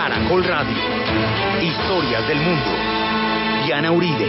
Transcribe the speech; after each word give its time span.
Caracol 0.00 0.42
Radio. 0.44 0.76
Historias 1.62 2.26
del 2.26 2.38
mundo. 2.38 2.70
Diana 3.66 3.92
Uribe. 3.92 4.26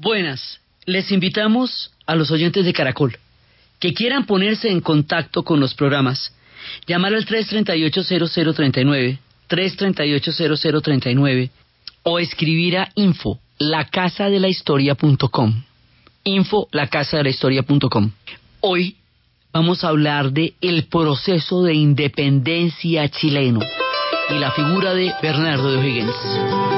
Buenas. 0.00 0.58
Les 0.86 1.12
invitamos 1.12 1.92
a 2.06 2.14
los 2.14 2.30
oyentes 2.30 2.64
de 2.64 2.72
Caracol 2.72 3.18
que 3.80 3.92
quieran 3.92 4.24
ponerse 4.24 4.70
en 4.70 4.80
contacto 4.80 5.42
con 5.42 5.60
los 5.60 5.74
programas. 5.74 6.34
Llamar 6.86 7.12
al 7.12 7.26
338-0039, 7.26 9.18
338-0039 9.50 11.50
o 12.04 12.18
escribir 12.18 12.78
a 12.78 12.88
info 12.94 13.38
lacasadelahistoria.com. 13.58 15.62
Info 16.24 16.68
lacasadelahistoria.com. 16.72 18.12
Hoy 18.60 18.96
vamos 19.54 19.84
a 19.84 19.88
hablar 19.88 20.32
de 20.32 20.54
el 20.60 20.88
proceso 20.88 21.62
de 21.62 21.74
independencia 21.74 23.08
chileno 23.08 23.60
y 24.28 24.34
la 24.34 24.50
figura 24.50 24.92
de 24.94 25.14
Bernardo 25.22 25.70
de 25.70 25.78
O'Higgins. 25.78 26.73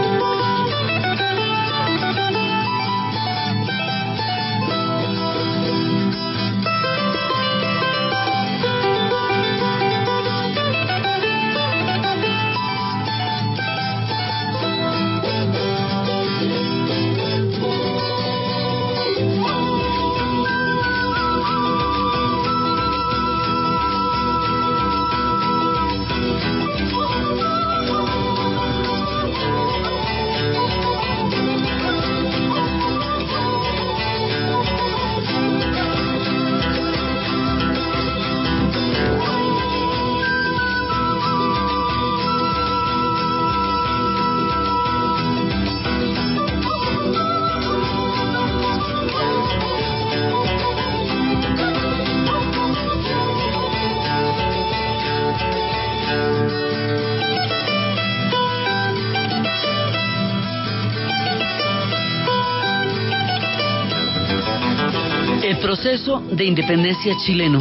Proceso 65.58 66.22
de 66.30 66.44
independencia 66.44 67.16
chileno, 67.24 67.60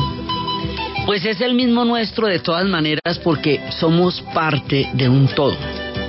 pues 1.06 1.26
es 1.26 1.42
el 1.42 1.54
mismo 1.54 1.86
nuestro 1.86 2.28
de 2.28 2.40
todas 2.40 2.66
maneras 2.66 3.20
porque 3.24 3.62
somos 3.80 4.22
parte 4.34 4.90
de 4.94 5.10
un 5.10 5.28
todo. 5.28 5.56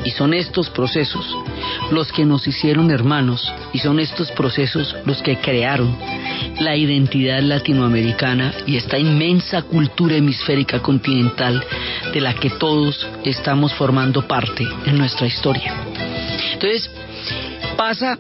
Y 0.05 0.11
son 0.11 0.35
estos 0.35 0.71
procesos 0.71 1.27
los 1.91 2.13
que 2.13 2.25
nos 2.25 2.47
hicieron 2.47 2.91
hermanos 2.91 3.53
y 3.73 3.79
son 3.79 3.99
estos 3.99 4.31
procesos 4.33 4.95
los 5.05 5.21
que 5.23 5.37
crearon 5.39 5.97
la 6.61 6.77
identidad 6.77 7.41
latinoamericana 7.41 8.55
y 8.67 8.77
esta 8.77 8.99
inmensa 8.99 9.63
cultura 9.63 10.17
hemisférica 10.17 10.81
continental 10.81 11.63
de 12.13 12.21
la 12.21 12.35
que 12.35 12.51
todos 12.51 13.07
estamos 13.25 13.75
formando 13.75 14.27
parte 14.27 14.67
en 14.87 14.97
nuestra 14.97 15.27
historia. 15.27 15.75
Entonces, 16.53 16.91
pasa 17.77 18.19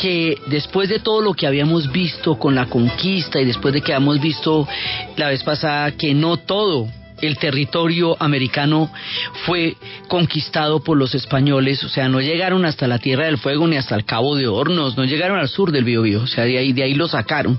que 0.00 0.38
después 0.46 0.88
de 0.88 1.00
todo 1.00 1.20
lo 1.20 1.34
que 1.34 1.46
habíamos 1.46 1.90
visto 1.90 2.38
con 2.38 2.54
la 2.54 2.66
conquista 2.66 3.40
y 3.40 3.44
después 3.44 3.74
de 3.74 3.80
que 3.80 3.92
habíamos 3.92 4.20
visto 4.20 4.66
la 5.16 5.28
vez 5.28 5.42
pasada 5.42 5.92
que 5.92 6.14
no 6.14 6.36
todo 6.36 6.88
el 7.20 7.38
territorio 7.38 8.16
americano 8.20 8.90
fue 9.44 9.76
conquistado 10.08 10.80
por 10.80 10.96
los 10.96 11.14
españoles, 11.14 11.82
o 11.84 11.88
sea, 11.88 12.08
no 12.08 12.20
llegaron 12.20 12.64
hasta 12.64 12.86
la 12.86 12.98
Tierra 12.98 13.26
del 13.26 13.38
Fuego 13.38 13.66
ni 13.66 13.76
hasta 13.76 13.96
el 13.96 14.04
Cabo 14.04 14.36
de 14.36 14.46
Hornos, 14.46 14.96
no 14.96 15.04
llegaron 15.04 15.38
al 15.38 15.48
sur 15.48 15.72
del 15.72 15.84
Biobío, 15.84 16.22
o 16.22 16.26
sea, 16.26 16.44
de 16.44 16.58
ahí, 16.58 16.72
de 16.72 16.84
ahí 16.84 16.94
lo 16.94 17.08
sacaron. 17.08 17.58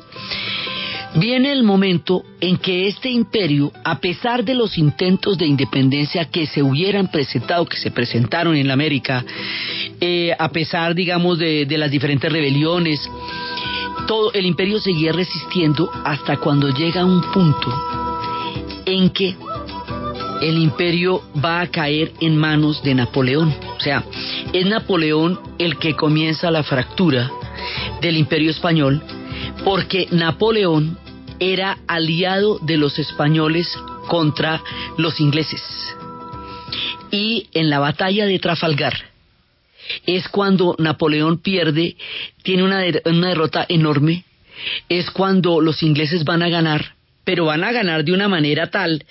Viene 1.16 1.52
el 1.52 1.64
momento 1.64 2.24
en 2.40 2.58
que 2.58 2.88
este 2.88 3.10
imperio, 3.10 3.72
a 3.84 4.00
pesar 4.00 4.44
de 4.44 4.54
los 4.54 4.78
intentos 4.78 5.38
de 5.38 5.48
independencia 5.48 6.26
que 6.26 6.46
se 6.46 6.62
hubieran 6.62 7.08
presentado, 7.08 7.66
que 7.66 7.78
se 7.78 7.90
presentaron 7.90 8.56
en 8.56 8.68
la 8.68 8.74
América, 8.74 9.26
eh, 10.00 10.36
a 10.38 10.50
pesar, 10.50 10.94
digamos, 10.94 11.40
de, 11.40 11.66
de 11.66 11.78
las 11.78 11.90
diferentes 11.90 12.32
rebeliones, 12.32 13.02
todo 14.08 14.32
el 14.34 14.46
imperio 14.46 14.80
seguía 14.80 15.12
resistiendo 15.12 15.90
hasta 16.06 16.38
cuando 16.38 16.70
llega 16.70 17.04
un 17.04 17.22
punto 17.32 17.74
en 18.86 19.10
que 19.10 19.36
el 20.42 20.58
imperio 20.58 21.22
va 21.44 21.62
a 21.62 21.68
caer 21.68 22.14
en 22.22 22.38
manos 22.38 22.82
de 22.84 22.96
Napoleón. 22.96 23.54
O 23.78 23.80
sea, 23.80 24.04
es 24.54 24.66
Napoleón 24.66 25.40
el 25.58 25.78
que 25.78 25.96
comienza 25.96 26.52
la 26.52 26.64
fractura 26.64 27.30
del 28.02 28.18
imperio 28.18 28.52
español 28.52 29.04
porque 29.70 30.08
Napoleón 30.10 30.98
era 31.40 31.78
aliado 31.86 32.58
de 32.58 32.76
los 32.76 32.98
españoles 32.98 33.72
contra 34.08 34.64
los 34.98 35.20
ingleses. 35.20 35.62
Y 37.12 37.46
en 37.54 37.70
la 37.70 37.78
batalla 37.78 38.26
de 38.26 38.40
Trafalgar 38.40 38.96
es 40.08 40.28
cuando 40.28 40.76
Napoleón 40.80 41.38
pierde, 41.38 41.98
tiene 42.42 42.64
una, 42.64 42.80
derrota 42.80 43.64
enorme, 43.70 44.24
es 44.90 45.12
cuando 45.12 45.62
los 45.62 45.84
ingleses 45.84 46.24
van 46.24 46.42
a 46.42 46.50
ganar, 46.50 46.96
pero 47.24 47.46
van 47.46 47.64
a 47.64 47.72
ganar 47.72 48.04
de 48.04 48.14
una 48.14 48.28
manera 48.28 48.72
tal 48.72 49.06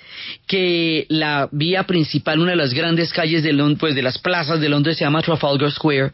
que 0.45 1.05
la 1.07 1.47
vía 1.53 1.83
principal, 1.83 2.41
una 2.41 2.51
de 2.51 2.57
las 2.57 2.73
grandes 2.73 3.13
calles 3.13 3.43
de 3.43 3.53
Londres, 3.53 3.79
pues 3.79 3.95
de 3.95 4.01
las 4.01 4.17
plazas 4.17 4.59
de 4.59 4.67
Londres 4.67 4.97
se 4.97 5.05
llama 5.05 5.21
Trafalgar 5.21 5.71
Square. 5.71 6.11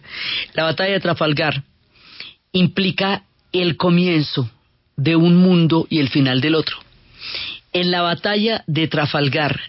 La 0.54 0.66
batalla 0.66 0.94
de 0.94 1.00
Trafalgar 1.00 1.64
implica 2.52 3.25
el 3.62 3.78
comienzo 3.78 4.50
de 4.96 5.16
un 5.16 5.38
mundo 5.38 5.88
y 5.90 6.00
el 6.00 6.10
final 6.10 6.42
del 6.42 6.56
otro. 6.56 6.78
En 7.74 7.92
la 7.92 8.02
batalla 8.02 8.64
de 8.68 8.88
Trafalgar, 8.88 9.60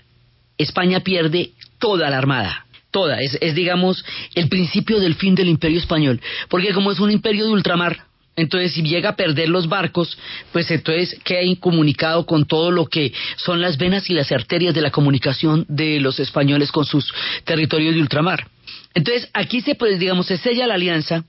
España 0.58 1.00
pierde 1.00 1.50
toda 1.78 2.08
la 2.10 2.18
armada, 2.18 2.66
toda, 2.90 3.20
es, 3.20 3.38
digamos 3.54 4.04
el 4.34 4.48
principio 4.48 5.00
del 5.00 5.14
fin 5.14 5.34
del 5.34 5.48
imperio 5.48 5.78
español, 5.78 6.20
porque 6.48 6.72
como 6.72 6.92
es 6.92 7.00
un 7.00 7.10
imperio 7.10 7.44
de 7.44 7.52
ultramar, 7.52 8.06
entonces, 8.36 8.74
si 8.74 8.82
llega 8.82 9.10
a 9.10 9.16
perder 9.16 9.48
los 9.48 9.66
barcos, 9.66 10.18
pues 10.52 10.70
entonces 10.70 11.18
queda 11.24 11.42
incomunicado 11.42 12.26
con 12.26 12.44
todo 12.44 12.70
lo 12.70 12.84
que 12.84 13.14
son 13.36 13.62
las 13.62 13.78
venas 13.78 14.10
y 14.10 14.12
las 14.12 14.30
arterias 14.30 14.74
de 14.74 14.82
la 14.82 14.90
comunicación 14.90 15.64
de 15.68 16.00
los 16.00 16.20
españoles 16.20 16.70
con 16.70 16.84
sus 16.84 17.12
territorios 17.44 17.94
de 17.94 18.00
ultramar. 18.02 18.46
Entonces, 18.96 19.28
aquí 19.34 19.60
se 19.60 19.74
pues, 19.74 19.98
digamos, 19.98 20.26
se 20.26 20.38
sella 20.38 20.66
la 20.66 20.74
alianza 20.74 21.24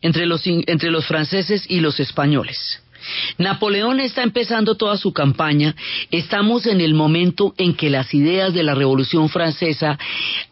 entre 0.00 0.24
los, 0.24 0.42
entre 0.46 0.90
los 0.90 1.06
franceses 1.06 1.66
y 1.68 1.80
los 1.80 2.00
españoles. 2.00 2.80
Napoleón 3.36 4.00
está 4.00 4.22
empezando 4.22 4.74
toda 4.74 4.96
su 4.96 5.12
campaña, 5.12 5.74
estamos 6.10 6.66
en 6.66 6.80
el 6.80 6.94
momento 6.94 7.54
en 7.58 7.74
que 7.74 7.90
las 7.90 8.14
ideas 8.14 8.54
de 8.54 8.62
la 8.62 8.74
Revolución 8.74 9.28
Francesa 9.28 9.98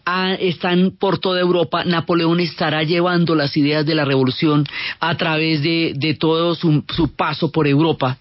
ah, 0.04 0.34
están 0.38 0.92
por 0.98 1.18
toda 1.18 1.40
Europa, 1.40 1.84
Napoleón 1.84 2.40
estará 2.40 2.82
llevando 2.82 3.34
las 3.34 3.56
ideas 3.56 3.86
de 3.86 3.94
la 3.94 4.04
Revolución 4.04 4.66
a 5.00 5.16
través 5.16 5.62
de, 5.62 6.16
todo 6.20 6.54
su, 6.54 6.84
paso 7.16 7.50
por 7.50 7.66
Europa. 7.66 8.18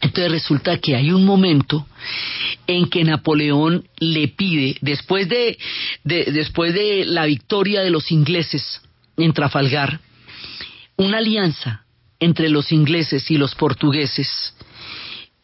Entonces 0.00 0.30
resulta 0.30 0.78
que 0.78 0.96
hay 0.96 1.10
un 1.10 1.24
momento 1.24 1.86
en 2.66 2.88
que 2.88 3.04
Napoleón 3.04 3.86
le 3.98 4.28
pide, 4.28 4.76
después 4.80 5.28
de, 5.28 5.58
después 6.04 6.74
de 6.74 7.04
la 7.04 7.26
victoria 7.26 7.82
de 7.82 7.90
los 7.90 8.10
ingleses 8.12 8.80
en 9.16 9.32
Trafalgar, 9.32 10.00
una 10.96 11.18
alianza 11.18 11.84
entre 12.20 12.48
los 12.48 12.72
ingleses 12.72 13.30
y 13.30 13.36
los 13.36 13.54
portugueses, 13.54 14.54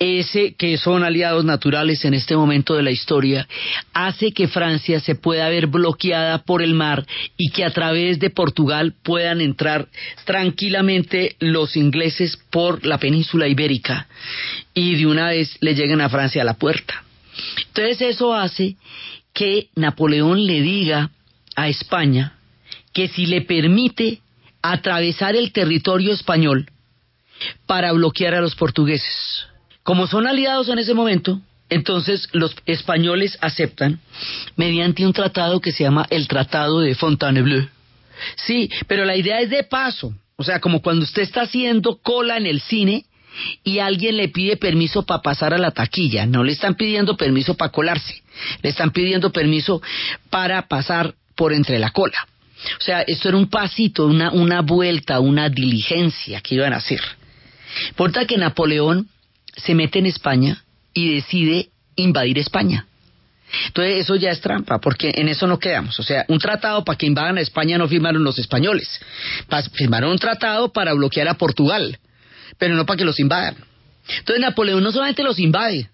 ese 0.00 0.54
que 0.54 0.78
son 0.78 1.04
aliados 1.04 1.44
naturales 1.44 2.06
en 2.06 2.14
este 2.14 2.34
momento 2.34 2.74
de 2.74 2.82
la 2.82 2.90
historia, 2.90 3.46
hace 3.92 4.32
que 4.32 4.48
Francia 4.48 4.98
se 4.98 5.14
pueda 5.14 5.48
ver 5.50 5.66
bloqueada 5.66 6.38
por 6.38 6.62
el 6.62 6.72
mar 6.72 7.06
y 7.36 7.50
que 7.50 7.66
a 7.66 7.70
través 7.70 8.18
de 8.18 8.30
Portugal 8.30 8.94
puedan 9.02 9.42
entrar 9.42 9.88
tranquilamente 10.24 11.36
los 11.38 11.76
ingleses 11.76 12.38
por 12.50 12.84
la 12.86 12.98
península 12.98 13.46
ibérica 13.46 14.08
y 14.72 14.96
de 14.96 15.06
una 15.06 15.28
vez 15.28 15.58
le 15.60 15.74
lleguen 15.74 16.00
a 16.00 16.08
Francia 16.08 16.40
a 16.40 16.46
la 16.46 16.54
puerta. 16.54 17.04
Entonces 17.68 18.00
eso 18.00 18.34
hace 18.34 18.76
que 19.34 19.68
Napoleón 19.76 20.46
le 20.46 20.62
diga 20.62 21.10
a 21.56 21.68
España 21.68 22.38
que 22.94 23.08
si 23.08 23.26
le 23.26 23.42
permite 23.42 24.20
atravesar 24.62 25.36
el 25.36 25.52
territorio 25.52 26.14
español 26.14 26.70
para 27.66 27.92
bloquear 27.92 28.34
a 28.34 28.40
los 28.40 28.54
portugueses. 28.54 29.46
Como 29.90 30.06
son 30.06 30.28
aliados 30.28 30.68
en 30.68 30.78
ese 30.78 30.94
momento, 30.94 31.40
Entonces 31.68 32.28
los 32.30 32.54
españoles 32.64 33.36
aceptan 33.40 33.98
mediante 34.54 35.04
un 35.04 35.12
tratado 35.12 35.60
que 35.60 35.72
se 35.72 35.82
llama 35.82 36.06
el 36.10 36.28
Tratado 36.28 36.78
de 36.78 36.94
Fontainebleau. 36.94 37.68
Sí, 38.36 38.70
pero 38.86 39.04
la 39.04 39.16
idea 39.16 39.40
es 39.40 39.50
de 39.50 39.64
paso. 39.64 40.14
O 40.36 40.44
sea, 40.44 40.60
como 40.60 40.80
cuando 40.80 41.02
usted 41.02 41.22
está 41.22 41.42
haciendo 41.42 41.98
cola 42.00 42.36
en 42.36 42.46
el 42.46 42.60
cine 42.60 43.04
y 43.64 43.80
alguien 43.80 44.16
le 44.16 44.28
pide 44.28 44.56
permiso 44.56 45.04
para 45.04 45.22
pasar 45.22 45.54
a 45.54 45.58
la 45.58 45.72
taquilla. 45.72 46.24
No 46.24 46.44
le 46.44 46.52
están 46.52 46.76
pidiendo 46.76 47.16
permiso 47.16 47.56
para 47.56 47.72
colarse. 47.72 48.22
Le 48.62 48.70
están 48.70 48.92
pidiendo 48.92 49.32
permiso 49.32 49.82
para 50.30 50.68
pasar 50.68 51.16
por 51.34 51.52
entre 51.52 51.80
la 51.80 51.90
cola. 51.90 52.28
O 52.78 52.80
sea, 52.80 53.02
esto 53.02 53.28
era 53.28 53.36
un 53.36 53.50
pasito, 53.50 54.06
una, 54.06 54.30
una 54.30 54.60
vuelta, 54.60 55.18
una 55.18 55.48
diligencia 55.48 56.40
que 56.42 56.54
iban 56.54 56.74
a 56.74 56.76
hacer. 56.76 57.00
Importa 57.88 58.24
que 58.24 58.36
Napoleón 58.36 59.08
se 59.56 59.74
mete 59.74 59.98
en 59.98 60.06
España 60.06 60.64
y 60.92 61.14
decide 61.14 61.70
invadir 61.96 62.38
España. 62.38 62.86
Entonces 63.66 64.00
eso 64.00 64.16
ya 64.16 64.30
es 64.30 64.40
trampa, 64.40 64.78
porque 64.78 65.12
en 65.14 65.28
eso 65.28 65.46
no 65.46 65.58
quedamos. 65.58 65.98
O 65.98 66.02
sea, 66.02 66.24
un 66.28 66.38
tratado 66.38 66.84
para 66.84 66.96
que 66.96 67.06
invadan 67.06 67.38
a 67.38 67.40
España 67.40 67.78
no 67.78 67.88
firmaron 67.88 68.22
los 68.22 68.38
españoles. 68.38 69.00
Firmaron 69.74 70.12
un 70.12 70.18
tratado 70.18 70.72
para 70.72 70.92
bloquear 70.92 71.28
a 71.28 71.34
Portugal, 71.34 71.98
pero 72.58 72.74
no 72.74 72.86
para 72.86 72.98
que 72.98 73.04
los 73.04 73.18
invadan. 73.18 73.56
Entonces 74.18 74.40
Napoleón 74.40 74.82
no 74.82 74.92
solamente 74.92 75.22
los 75.22 75.38
invade, 75.38 75.90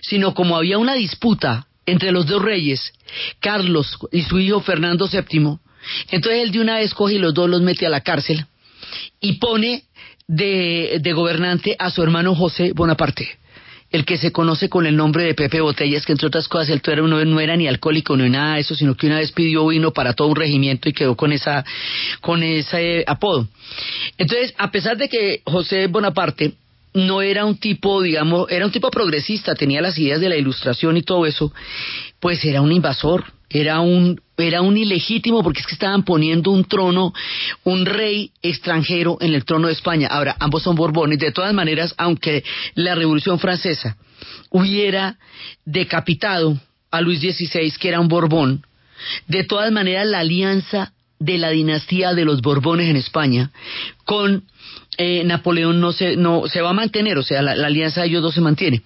sino 0.00 0.34
como 0.34 0.56
había 0.56 0.78
una 0.78 0.94
disputa 0.94 1.66
entre 1.86 2.12
los 2.12 2.26
dos 2.26 2.42
reyes, 2.42 2.92
Carlos 3.40 3.98
y 4.12 4.22
su 4.22 4.38
hijo 4.38 4.60
Fernando 4.60 5.08
VII, 5.08 5.58
entonces 6.10 6.42
él 6.42 6.52
de 6.52 6.60
una 6.60 6.78
vez 6.78 6.94
coge 6.94 7.14
y 7.14 7.18
los 7.18 7.34
dos 7.34 7.48
los 7.50 7.60
mete 7.60 7.86
a 7.86 7.90
la 7.90 8.00
cárcel 8.00 8.46
y 9.20 9.34
pone 9.34 9.84
de, 10.28 10.98
de 11.00 11.12
gobernante 11.12 11.76
a 11.78 11.90
su 11.90 12.02
hermano 12.02 12.34
José 12.34 12.72
Bonaparte 12.74 13.42
el 13.92 14.06
que 14.06 14.16
se 14.16 14.32
conoce 14.32 14.70
con 14.70 14.86
el 14.86 14.96
nombre 14.96 15.24
de 15.24 15.34
Pepe 15.34 15.60
Botellas, 15.60 16.06
que 16.06 16.12
entre 16.12 16.26
otras 16.26 16.48
cosas 16.48 16.70
él 16.70 16.80
no, 16.96 17.24
no 17.24 17.40
era 17.40 17.56
ni 17.56 17.68
alcohólico 17.68 18.16
ni 18.16 18.30
nada 18.30 18.54
de 18.54 18.62
eso, 18.62 18.74
sino 18.74 18.96
que 18.96 19.06
una 19.06 19.18
vez 19.18 19.32
pidió 19.32 19.66
vino 19.66 19.92
para 19.92 20.14
todo 20.14 20.28
un 20.28 20.36
regimiento 20.36 20.88
y 20.88 20.94
quedó 20.94 21.14
con 21.14 21.30
esa 21.30 21.62
con 22.22 22.42
ese 22.42 23.04
apodo. 23.06 23.46
Entonces, 24.16 24.54
a 24.56 24.70
pesar 24.70 24.96
de 24.96 25.08
que 25.08 25.42
José 25.44 25.86
Bonaparte 25.88 26.54
no 26.94 27.22
era 27.22 27.44
un 27.44 27.58
tipo, 27.58 28.02
digamos, 28.02 28.50
era 28.50 28.64
un 28.64 28.72
tipo 28.72 28.90
progresista, 28.90 29.54
tenía 29.54 29.82
las 29.82 29.98
ideas 29.98 30.20
de 30.20 30.28
la 30.30 30.36
ilustración 30.36 30.96
y 30.96 31.02
todo 31.02 31.26
eso, 31.26 31.52
pues 32.18 32.42
era 32.44 32.62
un 32.62 32.72
invasor, 32.72 33.24
era 33.52 33.80
un 33.80 34.20
era 34.36 34.62
un 34.62 34.76
ilegítimo 34.76 35.42
porque 35.42 35.60
es 35.60 35.66
que 35.66 35.74
estaban 35.74 36.04
poniendo 36.04 36.50
un 36.50 36.64
trono, 36.64 37.12
un 37.64 37.86
rey 37.86 38.32
extranjero 38.42 39.18
en 39.20 39.34
el 39.34 39.44
trono 39.44 39.68
de 39.68 39.74
España. 39.74 40.08
Ahora, 40.08 40.36
ambos 40.40 40.64
son 40.64 40.74
Borbones. 40.74 41.18
De 41.18 41.30
todas 41.30 41.54
maneras, 41.54 41.94
aunque 41.96 42.42
la 42.74 42.94
Revolución 42.94 43.38
Francesa 43.38 43.96
hubiera 44.50 45.16
decapitado 45.64 46.58
a 46.90 47.00
Luis 47.00 47.20
XVI, 47.20 47.72
que 47.78 47.88
era 47.88 48.00
un 48.00 48.08
Borbón, 48.08 48.64
de 49.28 49.44
todas 49.44 49.70
maneras 49.70 50.06
la 50.06 50.20
alianza 50.20 50.92
de 51.18 51.38
la 51.38 51.50
dinastía 51.50 52.14
de 52.14 52.24
los 52.24 52.42
Borbones 52.42 52.88
en 52.88 52.96
España 52.96 53.52
con 54.04 54.44
eh, 54.98 55.22
Napoleón 55.24 55.80
no 55.80 55.92
se, 55.92 56.16
no, 56.16 56.48
se 56.48 56.60
va 56.60 56.70
a 56.70 56.74
mantener, 56.74 57.16
o 57.16 57.22
sea, 57.22 57.42
la, 57.42 57.54
la 57.54 57.68
alianza 57.68 58.02
de 58.02 58.08
ellos 58.08 58.22
dos 58.22 58.34
se 58.34 58.40
mantiene. 58.40 58.82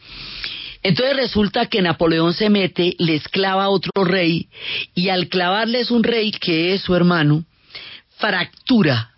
Entonces 0.86 1.16
resulta 1.16 1.66
que 1.66 1.82
Napoleón 1.82 2.32
se 2.32 2.48
mete, 2.48 2.94
les 3.00 3.26
clava 3.26 3.64
a 3.64 3.70
otro 3.70 4.04
rey, 4.04 4.48
y 4.94 5.08
al 5.08 5.26
clavarles 5.26 5.90
un 5.90 6.04
rey 6.04 6.30
que 6.30 6.74
es 6.74 6.82
su 6.82 6.94
hermano, 6.94 7.44
fractura 8.18 9.10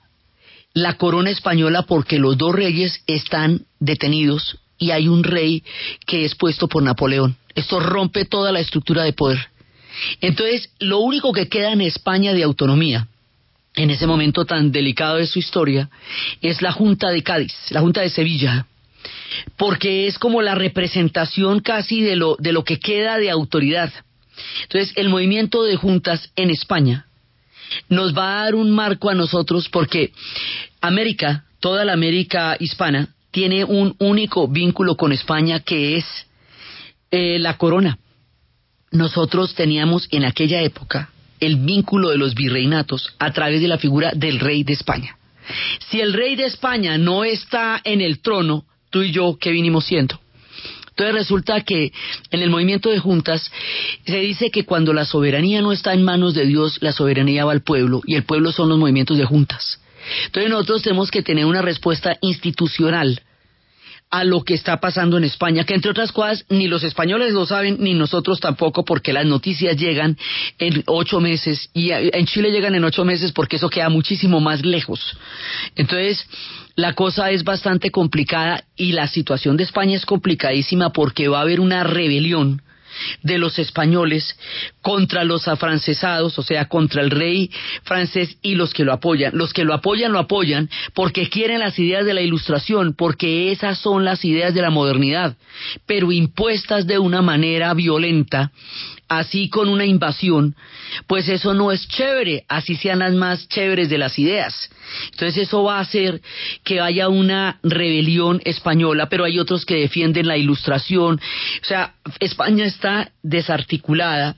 la 0.72 0.94
corona 0.94 1.28
española 1.28 1.82
porque 1.82 2.18
los 2.18 2.38
dos 2.38 2.54
reyes 2.54 3.02
están 3.06 3.66
detenidos 3.80 4.56
y 4.78 4.92
hay 4.92 5.08
un 5.08 5.22
rey 5.22 5.62
que 6.06 6.24
es 6.24 6.34
puesto 6.36 6.68
por 6.68 6.82
Napoleón. 6.82 7.36
Esto 7.54 7.80
rompe 7.80 8.24
toda 8.24 8.50
la 8.50 8.60
estructura 8.60 9.02
de 9.02 9.12
poder. 9.12 9.48
Entonces, 10.22 10.70
lo 10.78 11.00
único 11.00 11.34
que 11.34 11.50
queda 11.50 11.72
en 11.72 11.82
España 11.82 12.32
de 12.32 12.44
autonomía, 12.44 13.08
en 13.76 13.90
ese 13.90 14.06
momento 14.06 14.46
tan 14.46 14.72
delicado 14.72 15.16
de 15.16 15.26
su 15.26 15.38
historia, 15.38 15.90
es 16.40 16.62
la 16.62 16.72
Junta 16.72 17.10
de 17.10 17.22
Cádiz, 17.22 17.54
la 17.68 17.80
Junta 17.80 18.00
de 18.00 18.08
Sevilla, 18.08 18.66
porque 19.56 20.06
es 20.06 20.18
como 20.18 20.42
la 20.42 20.54
representación 20.54 21.60
casi 21.60 22.00
de 22.00 22.16
lo, 22.16 22.36
de 22.38 22.52
lo 22.52 22.64
que 22.64 22.78
queda 22.78 23.18
de 23.18 23.30
autoridad. 23.30 23.92
Entonces, 24.62 24.92
el 24.96 25.08
movimiento 25.08 25.62
de 25.64 25.76
juntas 25.76 26.30
en 26.36 26.50
España 26.50 27.06
nos 27.88 28.16
va 28.16 28.40
a 28.40 28.44
dar 28.44 28.54
un 28.54 28.70
marco 28.70 29.10
a 29.10 29.14
nosotros 29.14 29.68
porque 29.68 30.12
América, 30.80 31.44
toda 31.60 31.84
la 31.84 31.92
América 31.92 32.56
hispana, 32.58 33.08
tiene 33.30 33.64
un 33.64 33.94
único 33.98 34.48
vínculo 34.48 34.96
con 34.96 35.12
España 35.12 35.60
que 35.60 35.96
es 35.96 36.04
eh, 37.10 37.38
la 37.38 37.56
corona. 37.56 37.98
Nosotros 38.90 39.54
teníamos 39.54 40.08
en 40.10 40.24
aquella 40.24 40.62
época 40.62 41.10
el 41.40 41.56
vínculo 41.56 42.10
de 42.10 42.18
los 42.18 42.34
virreinatos 42.34 43.14
a 43.18 43.32
través 43.32 43.60
de 43.60 43.68
la 43.68 43.78
figura 43.78 44.12
del 44.14 44.40
rey 44.40 44.64
de 44.64 44.72
España. 44.72 45.16
Si 45.90 46.00
el 46.00 46.12
rey 46.12 46.36
de 46.36 46.44
España 46.44 46.98
no 46.98 47.24
está 47.24 47.80
en 47.84 48.00
el 48.00 48.20
trono, 48.20 48.64
tú 48.90 49.02
y 49.02 49.12
yo 49.12 49.36
qué 49.40 49.50
vinimos 49.50 49.86
siendo. 49.86 50.20
Entonces 50.90 51.14
resulta 51.14 51.60
que 51.60 51.92
en 52.32 52.42
el 52.42 52.50
movimiento 52.50 52.90
de 52.90 52.98
juntas 52.98 53.52
se 54.04 54.18
dice 54.18 54.50
que 54.50 54.64
cuando 54.64 54.92
la 54.92 55.04
soberanía 55.04 55.62
no 55.62 55.70
está 55.70 55.94
en 55.94 56.02
manos 56.02 56.34
de 56.34 56.44
Dios, 56.44 56.78
la 56.80 56.90
soberanía 56.90 57.44
va 57.44 57.52
al 57.52 57.62
pueblo 57.62 58.02
y 58.04 58.16
el 58.16 58.24
pueblo 58.24 58.50
son 58.50 58.68
los 58.68 58.78
movimientos 58.78 59.16
de 59.16 59.24
juntas. 59.24 59.80
Entonces 60.26 60.50
nosotros 60.50 60.82
tenemos 60.82 61.10
que 61.10 61.22
tener 61.22 61.44
una 61.44 61.62
respuesta 61.62 62.16
institucional 62.20 63.22
a 64.10 64.24
lo 64.24 64.42
que 64.42 64.54
está 64.54 64.80
pasando 64.80 65.18
en 65.18 65.24
España, 65.24 65.64
que 65.64 65.74
entre 65.74 65.90
otras 65.90 66.12
cosas 66.12 66.44
ni 66.48 66.66
los 66.66 66.82
españoles 66.82 67.32
lo 67.32 67.44
saben 67.46 67.76
ni 67.80 67.94
nosotros 67.94 68.40
tampoco 68.40 68.84
porque 68.84 69.12
las 69.12 69.26
noticias 69.26 69.76
llegan 69.76 70.16
en 70.58 70.82
ocho 70.86 71.20
meses 71.20 71.70
y 71.74 71.90
en 71.90 72.26
Chile 72.26 72.50
llegan 72.50 72.74
en 72.74 72.84
ocho 72.84 73.04
meses 73.04 73.32
porque 73.32 73.56
eso 73.56 73.68
queda 73.68 73.88
muchísimo 73.88 74.40
más 74.40 74.64
lejos. 74.64 75.16
Entonces, 75.76 76.26
la 76.74 76.94
cosa 76.94 77.30
es 77.30 77.44
bastante 77.44 77.90
complicada 77.90 78.64
y 78.76 78.92
la 78.92 79.08
situación 79.08 79.56
de 79.56 79.64
España 79.64 79.96
es 79.96 80.06
complicadísima 80.06 80.90
porque 80.90 81.28
va 81.28 81.38
a 81.38 81.42
haber 81.42 81.60
una 81.60 81.84
rebelión 81.84 82.62
de 83.22 83.38
los 83.38 83.58
españoles 83.58 84.38
contra 84.82 85.24
los 85.24 85.48
afrancesados, 85.48 86.38
o 86.38 86.42
sea, 86.42 86.66
contra 86.66 87.02
el 87.02 87.10
rey 87.10 87.50
francés 87.84 88.38
y 88.42 88.54
los 88.54 88.72
que 88.72 88.84
lo 88.84 88.92
apoyan. 88.92 89.36
Los 89.36 89.52
que 89.52 89.64
lo 89.64 89.74
apoyan 89.74 90.12
lo 90.12 90.18
apoyan 90.18 90.68
porque 90.94 91.28
quieren 91.28 91.60
las 91.60 91.78
ideas 91.78 92.04
de 92.04 92.14
la 92.14 92.22
ilustración, 92.22 92.94
porque 92.94 93.52
esas 93.52 93.78
son 93.78 94.04
las 94.04 94.24
ideas 94.24 94.54
de 94.54 94.62
la 94.62 94.70
modernidad, 94.70 95.36
pero 95.86 96.12
impuestas 96.12 96.86
de 96.86 96.98
una 96.98 97.22
manera 97.22 97.74
violenta 97.74 98.52
así 99.08 99.48
con 99.48 99.68
una 99.68 99.84
invasión, 99.84 100.54
pues 101.06 101.28
eso 101.28 101.54
no 101.54 101.72
es 101.72 101.88
chévere, 101.88 102.44
así 102.48 102.76
sean 102.76 103.00
las 103.00 103.14
más 103.14 103.48
chéveres 103.48 103.88
de 103.88 103.98
las 103.98 104.18
ideas. 104.18 104.70
Entonces 105.12 105.48
eso 105.48 105.62
va 105.62 105.78
a 105.78 105.82
hacer 105.82 106.20
que 106.64 106.80
haya 106.80 107.08
una 107.08 107.58
rebelión 107.62 108.40
española, 108.44 109.08
pero 109.08 109.24
hay 109.24 109.38
otros 109.38 109.64
que 109.64 109.76
defienden 109.76 110.26
la 110.26 110.36
ilustración. 110.36 111.16
O 111.16 111.64
sea, 111.64 111.94
España 112.20 112.66
está 112.66 113.12
desarticulada 113.22 114.36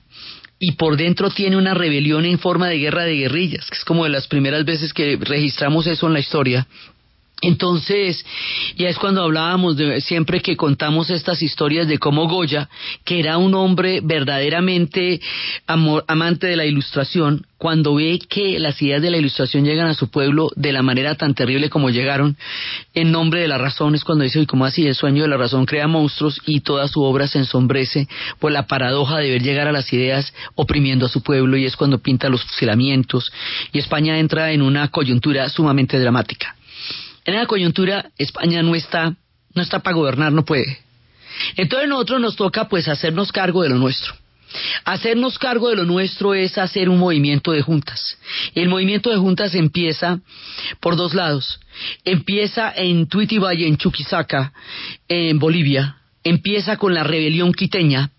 y 0.63 0.73
por 0.73 0.95
dentro 0.95 1.31
tiene 1.31 1.57
una 1.57 1.73
rebelión 1.73 2.23
en 2.23 2.37
forma 2.37 2.67
de 2.67 2.77
guerra 2.77 3.03
de 3.03 3.15
guerrillas, 3.15 3.67
que 3.67 3.77
es 3.77 3.83
como 3.83 4.03
de 4.03 4.11
las 4.11 4.27
primeras 4.27 4.63
veces 4.63 4.93
que 4.93 5.17
registramos 5.19 5.87
eso 5.87 6.05
en 6.05 6.13
la 6.13 6.19
historia. 6.19 6.67
Entonces, 7.41 8.23
ya 8.77 8.87
es 8.87 8.99
cuando 8.99 9.23
hablábamos 9.23 9.75
de, 9.75 9.99
siempre 10.01 10.41
que 10.41 10.55
contamos 10.55 11.09
estas 11.09 11.41
historias 11.41 11.87
de 11.87 11.97
cómo 11.97 12.27
Goya, 12.27 12.69
que 13.03 13.19
era 13.19 13.39
un 13.39 13.55
hombre 13.55 13.99
verdaderamente 14.03 15.19
amante 15.65 16.45
de 16.45 16.55
la 16.55 16.65
ilustración, 16.65 17.47
cuando 17.57 17.95
ve 17.95 18.19
que 18.29 18.59
las 18.59 18.79
ideas 18.81 19.01
de 19.01 19.09
la 19.09 19.17
ilustración 19.17 19.65
llegan 19.65 19.87
a 19.87 19.95
su 19.95 20.11
pueblo 20.11 20.51
de 20.55 20.71
la 20.71 20.83
manera 20.83 21.15
tan 21.15 21.33
terrible 21.33 21.71
como 21.71 21.89
llegaron, 21.89 22.37
en 22.93 23.11
nombre 23.11 23.41
de 23.41 23.47
la 23.47 23.57
razón, 23.57 23.95
es 23.95 24.03
cuando 24.03 24.23
dice, 24.23 24.39
y 24.39 24.45
cómo 24.45 24.65
así 24.65 24.85
el 24.85 24.95
sueño 24.95 25.23
de 25.23 25.29
la 25.29 25.37
razón 25.37 25.65
crea 25.65 25.87
monstruos 25.87 26.39
y 26.45 26.61
toda 26.61 26.87
su 26.87 27.01
obra 27.01 27.27
se 27.27 27.39
ensombrece 27.39 28.07
por 28.39 28.51
la 28.51 28.67
paradoja 28.67 29.17
de 29.17 29.31
ver 29.31 29.41
llegar 29.41 29.67
a 29.67 29.71
las 29.71 29.91
ideas 29.93 30.31
oprimiendo 30.53 31.07
a 31.07 31.09
su 31.09 31.23
pueblo, 31.23 31.57
y 31.57 31.65
es 31.65 31.75
cuando 31.75 31.97
pinta 31.97 32.29
los 32.29 32.43
fusilamientos, 32.43 33.31
y 33.71 33.79
España 33.79 34.19
entra 34.19 34.51
en 34.51 34.61
una 34.61 34.89
coyuntura 34.89 35.49
sumamente 35.49 35.99
dramática. 35.99 36.55
En 37.25 37.35
la 37.35 37.45
coyuntura 37.45 38.11
España 38.17 38.61
no 38.63 38.75
está, 38.75 39.15
no 39.53 39.61
está 39.61 39.79
para 39.79 39.95
gobernar, 39.95 40.31
no 40.31 40.45
puede. 40.45 40.79
Entonces 41.55 41.87
nosotros 41.87 42.21
nos 42.21 42.35
toca 42.35 42.67
pues 42.67 42.87
hacernos 42.87 43.31
cargo 43.31 43.63
de 43.63 43.69
lo 43.69 43.75
nuestro. 43.75 44.13
Hacernos 44.83 45.39
cargo 45.39 45.69
de 45.69 45.77
lo 45.77 45.85
nuestro 45.85 46.33
es 46.33 46.57
hacer 46.57 46.89
un 46.89 46.99
movimiento 46.99 47.51
de 47.51 47.61
juntas. 47.61 48.17
El 48.53 48.67
movimiento 48.67 49.09
de 49.09 49.17
juntas 49.17 49.55
empieza 49.55 50.19
por 50.79 50.95
dos 50.97 51.13
lados. 51.13 51.59
Empieza 52.03 52.73
en 52.75 53.07
Tuitibay, 53.07 53.63
en 53.63 53.77
Chuquisaca, 53.77 54.51
en 55.07 55.39
Bolivia. 55.39 55.97
Empieza 56.23 56.77
con 56.77 56.93
la 56.93 57.03
rebelión 57.03 57.53
quiteña, 57.53 58.11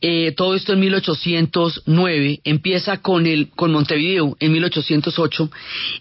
eh, 0.00 0.32
todo 0.32 0.54
esto 0.54 0.72
en 0.72 0.80
1809, 0.80 2.40
empieza 2.44 2.98
con, 2.98 3.26
el, 3.26 3.50
con 3.50 3.72
Montevideo 3.72 4.36
en 4.40 4.52
1808 4.52 5.50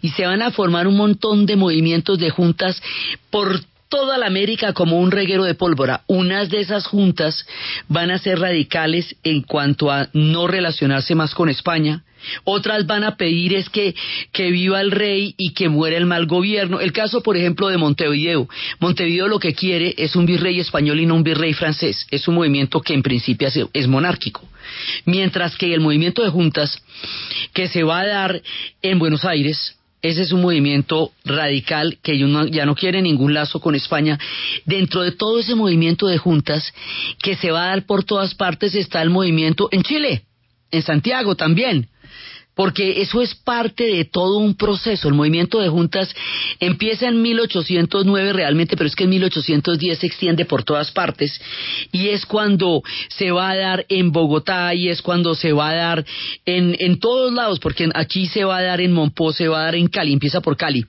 y 0.01 0.09
se 0.09 0.25
van 0.25 0.41
a 0.41 0.51
formar 0.51 0.87
un 0.87 0.97
montón 0.97 1.45
de 1.45 1.55
movimientos 1.55 2.19
de 2.19 2.29
juntas 2.29 2.81
por 3.29 3.61
toda 3.89 4.17
la 4.17 4.27
América 4.27 4.73
como 4.73 4.99
un 4.99 5.11
reguero 5.11 5.43
de 5.43 5.55
pólvora. 5.55 6.01
Unas 6.07 6.49
de 6.49 6.59
esas 6.59 6.85
juntas 6.87 7.45
van 7.87 8.11
a 8.11 8.17
ser 8.17 8.39
radicales 8.39 9.15
en 9.23 9.41
cuanto 9.41 9.91
a 9.91 10.09
no 10.13 10.47
relacionarse 10.47 11.15
más 11.15 11.33
con 11.33 11.49
España. 11.49 12.03
Otras 12.43 12.85
van 12.85 13.03
a 13.03 13.15
pedir 13.15 13.53
es 13.53 13.69
que, 13.69 13.95
que 14.31 14.51
viva 14.51 14.81
el 14.81 14.91
rey 14.91 15.35
y 15.37 15.53
que 15.53 15.69
muera 15.69 15.97
el 15.97 16.05
mal 16.05 16.25
gobierno. 16.25 16.79
El 16.79 16.91
caso, 16.91 17.21
por 17.21 17.37
ejemplo, 17.37 17.67
de 17.67 17.77
Montevideo. 17.77 18.47
Montevideo 18.79 19.27
lo 19.27 19.39
que 19.39 19.53
quiere 19.53 19.93
es 19.97 20.15
un 20.15 20.25
virrey 20.25 20.59
español 20.59 20.99
y 20.99 21.05
no 21.05 21.15
un 21.15 21.23
virrey 21.23 21.53
francés. 21.53 22.07
Es 22.11 22.27
un 22.27 22.35
movimiento 22.35 22.81
que 22.81 22.93
en 22.93 23.03
principio 23.03 23.35
es 23.73 23.87
monárquico. 23.87 24.47
Mientras 25.05 25.55
que 25.57 25.73
el 25.73 25.81
movimiento 25.81 26.23
de 26.23 26.29
juntas 26.29 26.81
que 27.53 27.67
se 27.67 27.83
va 27.83 27.99
a 27.99 28.07
dar 28.07 28.41
en 28.81 28.99
Buenos 28.99 29.25
Aires, 29.25 29.77
ese 30.01 30.21
es 30.21 30.31
un 30.31 30.41
movimiento 30.41 31.11
radical 31.23 31.97
que 32.03 32.17
ya 32.51 32.65
no 32.65 32.75
quiere 32.75 33.01
ningún 33.01 33.33
lazo 33.33 33.59
con 33.59 33.75
España. 33.75 34.19
Dentro 34.65 35.01
de 35.01 35.11
todo 35.11 35.39
ese 35.39 35.55
movimiento 35.55 36.07
de 36.07 36.17
juntas 36.17 36.73
que 37.21 37.35
se 37.35 37.51
va 37.51 37.65
a 37.65 37.69
dar 37.69 37.85
por 37.85 38.03
todas 38.03 38.35
partes 38.35 38.75
está 38.75 39.01
el 39.01 39.09
movimiento 39.09 39.67
en 39.71 39.83
Chile, 39.83 40.23
en 40.71 40.81
Santiago 40.83 41.35
también 41.35 41.87
porque 42.55 43.01
eso 43.01 43.21
es 43.21 43.35
parte 43.35 43.83
de 43.83 44.05
todo 44.05 44.37
un 44.37 44.55
proceso. 44.55 45.07
El 45.07 45.13
movimiento 45.13 45.59
de 45.59 45.69
juntas 45.69 46.13
empieza 46.59 47.07
en 47.07 47.21
1809 47.21 48.33
realmente, 48.33 48.77
pero 48.77 48.87
es 48.87 48.95
que 48.95 49.03
en 49.03 49.09
1810 49.11 49.99
se 49.99 50.07
extiende 50.07 50.45
por 50.45 50.63
todas 50.63 50.91
partes 50.91 51.39
y 51.91 52.09
es 52.09 52.25
cuando 52.25 52.81
se 53.09 53.31
va 53.31 53.49
a 53.49 53.55
dar 53.55 53.85
en 53.89 54.11
Bogotá 54.11 54.73
y 54.73 54.89
es 54.89 55.01
cuando 55.01 55.35
se 55.35 55.51
va 55.51 55.69
a 55.69 55.75
dar 55.75 56.05
en, 56.45 56.75
en 56.79 56.99
todos 56.99 57.33
lados, 57.33 57.59
porque 57.59 57.89
aquí 57.93 58.27
se 58.27 58.45
va 58.45 58.57
a 58.57 58.63
dar 58.63 58.79
en 58.79 58.93
Monpós, 58.93 59.35
se 59.35 59.47
va 59.47 59.61
a 59.61 59.65
dar 59.65 59.75
en 59.75 59.87
Cali, 59.87 60.13
empieza 60.13 60.39
por 60.41 60.55
Cali, 60.55 60.85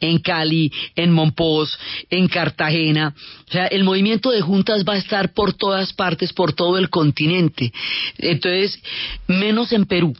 en 0.00 0.18
Cali, 0.18 0.70
en 0.94 1.12
Monpós, 1.12 1.78
en 2.10 2.28
Cartagena. 2.28 3.14
O 3.48 3.52
sea, 3.52 3.66
el 3.68 3.84
movimiento 3.84 4.30
de 4.30 4.42
juntas 4.42 4.84
va 4.86 4.94
a 4.94 4.98
estar 4.98 5.32
por 5.32 5.54
todas 5.54 5.92
partes, 5.94 6.32
por 6.32 6.52
todo 6.52 6.76
el 6.78 6.90
continente. 6.90 7.72
Entonces, 8.18 8.80
menos 9.26 9.72
en 9.72 9.86
Perú 9.86 10.14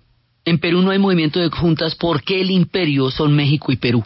en 0.46 0.58
Perú 0.58 0.80
no 0.80 0.92
hay 0.92 0.98
movimiento 0.98 1.40
de 1.40 1.50
juntas 1.50 1.96
porque 1.96 2.40
el 2.40 2.50
imperio 2.50 3.10
son 3.10 3.34
México 3.34 3.72
y 3.72 3.76
Perú. 3.76 4.02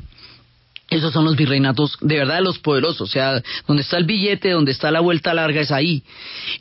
Esos 0.89 1.13
son 1.13 1.25
los 1.25 1.37
virreinatos 1.37 1.97
de 2.01 2.17
verdad 2.17 2.41
los 2.43 2.59
poderosos, 2.59 3.03
o 3.03 3.07
sea, 3.07 3.41
donde 3.69 3.83
está 3.83 3.99
el 3.99 4.05
billete, 4.05 4.51
donde 4.51 4.73
está 4.73 4.91
la 4.91 5.01
vuelta 5.01 5.35
larga 5.35 5.61
es 5.61 5.71
ahí. 5.71 6.03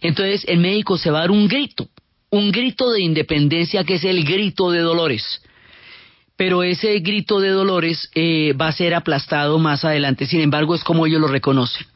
Entonces, 0.02 0.44
en 0.48 0.62
México 0.62 0.98
se 0.98 1.10
va 1.10 1.20
a 1.20 1.22
dar 1.22 1.32
un 1.32 1.48
grito, 1.48 1.88
un 2.30 2.52
grito 2.52 2.92
de 2.92 3.02
independencia 3.02 3.84
que 3.86 3.96
es 3.96 4.04
el 4.04 4.24
grito 4.26 4.70
de 4.70 4.82
Dolores. 4.82 5.42
Pero 6.36 6.62
ese 6.62 7.00
grito 7.00 7.40
de 7.40 7.50
Dolores 7.50 8.12
eh, 8.14 8.54
va 8.54 8.68
a 8.68 8.74
ser 8.74 8.94
aplastado 8.94 9.58
más 9.60 9.84
adelante, 9.86 10.26
sin 10.26 10.42
embargo, 10.42 10.76
es 10.76 10.84
como 10.84 11.08
ellos 11.08 11.22
lo 11.22 11.28
reconocen. 11.28 11.88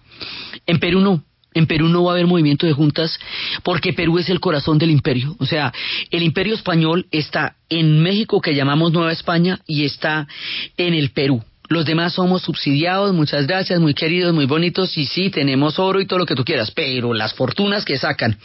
En 0.65 0.79
Perú 0.79 1.01
no. 1.01 1.23
En 1.53 1.67
Perú 1.67 1.87
no 1.87 2.03
va 2.03 2.11
a 2.11 2.13
haber 2.15 2.27
movimiento 2.27 2.65
de 2.65 2.73
juntas 2.73 3.19
porque 3.63 3.93
Perú 3.93 4.19
es 4.19 4.29
el 4.29 4.39
corazón 4.39 4.77
del 4.77 4.91
imperio. 4.91 5.35
O 5.39 5.45
sea, 5.45 5.71
el 6.11 6.23
imperio 6.23 6.55
español 6.55 7.07
está 7.11 7.55
en 7.69 8.01
México, 8.01 8.41
que 8.41 8.55
llamamos 8.55 8.91
Nueva 8.91 9.11
España, 9.11 9.59
y 9.67 9.85
está 9.85 10.27
en 10.77 10.93
el 10.93 11.11
Perú. 11.11 11.43
Los 11.69 11.85
demás 11.85 12.13
somos 12.13 12.43
subsidiados, 12.43 13.13
muchas 13.13 13.47
gracias, 13.47 13.79
muy 13.79 13.93
queridos, 13.93 14.33
muy 14.33 14.45
bonitos, 14.45 14.97
y 14.97 15.05
sí, 15.05 15.29
tenemos 15.29 15.79
oro 15.79 16.01
y 16.01 16.05
todo 16.05 16.19
lo 16.19 16.25
que 16.25 16.35
tú 16.35 16.43
quieras, 16.43 16.71
pero 16.71 17.13
las 17.13 17.33
fortunas 17.33 17.85
que 17.85 17.97
sacan 17.97 18.37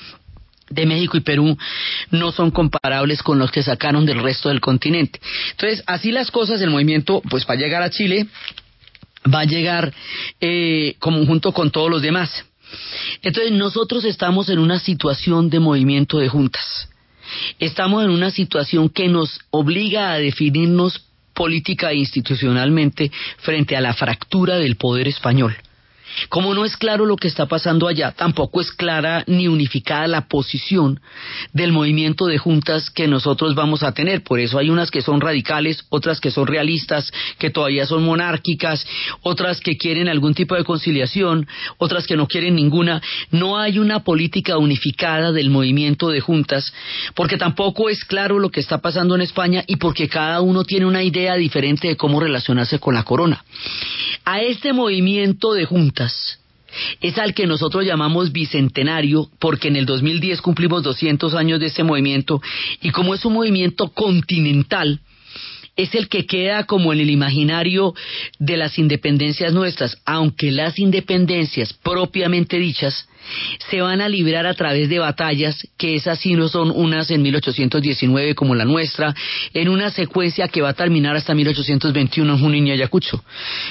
de 0.71 0.87
México 0.87 1.17
y 1.17 1.21
Perú 1.21 1.57
no 2.11 2.33
son 2.33 2.51
comparables 2.51 3.23
con 3.23 3.39
los 3.39 3.51
que 3.51 3.63
sacaron 3.63 4.07
del 4.07 4.23
resto 4.23 4.49
del 4.49 4.61
continente. 4.61 5.21
Entonces, 5.51 5.83
así 5.87 6.13
las 6.13 6.31
cosas, 6.31 6.61
el 6.61 6.71
movimiento, 6.71 7.23
pues 7.29 7.45
para 7.45 7.61
llegar 7.61 7.83
a 7.83 7.91
Chile, 7.91 8.27
va 9.33 9.41
a 9.41 9.45
llegar 9.45 9.93
eh, 10.41 10.95
como 10.99 11.25
junto 11.27 11.53
con 11.53 11.71
todos 11.71 11.91
los 11.91 12.03
demás. 12.03 12.45
Entonces 13.23 13.53
nosotros 13.53 14.05
estamos 14.05 14.49
en 14.49 14.59
una 14.59 14.79
situación 14.79 15.51
de 15.51 15.61
movimiento 15.61 16.19
de 16.19 16.29
juntas. 16.29 16.89
Estamos 17.59 18.05
en 18.05 18.11
una 18.11 18.31
situación 18.31 18.89
que 18.89 19.09
nos 19.09 19.41
obliga 19.51 20.13
a 20.13 20.19
definirnos 20.19 21.05
política 21.35 21.93
e 21.93 21.97
institucionalmente 21.97 23.13
frente 23.39 23.77
a 23.77 23.81
la 23.81 23.95
fractura 23.95 24.57
del 24.57 24.77
poder 24.77 25.09
español. 25.09 25.57
Como 26.29 26.55
no 26.55 26.65
es 26.65 26.77
claro 26.77 27.07
lo 27.07 27.17
que 27.17 27.29
está 27.29 27.47
pasando 27.47 27.89
allá, 27.89 28.13
tampoco 28.13 28.61
es 28.61 28.73
clara 28.73 29.25
ni 29.27 29.49
unificada 29.49 30.07
la 30.07 30.29
posición 30.29 31.01
del 31.53 31.73
movimiento 31.73 32.27
de 32.27 32.39
juntas 32.39 32.91
que 32.91 33.09
nosotros 33.09 33.55
vamos 33.55 33.83
a 33.83 33.93
tener. 33.93 34.23
Por 34.23 34.41
eso 34.41 34.59
hay 34.59 34.71
unas 34.71 34.91
que 34.91 35.03
son 35.03 35.21
radicales, 35.21 35.85
otras 35.89 36.21
que 36.21 36.31
son 36.31 36.47
realistas, 36.47 37.11
que 37.39 37.51
todavía 37.51 37.87
son 37.87 38.05
monárquicas, 38.05 38.87
otras 39.23 39.61
que 39.61 39.77
quieren 39.77 40.09
algún 40.09 40.35
tipo 40.35 40.55
de 40.55 40.65
conciliación, 40.65 41.47
otras 41.79 42.07
que 42.07 42.17
no 42.17 42.27
quieren 42.27 42.55
ninguna. 42.55 43.01
No 43.31 43.59
hay 43.59 43.79
una 43.79 44.05
política 44.05 44.59
unificada 44.59 45.33
del 45.33 45.51
movimiento 45.51 46.09
de 46.09 46.21
juntas, 46.21 46.73
porque 47.15 47.37
tampoco 47.37 47.89
es 47.89 48.05
claro 48.05 48.39
lo 48.39 48.51
que 48.51 48.61
está 48.61 48.79
pasando 48.79 49.15
en 49.15 49.23
España 49.23 49.65
y 49.67 49.77
porque 49.77 50.09
cada 50.09 50.41
uno 50.41 50.65
tiene 50.65 50.87
una 50.87 51.03
idea 51.03 51.35
diferente 51.35 51.89
de 51.89 51.97
cómo 51.97 52.21
relacionarse 52.21 52.79
con 52.79 52.95
la 52.95 53.05
corona. 53.05 53.45
A 54.31 54.43
este 54.43 54.75
movimiento 54.75 55.55
de 55.55 55.65
juntas, 55.65 56.39
es 57.01 57.17
al 57.17 57.33
que 57.33 57.47
nosotros 57.47 57.87
llamamos 57.87 58.31
bicentenario 58.31 59.31
porque 59.39 59.69
en 59.69 59.77
el 59.77 59.87
2010 59.87 60.43
cumplimos 60.43 60.83
200 60.83 61.33
años 61.33 61.59
de 61.61 61.69
ese 61.69 61.83
movimiento 61.83 62.43
y 62.83 62.91
como 62.91 63.15
es 63.15 63.25
un 63.25 63.33
movimiento 63.33 63.89
continental, 63.89 65.01
es 65.77 65.95
el 65.95 66.11
que 66.11 66.27
queda 66.27 66.65
como 66.65 66.93
en 66.93 67.01
el 67.01 67.09
imaginario 67.09 67.95
de 68.39 68.59
las 68.59 68.79
independencias 68.79 69.55
nuestras, 69.55 69.97
aunque 70.05 70.51
las 70.51 70.79
independencias 70.79 71.73
propiamente 71.73 72.59
dichas 72.59 73.09
se 73.71 73.81
van 73.81 74.01
a 74.01 74.09
librar 74.09 74.47
a 74.47 74.55
través 74.55 74.89
de 74.89 74.99
batallas, 74.99 75.67
que 75.77 75.97
esas 75.97 76.19
sí 76.19 76.35
no 76.35 76.49
son 76.49 76.71
unas 76.71 77.11
en 77.11 77.23
1819 77.23 78.35
como 78.35 78.55
la 78.55 78.65
nuestra, 78.65 79.15
en 79.55 79.69
una 79.69 79.91
secuencia 79.91 80.49
que 80.49 80.63
va 80.63 80.71
a 80.71 80.75
terminar 80.75 81.17
hasta 81.17 81.35
1821 81.35 82.33
en 82.33 82.39
Junín 82.39 82.67
y 82.67 82.73
Ayacucho. 82.73 83.23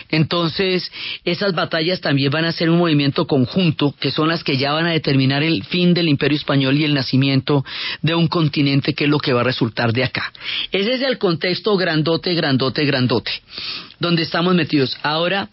Entonces, 0.09 0.91
esas 1.23 1.53
batallas 1.53 2.01
también 2.01 2.31
van 2.31 2.45
a 2.45 2.51
ser 2.51 2.69
un 2.69 2.79
movimiento 2.79 3.25
conjunto, 3.27 3.93
que 3.99 4.11
son 4.11 4.27
las 4.27 4.43
que 4.43 4.57
ya 4.57 4.73
van 4.73 4.85
a 4.85 4.91
determinar 4.91 5.43
el 5.43 5.63
fin 5.63 5.93
del 5.93 6.09
imperio 6.09 6.37
español 6.37 6.77
y 6.77 6.83
el 6.83 6.93
nacimiento 6.93 7.63
de 8.01 8.15
un 8.15 8.27
continente 8.27 8.93
que 8.93 9.05
es 9.05 9.09
lo 9.09 9.19
que 9.19 9.33
va 9.33 9.41
a 9.41 9.45
resultar 9.45 9.93
de 9.93 10.03
acá. 10.03 10.31
Ese 10.71 10.93
es 10.93 11.01
el 11.01 11.17
contexto 11.17 11.75
grandote, 11.77 12.33
grandote, 12.33 12.85
grandote, 12.85 13.31
donde 13.99 14.23
estamos 14.23 14.55
metidos. 14.55 14.97
Ahora, 15.03 15.49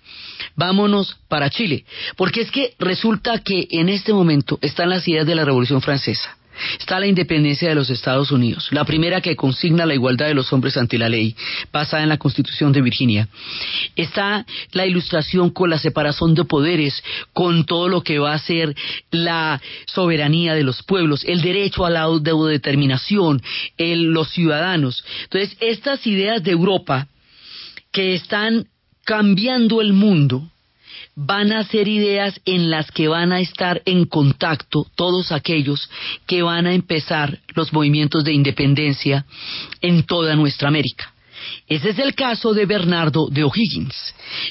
vámonos 0.57 1.17
para 1.29 1.51
Chile, 1.51 1.85
porque 2.17 2.43
es 2.43 2.51
que 2.51 2.75
resulta 2.79 3.39
que 3.39 3.69
en 3.71 3.89
este 3.89 4.13
momento 4.13 4.59
están 4.63 4.91
las 4.91 5.07
ideas 5.09 5.27
de 5.27 5.35
la 5.35 5.45
Revolución 5.45 5.81
Francesa. 5.81 6.37
Está 6.79 7.01
la 7.01 7.07
independencia 7.07 7.69
de 7.69 7.75
los 7.75 7.91
Estados 7.91 8.31
Unidos, 8.31 8.69
la 8.71 8.85
primera 8.85 9.21
que 9.21 9.35
consigna 9.35 9.87
la 9.87 9.95
igualdad 9.95 10.27
de 10.27 10.35
los 10.35 10.53
hombres 10.53 10.77
ante 10.77 10.99
la 10.99 11.09
ley, 11.09 11.35
basada 11.73 12.03
en 12.03 12.09
la 12.09 12.19
Constitución 12.19 12.73
de 12.73 12.81
Virginia. 12.81 13.29
Está 13.97 14.47
la 14.73 14.87
ilustración 14.87 15.51
con 15.51 15.71
la 15.71 15.79
separación 15.79 16.35
de 16.35 16.45
poderes, 16.45 17.03
con 17.33 17.65
todo 17.65 17.89
lo 17.89 18.03
que 18.03 18.19
va 18.19 18.35
a 18.35 18.39
ser 18.39 18.75
la 19.11 19.61
soberanía 19.87 20.55
de 20.55 20.63
los 20.63 20.83
pueblos, 20.83 21.25
el 21.25 21.43
derecho 21.43 21.85
a 21.85 21.91
la 21.91 22.03
autodeterminación, 22.03 23.43
los 23.77 24.31
ciudadanos. 24.31 25.05
Entonces, 25.25 25.57
estas 25.61 26.07
ideas 26.07 26.43
de 26.43 26.53
Europa 26.53 27.09
que 27.95 28.15
están 28.15 28.67
cambiando 29.05 29.81
el 29.81 29.93
mundo, 29.93 30.51
van 31.15 31.53
a 31.53 31.63
ser 31.63 31.87
ideas 31.87 32.41
en 32.45 32.69
las 32.69 32.91
que 32.91 33.07
van 33.07 33.33
a 33.33 33.39
estar 33.39 33.83
en 33.85 34.05
contacto 34.07 34.87
todos 34.97 35.31
aquellos 35.31 35.89
que 36.27 36.43
van 36.43 36.67
a 36.67 36.75
empezar 36.75 37.39
los 37.55 37.73
movimientos 37.73 38.25
de 38.25 38.33
independencia 38.33 39.25
en 39.81 40.03
toda 40.03 40.35
nuestra 40.35 40.69
América. 40.69 41.15
Ese 41.69 41.91
es 41.91 41.99
el 42.01 42.17
caso 42.17 42.53
de 42.53 42.67
Bernardo 42.67 43.29
de 43.29 43.45
O'Higgins. 43.45 43.95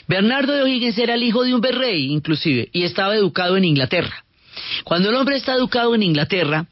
Bernardo 0.08 0.54
de 0.54 0.64
O'Higgins 0.64 0.98
era 0.98 1.16
el 1.16 1.24
hijo 1.24 1.44
de 1.44 1.54
un 1.54 1.60
virrey, 1.60 2.14
inclusive, 2.14 2.70
y 2.72 2.84
estaba 2.84 3.16
educado 3.16 3.58
en 3.58 3.66
Inglaterra. 3.66 4.24
Cuando 4.84 5.10
el 5.10 5.16
hombre 5.16 5.36
está 5.36 5.56
educado 5.56 5.96
en 5.96 6.04
Inglaterra, 6.04 6.68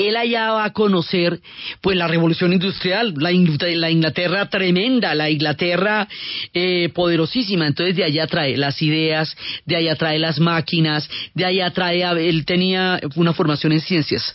él 0.00 0.16
allá 0.16 0.52
va 0.52 0.64
a 0.64 0.72
conocer 0.72 1.40
pues 1.80 1.96
la 1.96 2.08
revolución 2.08 2.52
industrial, 2.52 3.14
la, 3.18 3.32
Inglaterra 3.32 4.48
tremenda, 4.48 5.14
la 5.14 5.28
Inglaterra 5.28 6.08
eh, 6.54 6.88
poderosísima. 6.94 7.66
Entonces 7.66 7.96
de 7.96 8.04
allá 8.04 8.26
trae 8.26 8.56
las 8.56 8.80
ideas, 8.80 9.36
de 9.66 9.76
allá 9.76 9.96
trae 9.96 10.18
las 10.18 10.40
máquinas, 10.40 11.08
de 11.34 11.44
allá 11.44 11.70
trae, 11.70 12.00
él 12.28 12.46
tenía 12.46 12.98
una 13.16 13.34
formación 13.34 13.72
en 13.72 13.80
ciencias 13.80 14.34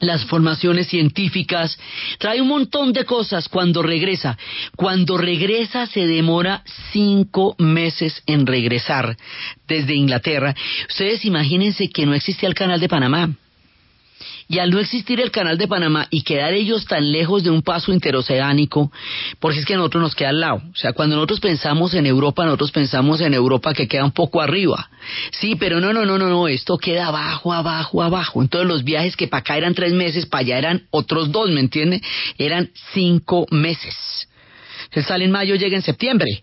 las 0.00 0.24
formaciones 0.24 0.88
científicas, 0.88 1.78
trae 2.18 2.40
un 2.40 2.48
montón 2.48 2.92
de 2.92 3.04
cosas 3.04 3.48
cuando 3.48 3.82
regresa. 3.82 4.36
Cuando 4.74 5.16
regresa 5.16 5.86
se 5.86 6.08
demora 6.08 6.64
cinco 6.92 7.54
meses 7.58 8.20
en 8.26 8.44
regresar 8.44 9.16
desde 9.68 9.94
Inglaterra. 9.94 10.56
Ustedes 10.88 11.24
imagínense 11.24 11.88
que 11.88 12.04
no 12.04 12.14
existía 12.14 12.48
el 12.48 12.56
canal 12.56 12.80
de 12.80 12.88
Panamá. 12.88 13.32
Y 14.48 14.58
al 14.58 14.70
no 14.70 14.78
existir 14.78 15.20
el 15.20 15.30
canal 15.30 15.58
de 15.58 15.68
Panamá 15.68 16.06
y 16.10 16.22
quedar 16.22 16.52
ellos 16.52 16.84
tan 16.86 17.10
lejos 17.10 17.42
de 17.42 17.50
un 17.50 17.62
paso 17.62 17.92
interoceánico, 17.92 18.92
porque 19.40 19.60
es 19.60 19.64
que 19.64 19.76
nosotros 19.76 20.02
nos 20.02 20.14
queda 20.14 20.30
al 20.30 20.40
lado. 20.40 20.62
O 20.72 20.76
sea, 20.76 20.92
cuando 20.92 21.16
nosotros 21.16 21.40
pensamos 21.40 21.94
en 21.94 22.06
Europa, 22.06 22.44
nosotros 22.44 22.72
pensamos 22.72 23.20
en 23.20 23.34
Europa 23.34 23.72
que 23.74 23.88
queda 23.88 24.04
un 24.04 24.12
poco 24.12 24.40
arriba. 24.40 24.90
Sí, 25.30 25.56
pero 25.56 25.80
no, 25.80 25.92
no, 25.92 26.04
no, 26.04 26.18
no, 26.18 26.28
no, 26.28 26.48
esto 26.48 26.76
queda 26.78 27.06
abajo, 27.06 27.52
abajo, 27.52 28.02
abajo. 28.02 28.42
Entonces 28.42 28.68
los 28.68 28.84
viajes 28.84 29.16
que 29.16 29.28
para 29.28 29.40
acá 29.40 29.56
eran 29.56 29.74
tres 29.74 29.92
meses, 29.92 30.26
para 30.26 30.40
allá 30.42 30.58
eran 30.58 30.86
otros 30.90 31.32
dos, 31.32 31.50
¿me 31.50 31.60
entiende? 31.60 32.02
Eran 32.38 32.70
cinco 32.92 33.46
meses. 33.50 34.28
Él 34.90 35.04
sale 35.04 35.24
en 35.24 35.30
mayo, 35.30 35.54
llega 35.54 35.76
en 35.76 35.82
septiembre. 35.82 36.42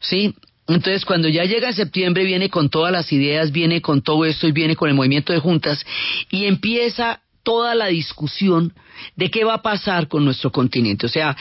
¿Sí? 0.00 0.34
Entonces, 0.68 1.06
cuando 1.06 1.28
ya 1.28 1.44
llega 1.44 1.68
en 1.68 1.74
septiembre, 1.74 2.24
viene 2.24 2.50
con 2.50 2.68
todas 2.68 2.92
las 2.92 3.10
ideas, 3.10 3.52
viene 3.52 3.80
con 3.80 4.02
todo 4.02 4.26
esto 4.26 4.46
y 4.46 4.52
viene 4.52 4.76
con 4.76 4.90
el 4.90 4.94
movimiento 4.94 5.32
de 5.32 5.38
juntas 5.38 5.84
y 6.30 6.44
empieza 6.44 7.22
toda 7.48 7.74
la 7.74 7.86
discusión 7.86 8.74
de 9.16 9.30
qué 9.30 9.42
va 9.42 9.54
a 9.54 9.62
pasar 9.62 10.06
con 10.06 10.22
nuestro 10.22 10.52
continente. 10.52 11.06
O 11.06 11.08
sea, 11.08 11.34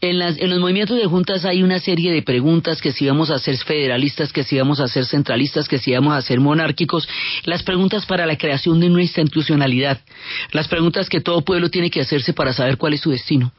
en, 0.00 0.18
las, 0.18 0.36
en 0.40 0.50
los 0.50 0.58
movimientos 0.58 0.98
de 0.98 1.06
juntas 1.06 1.44
hay 1.44 1.62
una 1.62 1.78
serie 1.78 2.10
de 2.10 2.20
preguntas 2.20 2.80
que 2.80 2.90
si 2.90 3.06
vamos 3.06 3.30
a 3.30 3.38
ser 3.38 3.56
federalistas, 3.58 4.32
que 4.32 4.42
si 4.42 4.58
vamos 4.58 4.80
a 4.80 4.88
ser 4.88 5.04
centralistas, 5.04 5.68
que 5.68 5.78
si 5.78 5.92
vamos 5.92 6.14
a 6.14 6.22
ser 6.22 6.40
monárquicos, 6.40 7.08
las 7.44 7.62
preguntas 7.62 8.06
para 8.06 8.26
la 8.26 8.36
creación 8.36 8.80
de 8.80 8.90
una 8.90 9.02
institucionalidad, 9.02 10.00
las 10.50 10.66
preguntas 10.66 11.08
que 11.08 11.20
todo 11.20 11.42
pueblo 11.42 11.70
tiene 11.70 11.90
que 11.90 12.00
hacerse 12.00 12.32
para 12.32 12.52
saber 12.52 12.76
cuál 12.76 12.94
es 12.94 13.00
su 13.00 13.10
destino. 13.10 13.52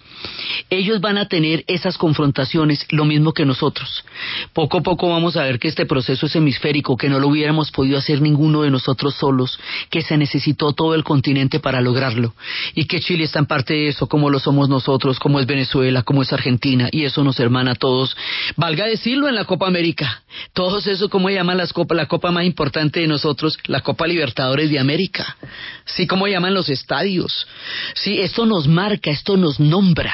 Ellos 0.70 1.00
van 1.00 1.18
a 1.18 1.30
tener 1.30 1.64
esas 1.68 1.98
confrontaciones 1.98 2.86
lo 2.90 3.06
mismo 3.06 3.32
que 3.32 3.46
nosotros. 3.46 4.04
Poco 4.52 4.80
a 4.80 4.84
poco 4.84 5.08
vamos 5.08 5.38
a 5.38 5.44
ver 5.44 5.58
que 5.58 5.70
este 5.70 5.86
proceso 5.86 6.26
es 6.26 6.36
hemisférico, 6.36 6.98
que 6.98 7.08
no 7.08 7.20
lo 7.20 7.30
hubiéramos 7.30 7.72
podido 7.72 7.98
hacer 7.98 8.20
ninguno 8.20 8.64
de 8.64 8.72
nosotros 8.72 9.16
solos, 9.16 9.58
que 9.90 10.02
se 10.02 10.18
necesitó 10.18 10.74
todo 10.74 10.96
el 10.96 11.06
continente 11.06 11.62
para 11.62 11.80
lograrlo 11.94 12.34
y 12.74 12.86
que 12.86 13.00
Chile 13.00 13.24
está 13.24 13.44
parte 13.44 13.74
de 13.74 13.88
eso, 13.90 14.08
como 14.08 14.30
lo 14.30 14.40
somos 14.40 14.68
nosotros, 14.68 15.20
como 15.20 15.40
es 15.40 15.46
Venezuela, 15.46 16.02
como 16.02 16.22
es 16.24 16.34
Argentina, 16.34 16.90
y 16.92 17.04
eso 17.04 17.24
nos 17.24 17.40
hermana 17.40 17.72
a 17.72 17.76
todos. 17.76 18.16
Valga 18.56 18.86
decirlo 18.86 19.28
en 19.28 19.36
la 19.36 19.46
Copa 19.46 19.68
América. 19.68 20.24
Todos 20.54 20.88
eso, 20.88 21.10
como 21.10 21.30
llaman 21.30 21.58
las 21.58 21.74
copas, 21.74 21.96
la 21.96 22.08
copa 22.08 22.32
más 22.32 22.46
importante 22.46 23.02
de 23.02 23.08
nosotros, 23.08 23.58
la 23.66 23.82
Copa 23.82 24.08
Libertadores 24.08 24.70
de 24.70 24.80
América. 24.80 25.38
Sí, 25.86 26.08
como 26.08 26.28
llaman 26.28 26.54
los 26.54 26.70
estadios. 26.70 27.48
Sí, 27.94 28.20
esto 28.20 28.46
nos 28.46 28.68
marca, 28.68 29.12
esto 29.12 29.38
nos 29.38 29.60
nombra. 29.60 30.14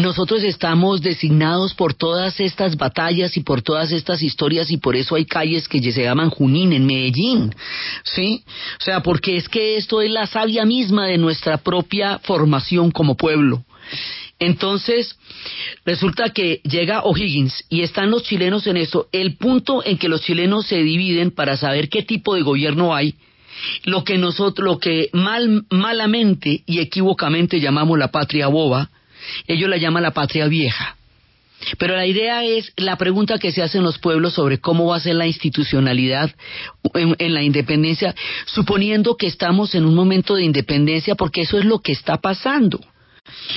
Nosotros 0.00 0.42
estamos 0.44 1.02
designados 1.02 1.74
por 1.74 1.92
todas 1.92 2.40
estas 2.40 2.76
batallas 2.76 3.36
y 3.36 3.42
por 3.42 3.60
todas 3.60 3.92
estas 3.92 4.22
historias 4.22 4.70
y 4.70 4.78
por 4.78 4.96
eso 4.96 5.14
hay 5.14 5.26
calles 5.26 5.68
que 5.68 5.80
se 5.92 6.02
llaman 6.02 6.30
Junín 6.30 6.72
en 6.72 6.86
Medellín, 6.86 7.54
¿sí? 8.04 8.42
O 8.80 8.82
sea, 8.82 9.00
porque 9.02 9.36
es 9.36 9.48
que 9.48 9.76
esto 9.76 10.00
es 10.00 10.10
la 10.10 10.26
savia 10.26 10.64
misma 10.64 11.06
de 11.06 11.18
nuestra 11.18 11.58
propia 11.58 12.18
formación 12.20 12.90
como 12.90 13.14
pueblo. 13.14 13.62
Entonces, 14.38 15.18
resulta 15.84 16.30
que 16.30 16.62
llega 16.64 17.02
O'Higgins 17.02 17.66
y 17.68 17.82
están 17.82 18.10
los 18.10 18.22
chilenos 18.22 18.66
en 18.66 18.78
eso. 18.78 19.08
El 19.12 19.36
punto 19.36 19.84
en 19.84 19.98
que 19.98 20.08
los 20.08 20.22
chilenos 20.22 20.66
se 20.66 20.82
dividen 20.82 21.30
para 21.30 21.58
saber 21.58 21.90
qué 21.90 22.02
tipo 22.02 22.34
de 22.34 22.40
gobierno 22.40 22.94
hay, 22.94 23.16
lo 23.84 24.02
que 24.02 24.16
nosotros, 24.16 24.64
lo 24.64 24.78
que 24.78 25.10
mal, 25.12 25.66
malamente 25.68 26.62
y 26.64 26.78
equivocamente 26.78 27.60
llamamos 27.60 27.98
la 27.98 28.10
patria 28.10 28.46
boba, 28.46 28.88
ellos 29.46 29.68
la 29.68 29.76
llaman 29.76 30.02
la 30.02 30.12
patria 30.12 30.46
vieja. 30.46 30.96
Pero 31.78 31.94
la 31.94 32.06
idea 32.06 32.44
es 32.44 32.72
la 32.76 32.96
pregunta 32.96 33.38
que 33.38 33.52
se 33.52 33.62
hacen 33.62 33.82
los 33.82 33.98
pueblos 33.98 34.34
sobre 34.34 34.58
cómo 34.58 34.86
va 34.86 34.96
a 34.96 35.00
ser 35.00 35.16
la 35.16 35.26
institucionalidad 35.26 36.34
en, 36.94 37.34
la 37.34 37.42
independencia, 37.42 38.14
suponiendo 38.46 39.16
que 39.16 39.26
estamos 39.26 39.74
en 39.74 39.84
un 39.84 39.94
momento 39.94 40.36
de 40.36 40.44
independencia, 40.44 41.14
porque 41.16 41.42
eso 41.42 41.58
es 41.58 41.66
lo 41.66 41.80
que 41.80 41.92
está 41.92 42.16
pasando. 42.16 42.80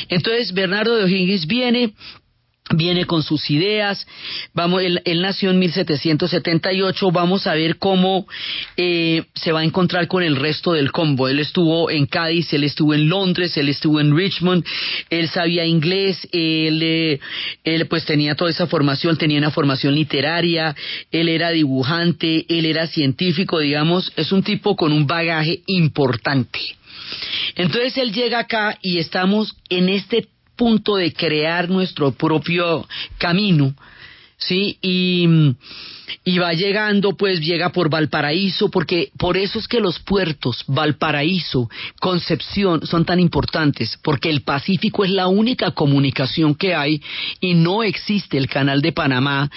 Entonces 0.09 0.53
Bernardo 0.53 0.95
de 0.95 1.05
O'Higgins 1.05 1.47
viene 1.47 1.93
viene 2.71 3.05
con 3.05 3.23
sus 3.23 3.49
ideas, 3.49 4.07
vamos, 4.53 4.81
él, 4.81 5.01
nació 5.21 5.51
en 5.51 5.59
1778, 5.59 7.11
vamos 7.11 7.45
a 7.45 7.55
ver 7.55 7.77
cómo 7.77 8.25
eh, 8.77 9.23
se 9.35 9.51
va 9.51 9.61
a 9.61 9.63
encontrar 9.63 10.07
con 10.07 10.23
el 10.23 10.35
resto 10.35 10.73
del 10.73 10.91
combo. 10.91 11.27
Él 11.27 11.39
estuvo 11.39 11.91
en 11.91 12.05
Cádiz, 12.05 12.53
él 12.53 12.63
estuvo 12.63 12.93
en 12.93 13.09
Londres, 13.09 13.57
él 13.57 13.69
estuvo 13.69 13.99
en 13.99 14.15
Richmond, 14.15 14.65
él 15.09 15.27
sabía 15.29 15.65
inglés, 15.65 16.27
él, 16.31 16.81
eh, 16.81 17.19
él 17.63 17.85
pues 17.87 18.05
tenía 18.05 18.35
toda 18.35 18.49
esa 18.49 18.67
formación, 18.67 19.17
tenía 19.17 19.39
una 19.39 19.51
formación 19.51 19.93
literaria, 19.93 20.75
él 21.11 21.29
era 21.29 21.51
dibujante, 21.51 22.45
él 22.47 22.65
era 22.65 22.87
científico, 22.87 23.59
digamos, 23.59 24.11
es 24.15 24.31
un 24.31 24.41
tipo 24.41 24.75
con 24.75 24.93
un 24.93 25.05
bagaje 25.05 25.61
importante. 25.67 26.59
Entonces 27.55 27.97
él 27.97 28.13
llega 28.13 28.39
acá 28.39 28.77
y 28.81 28.97
estamos 28.97 29.55
en 29.69 29.89
este 29.89 30.27
punto 30.55 30.95
de 30.95 31.11
crear 31.13 31.69
nuestro 31.69 32.11
propio 32.11 32.87
camino, 33.17 33.73
¿sí? 34.47 34.77
Y 34.81 35.27
y 36.23 36.37
va 36.37 36.53
llegando, 36.53 37.15
pues 37.15 37.39
llega 37.41 37.69
por 37.69 37.89
Valparaíso, 37.89 38.69
porque 38.69 39.09
por 39.17 39.37
eso 39.37 39.59
es 39.59 39.67
que 39.67 39.79
los 39.79 39.99
puertos 39.99 40.63
Valparaíso, 40.67 41.69
Concepción 41.99 42.85
son 42.85 43.05
tan 43.05 43.19
importantes, 43.19 43.97
porque 44.01 44.29
el 44.29 44.41
Pacífico 44.41 45.03
es 45.03 45.11
la 45.11 45.27
única 45.27 45.71
comunicación 45.71 46.55
que 46.55 46.75
hay 46.75 47.01
y 47.39 47.53
no 47.55 47.83
existe 47.83 48.37
el 48.37 48.47
canal 48.47 48.81
de 48.81 48.91
Panamá. 48.91 49.49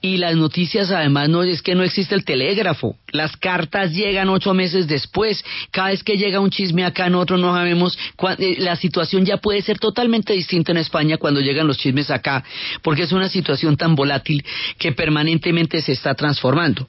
Y 0.00 0.16
las 0.16 0.36
noticias 0.36 0.90
además 0.90 1.28
no 1.28 1.42
es 1.42 1.62
que 1.62 1.74
no 1.74 1.82
existe 1.82 2.14
el 2.14 2.24
telégrafo, 2.24 2.96
las 3.12 3.36
cartas 3.36 3.92
llegan 3.92 4.28
ocho 4.28 4.54
meses 4.54 4.86
después, 4.86 5.44
cada 5.70 5.88
vez 5.88 6.02
que 6.02 6.16
llega 6.16 6.40
un 6.40 6.50
chisme 6.50 6.84
acá 6.84 7.06
en 7.06 7.14
otro 7.14 7.36
no 7.36 7.54
sabemos, 7.54 7.98
eh, 8.38 8.56
la 8.58 8.76
situación 8.76 9.24
ya 9.24 9.38
puede 9.38 9.62
ser 9.62 9.78
totalmente 9.78 10.32
distinta 10.32 10.72
en 10.72 10.78
España 10.78 11.16
cuando 11.16 11.40
llegan 11.40 11.66
los 11.66 11.78
chismes 11.78 12.10
acá, 12.10 12.44
porque 12.82 13.02
es 13.02 13.12
una 13.12 13.28
situación 13.28 13.76
tan 13.76 13.94
volátil 13.94 14.29
que 14.78 14.92
permanentemente 14.92 15.82
se 15.82 15.92
está 15.92 16.14
transformando. 16.14 16.88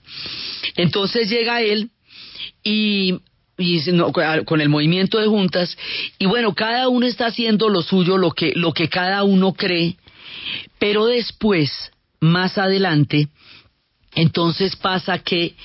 Entonces 0.75 1.29
llega 1.29 1.61
él 1.61 1.89
y, 2.63 3.19
con 4.45 4.61
el 4.61 4.69
movimiento 4.69 5.19
de 5.19 5.27
juntas 5.27 5.77
y 6.17 6.25
bueno, 6.25 6.55
cada 6.55 6.87
uno 6.87 7.05
está 7.05 7.27
haciendo 7.27 7.69
lo 7.69 7.81
suyo, 7.81 8.17
lo 8.17 8.31
que, 8.31 8.53
lo 8.55 8.73
que 8.73 8.89
cada 8.89 9.23
uno 9.23 9.53
cree, 9.53 9.97
pero 10.79 11.05
después, 11.05 11.91
más 12.19 12.57
adelante, 12.57 13.27
entonces 14.13 14.75
pasa 14.75 15.19
que 15.19 15.55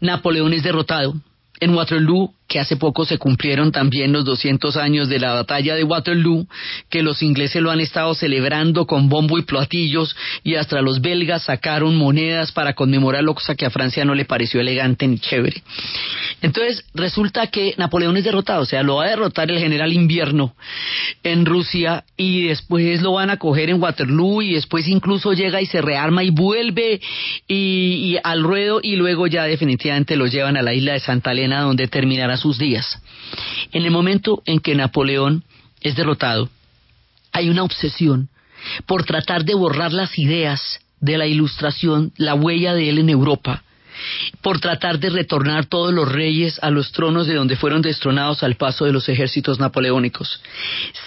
Napoleón 0.00 0.52
es 0.52 0.62
derrotado 0.62 1.14
en 1.60 1.74
Waterloo 1.74 2.32
que 2.50 2.58
hace 2.58 2.76
poco 2.76 3.04
se 3.04 3.16
cumplieron 3.16 3.70
también 3.70 4.10
los 4.10 4.24
200 4.24 4.76
años 4.76 5.08
de 5.08 5.20
la 5.20 5.34
batalla 5.34 5.76
de 5.76 5.84
Waterloo, 5.84 6.48
que 6.90 7.04
los 7.04 7.22
ingleses 7.22 7.62
lo 7.62 7.70
han 7.70 7.78
estado 7.78 8.12
celebrando 8.12 8.86
con 8.86 9.08
bombo 9.08 9.38
y 9.38 9.42
platillos 9.42 10.16
y 10.42 10.56
hasta 10.56 10.82
los 10.82 11.00
belgas 11.00 11.44
sacaron 11.44 11.94
monedas 11.94 12.50
para 12.50 12.74
conmemorarlo, 12.74 13.36
cosa 13.36 13.54
que 13.54 13.66
a 13.66 13.70
Francia 13.70 14.04
no 14.04 14.16
le 14.16 14.24
pareció 14.24 14.60
elegante 14.60 15.06
ni 15.06 15.20
chévere. 15.20 15.62
Entonces 16.42 16.84
resulta 16.92 17.46
que 17.46 17.74
Napoleón 17.78 18.16
es 18.16 18.24
derrotado, 18.24 18.62
o 18.62 18.66
sea, 18.66 18.82
lo 18.82 18.96
va 18.96 19.04
a 19.04 19.10
derrotar 19.10 19.48
el 19.48 19.60
general 19.60 19.92
invierno 19.92 20.56
en 21.22 21.46
Rusia 21.46 22.02
y 22.16 22.48
después 22.48 23.00
lo 23.00 23.12
van 23.12 23.30
a 23.30 23.36
coger 23.36 23.70
en 23.70 23.80
Waterloo 23.80 24.42
y 24.42 24.54
después 24.54 24.88
incluso 24.88 25.34
llega 25.34 25.60
y 25.60 25.66
se 25.66 25.82
rearma 25.82 26.24
y 26.24 26.30
vuelve 26.30 27.00
y, 27.46 28.16
al 28.24 28.42
ruedo 28.42 28.80
y 28.82 28.96
luego 28.96 29.28
ya 29.28 29.44
definitivamente 29.44 30.16
lo 30.16 30.26
llevan 30.26 30.56
a 30.56 30.62
la 30.62 30.74
isla 30.74 30.94
de 30.94 31.00
Santa 31.00 31.30
Elena 31.30 31.60
donde 31.60 31.86
terminará 31.86 32.39
sus 32.40 32.58
días. 32.58 33.00
En 33.72 33.84
el 33.84 33.90
momento 33.90 34.42
en 34.46 34.58
que 34.58 34.74
Napoleón 34.74 35.44
es 35.80 35.94
derrotado, 35.94 36.48
hay 37.32 37.48
una 37.48 37.62
obsesión 37.62 38.28
por 38.86 39.04
tratar 39.04 39.44
de 39.44 39.54
borrar 39.54 39.92
las 39.92 40.18
ideas 40.18 40.80
de 41.00 41.16
la 41.16 41.26
ilustración, 41.26 42.12
la 42.16 42.34
huella 42.34 42.74
de 42.74 42.90
él 42.90 42.98
en 42.98 43.08
Europa, 43.08 43.62
por 44.42 44.60
tratar 44.60 44.98
de 44.98 45.10
retornar 45.10 45.66
todos 45.66 45.92
los 45.92 46.10
reyes 46.10 46.58
a 46.62 46.70
los 46.70 46.92
tronos 46.92 47.26
de 47.26 47.34
donde 47.34 47.56
fueron 47.56 47.82
destronados 47.82 48.42
al 48.42 48.56
paso 48.56 48.84
de 48.84 48.92
los 48.92 49.08
ejércitos 49.08 49.58
napoleónicos. 49.58 50.42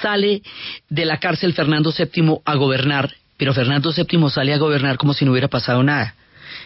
Sale 0.02 0.42
de 0.90 1.06
la 1.06 1.20
cárcel 1.20 1.54
Fernando 1.54 1.94
VII 1.96 2.40
a 2.46 2.56
gobernar, 2.56 3.14
pero 3.38 3.54
Fernando 3.54 3.92
VII 3.92 4.30
sale 4.30 4.54
a 4.54 4.58
gobernar 4.58 4.98
como 4.98 5.14
si 5.14 5.26
no 5.26 5.32
hubiera 5.32 5.48
pasado 5.48 5.84
nada 5.84 6.16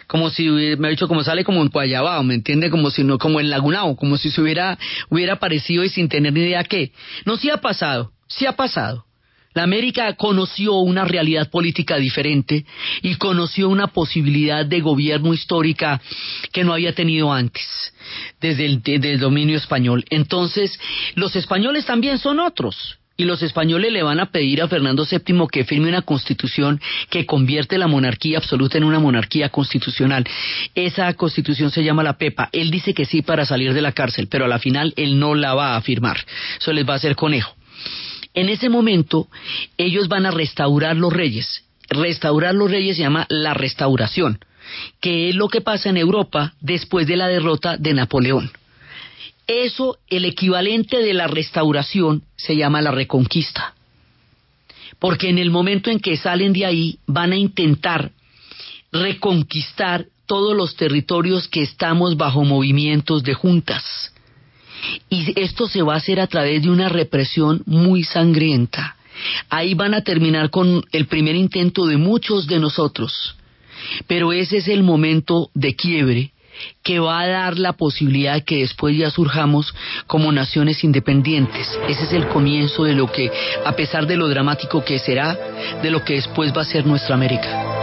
como 0.08 0.30
si 0.30 0.48
me 0.50 0.88
ha 0.88 0.92
dicho 0.92 1.08
como 1.08 1.24
sale 1.24 1.44
como 1.44 1.62
en 1.62 1.70
Guayabao, 1.70 2.24
¿me 2.24 2.36
entiende? 2.36 2.70
Como 2.70 2.90
si 2.90 3.04
no, 3.04 3.18
como 3.18 3.40
en 3.40 3.50
Lagunao, 3.50 3.96
como 3.96 4.18
si 4.18 4.32
se 4.32 4.42
hubiera, 4.42 4.78
hubiera 5.10 5.34
aparecido 5.34 5.84
y 5.84 5.90
sin 5.90 6.10
tener 6.10 6.34
ni 6.34 6.42
idea 6.42 6.64
qué. 6.64 6.92
No, 7.26 7.38
sí 7.38 7.50
ha 7.50 7.58
pasado, 7.58 8.12
sí 8.28 8.46
ha 8.46 8.54
pasado. 8.54 9.06
La 9.54 9.64
América 9.64 10.14
conoció 10.14 10.76
una 10.76 11.04
realidad 11.04 11.50
política 11.50 11.98
diferente 11.98 12.64
y 13.02 13.16
conoció 13.16 13.70
una 13.70 13.88
posibilidad 13.88 14.64
de 14.64 14.82
gobierno 14.82 15.34
histórica 15.34 16.00
que 16.52 16.64
no 16.64 16.74
había 16.74 16.94
tenido 16.94 17.34
antes, 17.34 17.66
desde 18.40 18.66
el, 18.66 18.84
desde 18.84 19.14
el 19.14 19.20
dominio 19.20 19.58
español. 19.58 20.06
Entonces, 20.12 20.80
los 21.16 21.36
españoles 21.36 21.88
también 21.88 22.20
son 22.20 22.40
otros 22.40 23.00
y 23.18 23.26
los 23.26 23.42
españoles 23.42 23.92
le 23.92 24.04
van 24.04 24.20
a 24.20 24.28
pedir 24.28 24.62
a 24.62 24.68
Fernando 24.68 25.06
VII 25.10 25.48
que 25.52 25.66
firme 25.66 25.90
una 25.90 26.04
constitución 26.04 26.80
que 27.10 27.26
convierte 27.26 27.80
la 27.80 27.88
monarquía 27.88 28.38
absoluta 28.38 28.78
en 28.78 28.84
una 28.84 29.00
monarquía 29.00 29.50
constitucional. 29.50 30.24
Esa 30.76 31.12
constitución 31.16 31.72
se 31.72 31.84
llama 31.84 32.04
la 32.04 32.20
PEPA. 32.20 32.50
Él 32.52 32.70
dice 32.70 32.94
que 32.94 33.06
sí 33.06 33.24
para 33.24 33.46
salir 33.46 33.74
de 33.74 33.82
la 33.82 33.92
cárcel, 33.92 34.28
pero 34.30 34.46
a 34.46 34.48
la 34.48 34.60
final 34.60 34.94
él 34.96 35.20
no 35.20 35.34
la 35.34 35.56
va 35.56 35.76
a 35.76 35.82
firmar. 35.82 36.24
Eso 36.60 36.72
les 36.72 36.88
va 36.88 36.94
a 36.94 36.98
hacer 36.98 37.16
conejo. 37.16 37.56
En 38.36 38.50
ese 38.50 38.70
momento, 38.70 39.28
ellos 39.78 40.08
van 40.08 40.28
a 40.28 40.32
restaurar 40.32 40.96
los 40.96 41.12
reyes. 41.12 41.64
Restaurar 41.90 42.54
los 42.54 42.70
reyes 42.70 42.98
se 42.98 43.04
llama 43.04 43.26
la 43.30 43.56
restauración, 43.56 44.40
que 45.02 45.30
es 45.30 45.36
lo 45.36 45.48
que 45.48 45.62
pasa 45.62 45.90
en 45.90 45.98
Europa 45.98 46.54
después 46.62 47.08
de 47.08 47.16
la 47.16 47.28
derrota 47.28 47.78
de 47.78 47.94
Napoleón. 47.96 48.52
Eso, 49.48 49.98
el 50.10 50.26
equivalente 50.26 50.98
de 50.98 51.14
la 51.14 51.28
restauración, 51.28 52.24
se 52.36 52.58
llama 52.58 52.82
la 52.82 52.92
reconquista. 52.92 53.74
Porque 55.00 55.30
en 55.30 55.38
el 55.38 55.52
momento 55.52 55.90
en 55.90 56.00
que 56.00 56.18
salen 56.18 56.52
de 56.52 56.66
ahí, 56.66 57.00
van 57.08 57.32
a 57.32 57.38
intentar 57.38 58.12
reconquistar 58.92 60.08
todos 60.26 60.56
los 60.56 60.76
territorios 60.76 61.48
que 61.48 61.62
estamos 61.62 62.18
bajo 62.18 62.44
movimientos 62.44 63.24
de 63.24 63.34
juntas. 63.34 64.14
Y 65.10 65.40
esto 65.40 65.68
se 65.68 65.82
va 65.82 65.94
a 65.94 65.98
hacer 65.98 66.20
a 66.20 66.28
través 66.28 66.64
de 66.64 66.70
una 66.70 66.90
represión 66.90 67.64
muy 67.66 68.04
sangrienta. 68.04 68.98
Ahí 69.50 69.74
van 69.74 69.94
a 69.94 70.02
terminar 70.02 70.50
con 70.50 70.84
el 70.92 71.08
primer 71.08 71.36
intento 71.36 71.86
de 71.86 71.98
muchos 71.98 72.48
de 72.48 72.60
nosotros. 72.60 73.36
Pero 74.08 74.34
ese 74.34 74.58
es 74.58 74.68
el 74.68 74.84
momento 74.84 75.50
de 75.54 75.76
quiebre 75.76 76.32
que 76.84 77.00
va 77.00 77.22
a 77.22 77.28
dar 77.28 77.58
la 77.58 77.74
posibilidad 77.74 78.36
de 78.36 78.44
que 78.44 78.58
después 78.58 78.98
ya 78.98 79.10
surjamos 79.10 79.74
como 80.08 80.32
naciones 80.32 80.84
independientes. 80.84 81.68
Ese 81.88 82.04
es 82.04 82.14
el 82.14 82.28
comienzo 82.28 82.84
de 82.84 82.94
lo 82.94 83.12
que, 83.12 83.32
a 83.66 83.72
pesar 83.74 84.08
de 84.08 84.18
lo 84.18 84.28
dramático 84.28 84.84
que 84.84 85.00
será, 85.00 85.38
de 85.82 85.92
lo 85.92 86.04
que 86.04 86.16
después 86.16 86.54
va 86.56 86.62
a 86.62 86.66
ser 86.66 86.86
nuestra 86.86 87.16
América. 87.16 87.77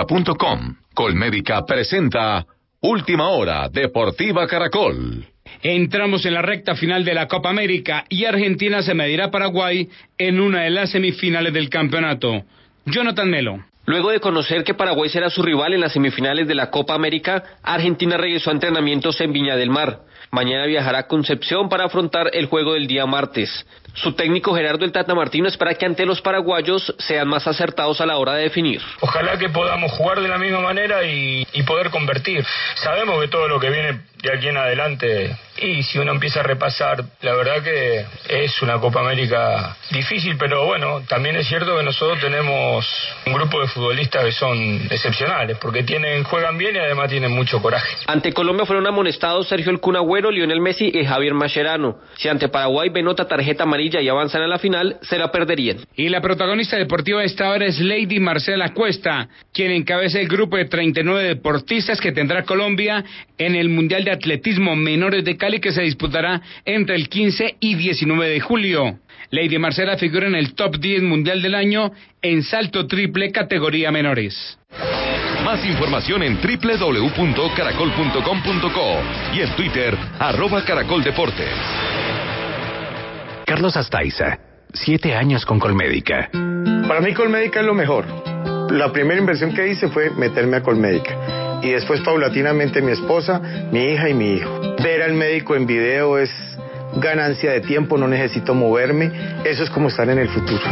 presenta 1.67 2.47
Última 2.81 3.29
Hora 3.31 3.69
Deportiva 3.69 4.47
Caracol. 4.47 5.25
Entramos 5.63 6.25
en 6.25 6.35
la 6.35 6.43
recta 6.43 6.77
final 6.77 7.05
de 7.05 7.15
la 7.15 7.27
Copa 7.27 7.51
América 7.51 8.05
y 8.09 8.25
Argentina 8.25 8.83
se 8.83 8.95
medirá 8.95 9.27
a 9.27 9.31
Paraguay 9.31 9.89
en 10.17 10.41
una 10.41 10.63
de 10.63 10.71
las 10.71 10.91
semifinales 10.91 11.53
del 11.53 11.69
campeonato. 11.69 12.45
Jonathan 12.87 13.29
Melo. 13.29 13.65
Luego 13.87 14.11
de 14.11 14.21
conocer 14.21 14.65
que 14.65 14.75
Paraguay 14.75 15.09
será 15.09 15.31
su 15.31 15.43
rival 15.43 15.73
en 15.73 15.81
las 15.81 15.95
semifinales 15.95 16.47
de 16.47 16.55
la 16.55 16.71
Copa 16.71 16.95
América, 16.95 17.43
Argentina 17.63 18.19
regresó 18.19 18.51
a 18.51 18.53
entrenamientos 18.53 19.19
en 19.21 19.33
Viña 19.33 19.57
del 19.57 19.71
Mar. 19.71 20.01
Mañana 20.31 20.67
viajará 20.67 20.99
a 21.01 21.07
Concepción 21.07 21.69
para 21.69 21.85
afrontar 21.85 22.31
el 22.33 22.47
juego 22.47 22.75
del 22.75 22.87
día 22.87 23.07
martes. 23.07 23.67
Su 23.95 24.13
técnico 24.13 24.55
Gerardo 24.55 24.85
El 24.85 24.93
Tata 24.93 25.15
Martino 25.15 25.49
espera 25.49 25.75
que 25.75 25.87
ante 25.87 26.05
los 26.07 26.21
paraguayos 26.21 26.95
sean 26.99 27.29
más 27.29 27.47
acertados 27.47 28.01
a 28.01 28.07
la 28.07 28.19
hora 28.19 28.35
de 28.35 28.45
definir. 28.45 28.81
Ojalá 29.01 29.39
que 29.39 29.49
podamos 29.49 29.91
jugar 29.93 30.21
de 30.21 30.29
la 30.29 30.39
misma 30.39 30.61
manera 30.61 31.03
y, 31.05 31.47
y 31.53 31.63
poder 31.63 31.91
convertir. 31.91 32.45
Sabemos 32.77 33.21
que 33.23 33.29
todo 33.29 33.49
lo 33.49 33.59
que 33.59 33.71
viene 33.71 34.01
de 34.23 34.33
aquí 34.33 34.49
en 34.49 34.57
adelante. 34.57 35.37
Y 35.61 35.83
si 35.83 35.99
uno 35.99 36.13
empieza 36.13 36.41
a 36.41 36.43
repasar, 36.45 37.05
la 37.23 37.35
verdad 37.35 37.63
que 37.63 38.05
es 38.29 38.63
una 38.63 38.79
Copa 38.79 39.01
América 39.01 39.77
difícil, 39.91 40.37
pero 40.39 40.67
bueno, 40.67 41.03
también 41.09 41.35
es 41.37 41.49
cierto 41.49 41.77
que 41.77 41.83
nosotros 41.83 42.21
tenemos 42.21 42.87
un 43.27 43.33
grupo 43.33 43.61
de 43.61 43.67
futbolistas 43.67 44.25
que 44.25 44.33
son 44.33 44.87
excepcionales, 44.91 45.59
porque 45.59 45.83
tienen, 45.83 46.23
juegan 46.25 46.57
bien 46.59 46.77
y 46.77 46.79
además 46.79 47.11
tienen 47.11 47.33
mucho 47.33 47.61
coraje. 47.61 47.97
Ante 48.07 48.33
Colombia 48.33 48.67
fueron 48.67 48.87
amonestados 48.87 49.49
Sergio 49.49 49.73
El 49.73 49.81
Cunagüero, 49.81 50.31
Lionel 50.31 50.61
Messi 50.61 50.91
y 50.95 51.05
Javier 51.05 51.35
Mascherano. 51.35 51.99
Si 52.17 52.29
ante 52.29 52.49
Paraguay 52.49 52.91
ven 52.91 53.09
otra 53.09 53.27
tarjeta 53.27 53.65
amarilla 53.65 54.01
y 54.01 54.09
avanzan 54.09 54.43
a 54.43 54.47
la 54.47 54.59
final, 54.59 54.99
se 55.03 55.19
la 55.19 55.33
perderían. 55.33 55.79
Y 55.97 56.09
la 56.09 56.21
protagonista 56.21 56.77
deportiva 56.77 57.21
de 57.21 57.27
esta 57.27 57.51
hora 57.51 57.67
es 57.67 57.81
Lady 57.81 58.21
Marcela 58.21 58.73
Cuesta, 58.75 59.29
quien 59.53 59.73
encabeza 59.73 60.21
el 60.21 60.29
grupo 60.29 60.57
de 60.57 60.67
39 60.67 61.25
deportistas 61.25 62.01
que 62.01 62.13
tendrá 62.13 62.45
Colombia 62.45 63.05
en 63.39 63.55
el 63.55 63.69
Mundial 63.69 64.05
de 64.05 64.08
Atletismo 64.11 64.77
Menores 64.77 65.25
de 65.25 65.37
Cali 65.37 65.61
que 65.61 65.73
se 65.73 65.83
disputará 65.83 66.41
entre 66.65 66.97
el 66.97 67.09
15 67.09 67.57
y 67.61 67.75
19 67.75 68.29
de 68.29 68.41
julio. 68.41 68.99
Lady 69.31 69.59
Marcela 69.59 69.97
figura 69.97 70.27
en 70.27 70.35
el 70.35 70.55
top 70.55 70.79
10 70.79 71.03
mundial 71.03 71.43
del 71.43 71.55
año 71.55 71.93
en 72.23 72.43
salto 72.43 72.87
triple 72.87 73.31
categoría 73.31 73.93
menores. 73.93 74.59
Más 75.45 75.63
información 75.65 76.23
en 76.23 76.39
www.caracol.com.co 76.41 79.03
y 79.35 79.41
en 79.41 79.57
Twitter, 79.57 79.97
arroba 80.19 80.65
caracoldeportes. 80.65 81.53
Carlos 83.47 83.77
Astaiza, 83.77 84.39
siete 84.73 85.15
años 85.15 85.45
con 85.47 85.59
Colmédica. 85.59 86.31
Para 86.87 87.01
mí 87.01 87.15
Colmédica 87.15 87.61
es 87.61 87.67
lo 87.67 87.75
mejor. 87.75 88.05
La 88.71 88.93
primera 88.93 89.19
inversión 89.19 89.55
que 89.55 89.69
hice 89.69 89.89
fue 89.89 90.11
meterme 90.11 90.59
a 90.59 90.63
Colmédica 90.63 91.48
y 91.63 91.71
después 91.71 92.01
paulatinamente 92.03 92.83
mi 92.83 92.93
esposa, 92.93 93.41
mi 93.73 93.93
hija 93.93 94.09
y 94.09 94.15
mi 94.15 94.35
hijo. 94.35 94.61
Ver 94.83 95.03
al 95.03 95.15
médico 95.15 95.57
en 95.57 95.67
video 95.67 96.19
es 96.19 96.31
ganancia 96.97 97.51
de 97.53 97.61
tiempo, 97.61 97.99
no 97.99 98.09
necesito 98.09 98.55
moverme, 98.55 99.13
eso 99.45 99.65
es 99.65 99.71
como 99.71 99.89
estar 99.89 100.09
en 100.09 100.19
el 100.19 100.29
futuro. 100.29 100.63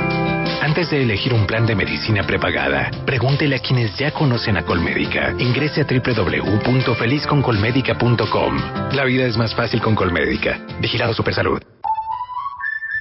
Antes 0.62 0.90
de 0.90 1.02
elegir 1.02 1.34
un 1.34 1.46
plan 1.46 1.66
de 1.66 1.74
medicina 1.74 2.22
prepagada, 2.24 2.90
pregúntele 3.04 3.56
a 3.56 3.58
quienes 3.58 3.94
ya 3.96 4.10
conocen 4.10 4.56
a 4.56 4.64
Colmédica. 4.64 5.34
Ingrese 5.38 5.82
a 5.82 5.84
www.felizconcolmédica.com. 5.84 8.58
La 8.92 9.04
vida 9.04 9.26
es 9.26 9.36
más 9.36 9.54
fácil 9.54 9.80
con 9.80 9.94
Colmédica. 9.94 10.58
Vigilado 10.80 11.14
Supersalud. 11.14 11.62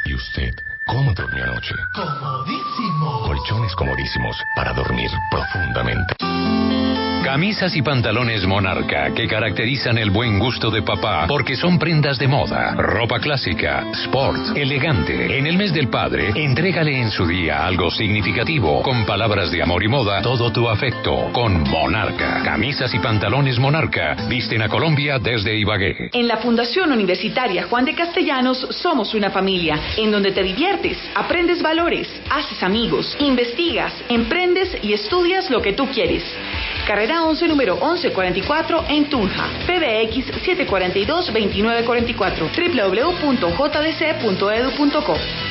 ¿Y 0.05 0.13
usted 0.13 0.51
¿Cómo 0.87 1.11
durmió 1.15 1.43
anoche? 1.43 1.73
Comodísimo. 1.95 3.21
Colchones 3.25 3.75
comodísimos 3.75 4.37
para 4.55 4.71
dormir 4.73 5.09
profundamente. 5.31 6.13
Camisas 7.25 7.75
y 7.75 7.81
pantalones 7.81 8.45
Monarca 8.45 9.11
que 9.15 9.27
caracterizan 9.27 9.97
el 9.97 10.11
buen 10.11 10.37
gusto 10.37 10.69
de 10.69 10.83
papá 10.83 11.25
porque 11.27 11.55
son 11.55 11.79
prendas 11.79 12.19
de 12.19 12.27
moda, 12.27 12.75
ropa 12.75 13.19
clásica, 13.19 13.83
sport, 13.93 14.55
elegante. 14.55 15.35
En 15.35 15.47
el 15.47 15.57
mes 15.57 15.73
del 15.73 15.87
padre, 15.87 16.29
entrégale 16.35 17.01
en 17.01 17.09
su 17.09 17.25
día 17.25 17.65
algo 17.65 17.89
significativo 17.89 18.83
con 18.83 19.07
palabras 19.07 19.49
de 19.49 19.63
amor 19.63 19.83
y 19.83 19.87
moda, 19.87 20.21
todo 20.21 20.51
tu 20.51 20.69
afecto 20.69 21.31
con 21.33 21.63
Monarca. 21.63 22.43
Camisas 22.43 22.93
y 22.93 22.99
pantalones 22.99 23.57
Monarca 23.57 24.15
visten 24.29 24.61
a 24.61 24.69
Colombia 24.69 25.17
desde 25.17 25.57
Ibagué. 25.57 26.11
En 26.13 26.27
la 26.27 26.37
Fundación 26.37 26.91
Universitaria 26.91 27.63
Juan 27.63 27.85
de 27.85 27.95
Castellanos 27.95 28.67
somos 28.69 29.15
una 29.15 29.31
familia 29.31 29.79
en 29.97 30.11
donde 30.11 30.31
te 30.31 30.43
diviertes, 30.43 30.99
aprendes 31.15 31.63
valores, 31.63 32.07
haces 32.29 32.61
amigos, 32.61 33.17
investigas, 33.19 33.93
emprendes 34.09 34.77
y 34.83 34.93
estudias 34.93 35.49
lo 35.49 35.59
que 35.59 35.73
tú 35.73 35.87
quieres. 35.87 36.23
Carrera 36.85 37.23
11, 37.23 37.47
número 37.47 37.75
1144 37.77 38.85
en 38.89 39.09
Tunja. 39.09 39.49
PBX 39.65 40.27
742-2944. 40.69 42.51
www.jdc.edu.co. 43.25 44.35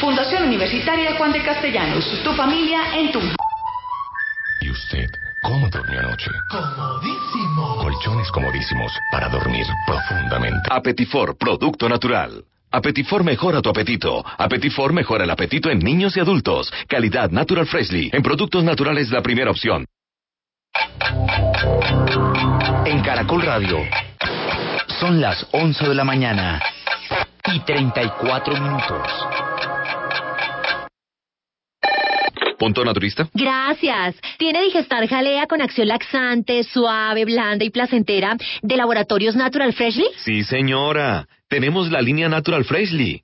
Fundación 0.01 0.45
Universitaria 0.45 1.17
Juan 1.17 1.33
de 1.33 1.43
Castellanos. 1.43 2.05
Tu 2.23 2.33
familia 2.35 2.97
en 2.97 3.11
Tunja. 3.11 3.35
¿Y 4.61 4.71
usted 4.71 5.11
cómo 5.43 5.69
durmió 5.69 5.99
anoche? 5.99 6.31
Comodísimo. 6.51 7.79
Colchones 7.79 8.31
comodísimos 8.31 8.93
para 9.11 9.29
dormir 9.29 9.67
profundamente. 9.87 10.69
Apetifor, 10.71 11.37
producto 11.37 11.89
natural. 11.89 12.45
Apetifor 12.71 13.25
mejora 13.25 13.61
tu 13.61 13.71
apetito. 13.71 14.25
Apetifor 14.39 14.93
mejora 14.93 15.25
el 15.25 15.31
apetito 15.31 15.69
en 15.71 15.81
niños 15.81 16.17
y 16.17 16.21
adultos. 16.21 16.73
Calidad 16.89 17.31
Natural 17.31 17.67
Freshly. 17.67 18.11
En 18.13 18.23
productos 18.23 18.63
naturales 18.65 19.11
la 19.11 19.21
primera 19.23 19.51
opción. 19.51 19.85
En 22.87 23.03
Caracol 23.03 23.43
Radio 23.43 23.79
son 25.01 25.21
las 25.21 25.47
11 25.53 25.89
de 25.89 25.95
la 25.95 26.05
mañana 26.05 26.61
y 27.53 27.61
34 27.61 28.55
minutos. 28.55 29.09
¿Punto 32.59 32.85
naturista? 32.85 33.29
Gracias. 33.35 34.17
Tiene 34.39 34.63
Digestar 34.63 35.07
Jalea 35.09 35.47
con 35.47 35.61
acción 35.61 35.89
laxante, 35.89 36.63
suave, 36.63 37.25
blanda 37.25 37.65
y 37.65 37.71
placentera 37.71 38.37
de 38.63 38.77
Laboratorios 38.77 39.37
Natural 39.37 39.73
Freshly. 39.73 40.07
Sí, 40.25 40.45
señora. 40.45 41.27
Tenemos 41.49 41.91
la 41.91 42.01
línea 42.01 42.29
Natural 42.29 42.65
Freshly. 42.65 43.24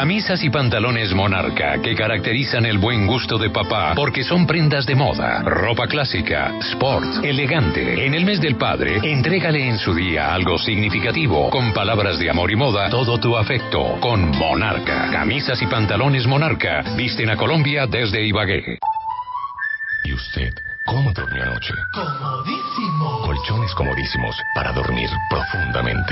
Camisas 0.00 0.42
y 0.42 0.48
pantalones 0.48 1.12
Monarca 1.12 1.78
que 1.82 1.94
caracterizan 1.94 2.64
el 2.64 2.78
buen 2.78 3.06
gusto 3.06 3.36
de 3.36 3.50
papá 3.50 3.92
porque 3.94 4.24
son 4.24 4.46
prendas 4.46 4.86
de 4.86 4.94
moda, 4.94 5.42
ropa 5.42 5.86
clásica, 5.86 6.54
sport, 6.72 7.22
elegante. 7.22 8.06
En 8.06 8.14
el 8.14 8.24
mes 8.24 8.40
del 8.40 8.56
padre, 8.56 8.96
entrégale 9.02 9.68
en 9.68 9.76
su 9.76 9.92
día 9.92 10.32
algo 10.32 10.56
significativo 10.56 11.50
con 11.50 11.74
palabras 11.74 12.18
de 12.18 12.30
amor 12.30 12.50
y 12.50 12.56
moda, 12.56 12.88
todo 12.88 13.18
tu 13.18 13.36
afecto 13.36 13.98
con 14.00 14.30
Monarca. 14.38 15.10
Camisas 15.12 15.60
y 15.60 15.66
pantalones 15.66 16.26
Monarca 16.26 16.82
visten 16.96 17.28
a 17.28 17.36
Colombia 17.36 17.86
desde 17.86 18.24
Ibagué. 18.24 18.78
¿Y 20.04 20.14
usted 20.14 20.54
cómo 20.90 21.12
durmió 21.12 21.42
anoche? 21.44 21.74
Comodísimo. 21.92 23.22
Colchones 23.24 23.72
comodísimos 23.74 24.36
para 24.54 24.72
dormir 24.72 25.08
profundamente. 25.28 26.10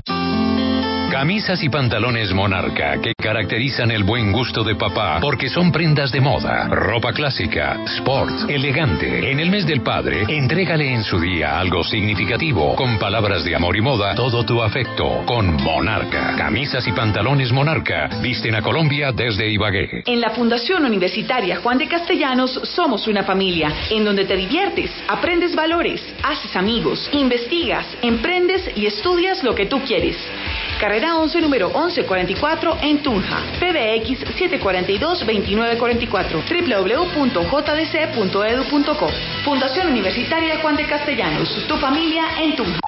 Camisas 1.11 1.63
y 1.65 1.71
pantalones 1.71 2.33
Monarca 2.35 3.01
que 3.01 3.13
caracterizan 3.15 3.91
el 3.91 4.05
buen 4.05 4.31
gusto 4.31 4.63
de 4.63 4.77
papá 4.77 5.19
porque 5.21 5.49
son 5.49 5.73
prendas 5.73 6.13
de 6.13 6.21
moda, 6.21 6.69
ropa 6.69 7.15
clásica, 7.15 7.81
sport, 7.97 8.49
elegante. 8.49 9.31
En 9.31 9.41
el 9.41 9.51
mes 9.51 9.67
del 9.67 9.81
padre, 9.81 10.25
entrégale 10.29 10.93
en 10.93 11.03
su 11.03 11.19
día 11.19 11.59
algo 11.59 11.83
significativo 11.83 12.77
con 12.77 12.99
palabras 12.99 13.43
de 13.43 13.57
amor 13.57 13.77
y 13.77 13.81
moda, 13.81 14.15
todo 14.15 14.45
tu 14.45 14.63
afecto 14.63 15.25
con 15.25 15.55
Monarca. 15.63 16.37
Camisas 16.37 16.87
y 16.87 16.93
pantalones 16.93 17.53
Monarca 17.53 18.11
visten 18.21 18.55
a 18.55 18.61
Colombia 18.61 19.11
desde 19.11 19.51
Ibagué. 19.51 20.03
En 20.05 20.21
la 20.21 20.31
Fundación 20.31 20.85
Universitaria 20.85 21.57
Juan 21.57 21.79
de 21.79 21.89
Castellanos 21.89 22.61
somos 22.65 23.09
una 23.09 23.25
familia 23.25 23.73
en 23.91 24.05
donde 24.05 24.27
te 24.27 24.37
diviertes, 24.37 24.68
aprendes 25.09 25.55
valores, 25.55 26.03
haces 26.23 26.55
amigos, 26.55 27.09
investigas, 27.13 27.87
emprendes 28.03 28.71
y 28.77 28.85
estudias 28.87 29.43
lo 29.43 29.55
que 29.55 29.65
tú 29.67 29.81
quieres. 29.81 30.19
Carrera 30.79 31.17
11, 31.17 31.41
número 31.41 31.69
1144 31.69 32.79
en 32.83 33.03
Tunja. 33.03 33.39
PBX 33.59 34.27
742-2944. 34.61 37.09
www.jdc.edu.co. 37.09 39.09
Fundación 39.45 39.87
Universitaria 39.89 40.59
Juan 40.61 40.77
de 40.77 40.87
Castellanos. 40.87 41.49
Tu 41.67 41.77
familia 41.79 42.43
en 42.43 42.55
Tunja. 42.57 42.81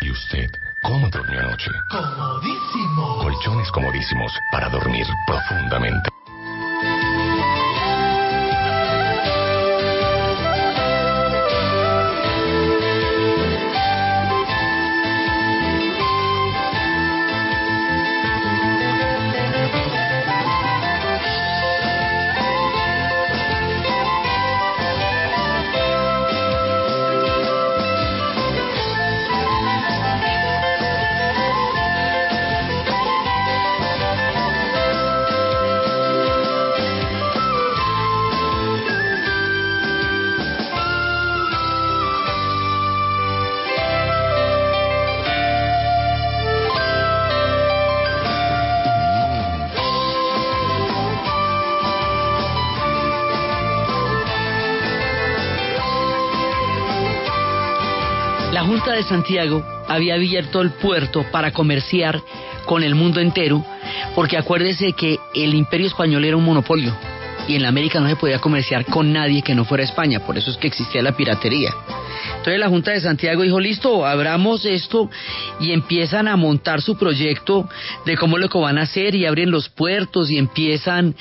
¿Y 0.00 0.10
usted 0.10 0.50
cómo 0.82 1.10
durmió 1.10 1.40
anoche? 1.40 1.70
Comodísimo. 1.90 3.18
Colchones 3.18 3.70
comodísimos 3.70 4.32
para 4.50 4.70
dormir 4.70 5.06
profundamente. 5.26 6.13
La 58.54 58.62
Junta 58.62 58.92
de 58.92 59.02
Santiago 59.02 59.64
había 59.88 60.14
abierto 60.14 60.60
el 60.60 60.70
puerto 60.70 61.26
para 61.32 61.50
comerciar 61.50 62.22
con 62.66 62.84
el 62.84 62.94
mundo 62.94 63.18
entero, 63.18 63.66
porque 64.14 64.38
acuérdese 64.38 64.92
que 64.92 65.18
el 65.34 65.54
imperio 65.54 65.88
español 65.88 66.24
era 66.24 66.36
un 66.36 66.44
monopolio 66.44 66.96
y 67.48 67.56
en 67.56 67.62
la 67.62 67.68
América 67.68 67.98
no 67.98 68.08
se 68.08 68.14
podía 68.14 68.38
comerciar 68.38 68.84
con 68.86 69.12
nadie 69.12 69.42
que 69.42 69.56
no 69.56 69.64
fuera 69.64 69.82
España, 69.82 70.20
por 70.24 70.38
eso 70.38 70.52
es 70.52 70.56
que 70.56 70.68
existía 70.68 71.02
la 71.02 71.16
piratería. 71.16 71.74
Entonces 72.28 72.60
la 72.60 72.68
Junta 72.68 72.92
de 72.92 73.00
Santiago 73.00 73.42
dijo, 73.42 73.58
listo, 73.58 74.06
abramos 74.06 74.64
esto 74.66 75.10
y 75.58 75.72
empiezan 75.72 76.28
a 76.28 76.36
montar 76.36 76.80
su 76.80 76.96
proyecto 76.96 77.68
de 78.06 78.16
cómo 78.16 78.38
lo 78.38 78.48
que 78.48 78.58
van 78.58 78.78
a 78.78 78.82
hacer 78.82 79.16
y 79.16 79.26
abren 79.26 79.50
los 79.50 79.68
puertos 79.68 80.30
y 80.30 80.38
empiezan 80.38 81.16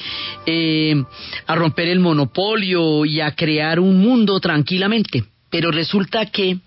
eh, 0.45 1.03
a 1.47 1.55
romper 1.55 1.87
el 1.87 1.99
monopolio 1.99 3.05
y 3.05 3.21
a 3.21 3.31
crear 3.31 3.79
un 3.79 4.01
mundo 4.01 4.39
tranquilamente. 4.39 5.23
Pero 5.49 5.71
resulta 5.71 6.27
que 6.27 6.57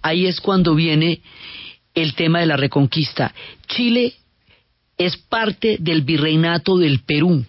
ahí 0.00 0.26
es 0.26 0.40
cuando 0.40 0.74
viene 0.74 1.20
el 1.94 2.14
tema 2.14 2.40
de 2.40 2.46
la 2.46 2.56
reconquista. 2.56 3.34
Chile 3.68 4.14
es 4.98 5.16
parte 5.16 5.76
del 5.80 6.02
virreinato 6.02 6.78
del 6.78 7.00
Perú. 7.00 7.44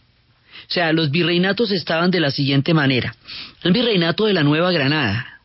O 0.70 0.74
sea, 0.74 0.94
los 0.94 1.12
virreinatos 1.12 1.72
estaban 1.72 2.12
de 2.12 2.20
la 2.20 2.32
siguiente 2.32 2.74
manera. 2.74 3.16
El 3.64 3.74
virreinato 3.74 4.26
de 4.26 4.34
la 4.34 4.44
Nueva 4.44 4.72
Granada, 4.72 5.42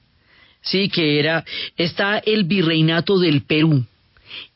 sí, 0.62 0.88
que 0.88 1.18
era, 1.18 1.44
está 1.76 2.18
el 2.18 2.44
virreinato 2.44 3.18
del 3.18 3.42
Perú. 3.42 3.85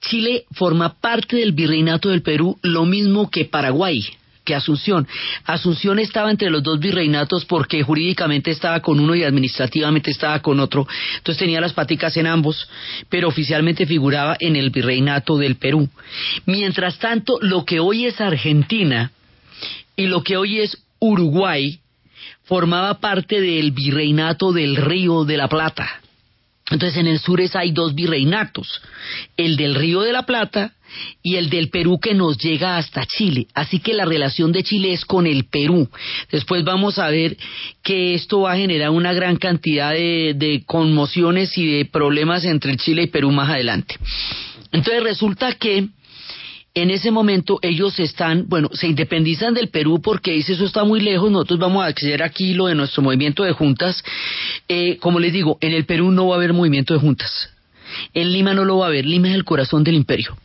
Chile 0.01 0.45
forma 0.53 1.01
parte 1.01 1.37
del 1.37 1.53
virreinato 1.53 2.11
del 2.11 2.23
Perú, 2.23 2.59
lo 2.63 2.85
mismo 2.85 3.31
que 3.31 3.45
Paraguay. 3.45 4.05
Que 4.45 4.55
Asunción. 4.55 5.07
Asunción 5.45 5.99
estaba 5.99 6.31
entre 6.31 6.51
los 6.51 6.63
dos 6.63 6.79
virreinatos 6.81 7.45
porque 7.45 7.83
jurídicamente 7.83 8.51
estaba 8.51 8.81
con 8.81 8.99
uno 8.99 9.15
y 9.15 9.25
administrativamente 9.25 10.11
estaba 10.11 10.41
con 10.41 10.61
otro. 10.61 10.87
Entonces 11.17 11.39
tenía 11.39 11.61
las 11.61 11.73
paticas 11.73 12.17
en 12.17 12.27
ambos, 12.27 12.69
pero 13.09 13.29
oficialmente 13.29 13.87
figuraba 13.87 14.37
en 14.41 14.57
el 14.57 14.71
virreinato 14.71 15.37
del 15.39 15.57
Perú. 15.57 15.89
Mientras 16.47 16.99
tanto, 16.99 17.39
lo 17.41 17.65
que 17.65 17.81
hoy 17.81 18.07
es 18.07 18.21
Argentina 18.21 19.13
y 19.97 20.07
lo 20.07 20.23
que 20.23 20.37
hoy 20.37 20.61
es 20.61 20.79
Uruguay 20.99 21.81
formaba 22.45 23.01
parte 23.01 23.41
del 23.41 23.71
virreinato 23.71 24.53
del 24.53 24.77
Río 24.77 25.25
de 25.25 25.37
la 25.37 25.49
Plata. 25.49 26.03
Entonces 26.71 26.99
en 26.99 27.07
el 27.07 27.19
sur 27.19 27.41
hay 27.55 27.73
dos 27.73 27.95
virreinatos, 27.95 28.81
el 29.37 29.57
del 29.57 29.75
Río 29.75 30.01
de 30.03 30.13
la 30.13 30.23
Plata 30.23 30.73
y 31.23 31.37
el 31.37 31.51
del 31.51 31.69
Perú 31.69 31.99
que 32.01 32.15
nos 32.15 32.39
llega 32.39 32.77
hasta 32.77 33.07
Chile. 33.07 33.47
Así 33.55 33.79
que 33.79 33.95
la 33.95 34.05
relación 34.05 34.53
de 34.53 34.63
Chile 34.63 34.93
es 34.93 35.05
con 35.05 35.27
el 35.27 35.45
Perú. 35.45 35.89
Después 36.31 36.65
vamos 36.65 36.99
a 36.99 37.09
ver 37.09 37.37
que 37.83 38.15
esto 38.15 38.43
va 38.43 38.53
a 38.53 38.57
generar 38.57 38.91
una 38.91 39.13
gran 39.13 39.37
cantidad 39.37 39.93
de, 39.93 40.63
conmociones 40.67 41.57
y 41.59 41.67
de 41.67 41.85
problemas 41.85 42.45
entre 42.45 42.77
Chile 42.77 43.05
y 43.05 43.07
Perú 43.07 43.31
más 43.31 43.51
adelante. 43.51 43.97
Entonces 44.73 45.03
resulta 45.03 45.53
que 45.53 45.89
en 46.75 46.91
ese 46.91 47.11
momento 47.11 47.59
ellos 47.61 47.99
están, 48.01 48.49
bueno, 48.49 48.71
se 48.73 48.87
independizan 48.87 49.53
del 49.53 49.69
Perú 49.69 50.01
porque 50.03 50.33
dice 50.33 50.55
eso 50.55 50.65
está 50.65 50.85
muy 50.85 51.01
lejos, 51.01 51.31
nosotros 51.31 51.59
vamos 51.59 51.85
a 51.85 51.89
acceder 51.89 52.23
aquí 52.23 52.55
lo 52.55 52.67
de 52.67 52.75
nuestro 52.75 53.03
movimiento 53.03 53.45
de 53.45 53.53
juntas. 53.53 54.03
Eh, 54.69 54.97
como 54.99 55.21
les 55.21 55.33
digo, 55.33 55.59
en 55.61 55.75
el 55.75 55.85
Perú 55.85 56.11
no 56.11 56.29
va 56.29 56.37
a 56.37 56.39
haber 56.39 56.55
movimiento 56.55 56.95
de 56.95 57.01
juntas. 57.01 57.51
En 58.15 58.33
Lima 58.33 58.55
no 58.55 58.65
lo 58.65 58.79
va 58.79 58.87
a 58.87 58.89
haber, 58.89 59.05
Lima 59.05 59.29
es 59.29 59.35
el 59.35 59.45
corazón 59.45 59.85
del 59.85 59.97
imperio. 59.97 60.37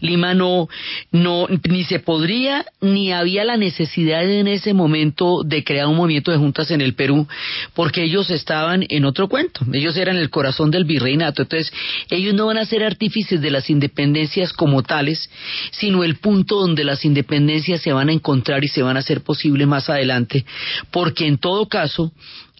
Lima 0.00 0.34
no, 0.34 0.68
no, 1.10 1.46
ni 1.68 1.84
se 1.84 1.98
podría, 1.98 2.64
ni 2.80 3.12
había 3.12 3.44
la 3.44 3.56
necesidad 3.56 4.28
en 4.28 4.46
ese 4.46 4.72
momento 4.72 5.42
de 5.44 5.64
crear 5.64 5.88
un 5.88 5.96
movimiento 5.96 6.30
de 6.30 6.38
juntas 6.38 6.70
en 6.70 6.80
el 6.80 6.94
Perú, 6.94 7.26
porque 7.74 8.04
ellos 8.04 8.30
estaban 8.30 8.84
en 8.88 9.04
otro 9.04 9.28
cuento. 9.28 9.60
Ellos 9.72 9.96
eran 9.96 10.16
el 10.16 10.30
corazón 10.30 10.70
del 10.70 10.84
virreinato. 10.84 11.42
Entonces, 11.42 11.72
ellos 12.10 12.34
no 12.34 12.46
van 12.46 12.58
a 12.58 12.64
ser 12.64 12.84
artífices 12.84 13.40
de 13.40 13.50
las 13.50 13.70
independencias 13.70 14.52
como 14.52 14.82
tales, 14.82 15.28
sino 15.72 16.04
el 16.04 16.16
punto 16.16 16.60
donde 16.60 16.84
las 16.84 17.04
independencias 17.04 17.80
se 17.80 17.92
van 17.92 18.08
a 18.08 18.12
encontrar 18.12 18.64
y 18.64 18.68
se 18.68 18.82
van 18.82 18.96
a 18.96 19.00
hacer 19.00 19.22
posible 19.22 19.66
más 19.66 19.90
adelante, 19.90 20.44
porque 20.90 21.26
en 21.26 21.38
todo 21.38 21.66
caso, 21.68 22.12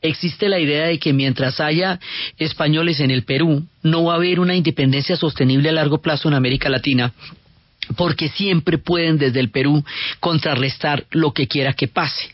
existe 0.03 0.49
la 0.49 0.59
idea 0.59 0.87
de 0.87 0.99
que 0.99 1.13
mientras 1.13 1.61
haya 1.61 2.01
españoles 2.37 3.01
en 3.01 3.11
el 3.11 3.25
Perú, 3.25 3.67
no 3.83 4.05
va 4.05 4.15
a 4.15 4.17
haber 4.17 4.41
una 4.41 4.55
independencia 4.55 5.17
sostenible 5.17 5.69
a 5.69 5.73
largo 5.73 5.99
plazo 5.99 6.29
en 6.29 6.35
América 6.35 6.69
Latina 6.69 7.13
porque 7.97 8.29
siempre 8.29 8.79
pueden 8.79 9.19
desde 9.19 9.41
el 9.41 9.51
Perú 9.51 9.85
contrarrestar 10.21 11.07
lo 11.11 11.33
que 11.33 11.47
quiera 11.47 11.73
que 11.73 11.89
pase, 11.89 12.31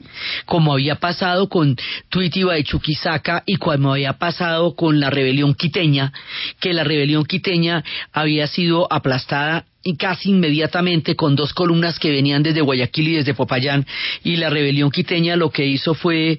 como 0.47 0.73
había 0.73 0.97
pasado 0.97 1.49
con 1.49 1.77
Tuitiba 2.09 2.55
de 2.55 2.65
Chuquisaca 2.65 3.43
y 3.47 3.57
como 3.57 3.93
había 3.93 4.15
pasado 4.15 4.75
con 4.75 5.01
la 5.01 5.11
rebelión 5.11 5.55
quiteña, 5.55 6.13
que 6.61 6.73
la 6.73 6.85
rebelión 6.85 7.25
quiteña 7.25 7.85
había 8.13 8.47
sido 8.47 8.93
aplastada 8.93 9.67
y 9.85 9.97
casi 9.97 10.31
inmediatamente 10.31 11.15
con 11.15 11.37
dos 11.37 11.53
columnas 11.53 11.99
que 11.99 12.11
venían 12.11 12.43
desde 12.43 12.63
Guayaquil 12.63 13.09
y 13.09 13.15
desde 13.17 13.35
Popayán 13.35 13.87
y 14.25 14.37
la 14.37 14.51
rebelión 14.51 14.91
quiteña 14.91 15.37
lo 15.37 15.51
que 15.51 15.67
hizo 15.67 15.95
fue 15.95 16.39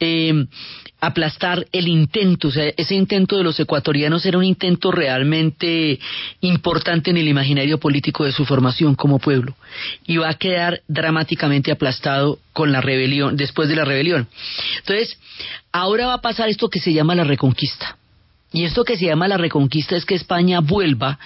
eh, 0.00 0.46
aplastar 1.00 1.66
el 1.72 1.88
intento, 1.88 2.48
o 2.48 2.50
sea, 2.50 2.72
ese 2.76 2.94
intento 2.94 3.36
de 3.36 3.44
los 3.44 3.58
ecuatorianos 3.60 4.24
era 4.24 4.38
un 4.38 4.44
intento 4.44 4.90
realmente 4.90 5.98
importante 6.40 7.10
en 7.10 7.18
el 7.18 7.28
imaginario 7.28 7.78
político 7.78 8.24
de 8.24 8.32
su 8.32 8.46
formación 8.46 8.94
como 8.94 9.18
pueblo 9.18 9.54
y 10.06 10.16
va 10.16 10.30
a 10.30 10.38
quedar 10.38 10.80
dramáticamente 10.88 11.72
aplastado 11.72 12.38
con 12.52 12.72
la 12.72 12.80
rebelión, 12.80 13.36
después 13.36 13.68
de 13.68 13.76
la 13.76 13.84
rebelión. 13.84 14.28
Entonces, 14.78 15.18
ahora 15.72 16.06
va 16.06 16.14
a 16.14 16.22
pasar 16.22 16.48
esto 16.48 16.68
que 16.68 16.80
se 16.80 16.92
llama 16.92 17.14
la 17.14 17.24
reconquista. 17.24 17.98
Y 18.52 18.64
esto 18.64 18.84
que 18.84 18.96
se 18.96 19.06
llama 19.06 19.26
la 19.26 19.36
reconquista 19.36 19.96
es 19.96 20.04
que 20.04 20.14
España 20.14 20.60
vuelva 20.60 21.18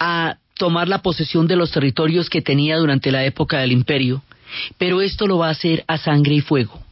a 0.00 0.36
tomar 0.56 0.88
la 0.88 1.02
posesión 1.02 1.46
de 1.46 1.56
los 1.56 1.70
territorios 1.70 2.30
que 2.30 2.42
tenía 2.42 2.76
durante 2.76 3.10
la 3.10 3.24
época 3.24 3.58
del 3.58 3.72
imperio, 3.72 4.22
pero 4.78 5.00
esto 5.00 5.26
lo 5.26 5.38
va 5.38 5.48
a 5.48 5.52
hacer 5.52 5.84
a 5.86 5.98
sangre 5.98 6.34
y 6.34 6.40
fuego. 6.40 6.82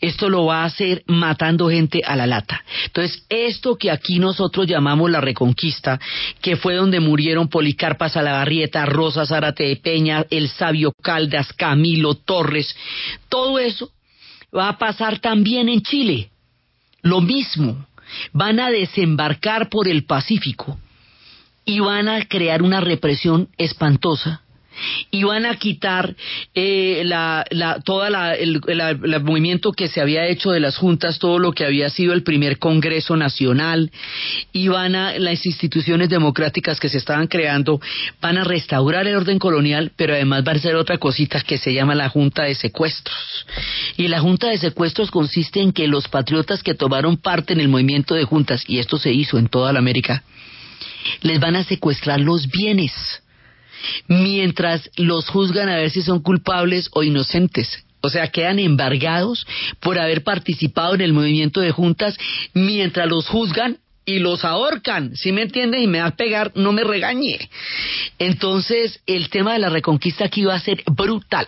Esto 0.00 0.28
lo 0.28 0.46
va 0.46 0.62
a 0.62 0.66
hacer 0.66 1.02
matando 1.06 1.68
gente 1.68 2.02
a 2.06 2.14
la 2.14 2.26
lata. 2.26 2.62
Entonces, 2.84 3.26
esto 3.28 3.76
que 3.76 3.90
aquí 3.90 4.20
nosotros 4.20 4.68
llamamos 4.68 5.10
la 5.10 5.20
reconquista, 5.20 5.98
que 6.40 6.56
fue 6.56 6.76
donde 6.76 7.00
murieron 7.00 7.48
Policarpa 7.48 8.08
Salagarrieta, 8.08 8.86
Rosa 8.86 9.26
Zárate 9.26 9.64
de 9.64 9.76
Peña, 9.76 10.24
el 10.30 10.48
sabio 10.50 10.92
Caldas, 11.02 11.52
Camilo 11.52 12.14
Torres, 12.14 12.76
todo 13.28 13.58
eso 13.58 13.90
va 14.56 14.68
a 14.68 14.78
pasar 14.78 15.18
también 15.18 15.68
en 15.68 15.82
Chile. 15.82 16.30
Lo 17.02 17.20
mismo, 17.20 17.84
van 18.32 18.60
a 18.60 18.70
desembarcar 18.70 19.68
por 19.68 19.88
el 19.88 20.04
Pacífico 20.04 20.78
y 21.68 21.80
van 21.80 22.08
a 22.08 22.24
crear 22.24 22.62
una 22.62 22.80
represión 22.80 23.50
espantosa 23.58 24.40
y 25.10 25.22
van 25.24 25.44
a 25.44 25.56
quitar 25.56 26.14
eh, 26.54 27.02
la, 27.04 27.44
la, 27.50 27.80
toda 27.80 28.08
la, 28.08 28.34
el, 28.34 28.62
movimiento 29.22 29.72
que 29.72 29.88
se 29.88 30.00
había 30.00 30.26
hecho 30.26 30.50
de 30.50 30.60
las 30.60 30.76
juntas, 30.76 31.18
todo 31.18 31.38
lo 31.38 31.52
que 31.52 31.66
había 31.66 31.90
sido 31.90 32.14
el 32.14 32.22
primer 32.22 32.58
Congreso 32.58 33.16
Nacional, 33.16 33.90
y 34.52 34.68
van 34.68 34.94
a 34.94 35.18
las 35.18 35.44
instituciones 35.44 36.08
democráticas 36.08 36.80
que 36.80 36.88
se 36.88 36.98
estaban 36.98 37.26
creando, 37.26 37.80
van 38.22 38.38
a 38.38 38.44
restaurar 38.44 39.06
el 39.06 39.16
orden 39.16 39.38
colonial, 39.38 39.92
pero 39.96 40.14
además 40.14 40.44
va 40.46 40.52
a 40.52 40.58
ser 40.58 40.76
otra 40.76 40.96
cosita 40.96 41.40
que 41.40 41.58
se 41.58 41.74
llama 41.74 41.94
la 41.94 42.08
Junta 42.08 42.44
de 42.44 42.54
Secuestros. 42.54 43.46
Y 43.96 44.08
la 44.08 44.20
Junta 44.20 44.48
de 44.48 44.58
Secuestros 44.58 45.10
consiste 45.10 45.60
en 45.60 45.72
que 45.72 45.88
los 45.88 46.08
patriotas 46.08 46.62
que 46.62 46.74
tomaron 46.74 47.16
parte 47.16 47.52
en 47.52 47.60
el 47.60 47.68
movimiento 47.68 48.14
de 48.14 48.24
juntas, 48.24 48.64
y 48.66 48.78
esto 48.78 48.96
se 48.96 49.12
hizo 49.12 49.38
en 49.38 49.48
toda 49.48 49.72
la 49.72 49.80
América, 49.80 50.22
les 51.22 51.40
van 51.40 51.56
a 51.56 51.64
secuestrar 51.64 52.20
los 52.20 52.48
bienes 52.48 52.92
mientras 54.06 54.90
los 54.96 55.28
juzgan 55.28 55.68
a 55.68 55.76
ver 55.76 55.90
si 55.90 56.02
son 56.02 56.20
culpables 56.20 56.88
o 56.92 57.02
inocentes. 57.02 57.84
O 58.00 58.10
sea, 58.10 58.28
quedan 58.28 58.58
embargados 58.58 59.46
por 59.80 59.98
haber 59.98 60.22
participado 60.22 60.94
en 60.94 61.00
el 61.00 61.12
movimiento 61.12 61.60
de 61.60 61.72
juntas 61.72 62.16
mientras 62.54 63.08
los 63.08 63.26
juzgan 63.26 63.78
y 64.04 64.20
los 64.20 64.44
ahorcan. 64.44 65.16
Si 65.16 65.32
me 65.32 65.42
entienden 65.42 65.82
y 65.82 65.86
me 65.86 66.00
va 66.00 66.06
a 66.06 66.16
pegar, 66.16 66.52
no 66.54 66.72
me 66.72 66.84
regañe. 66.84 67.50
Entonces, 68.18 69.00
el 69.06 69.28
tema 69.30 69.52
de 69.52 69.58
la 69.58 69.68
reconquista 69.68 70.24
aquí 70.24 70.44
va 70.44 70.54
a 70.54 70.60
ser 70.60 70.82
brutal. 70.86 71.46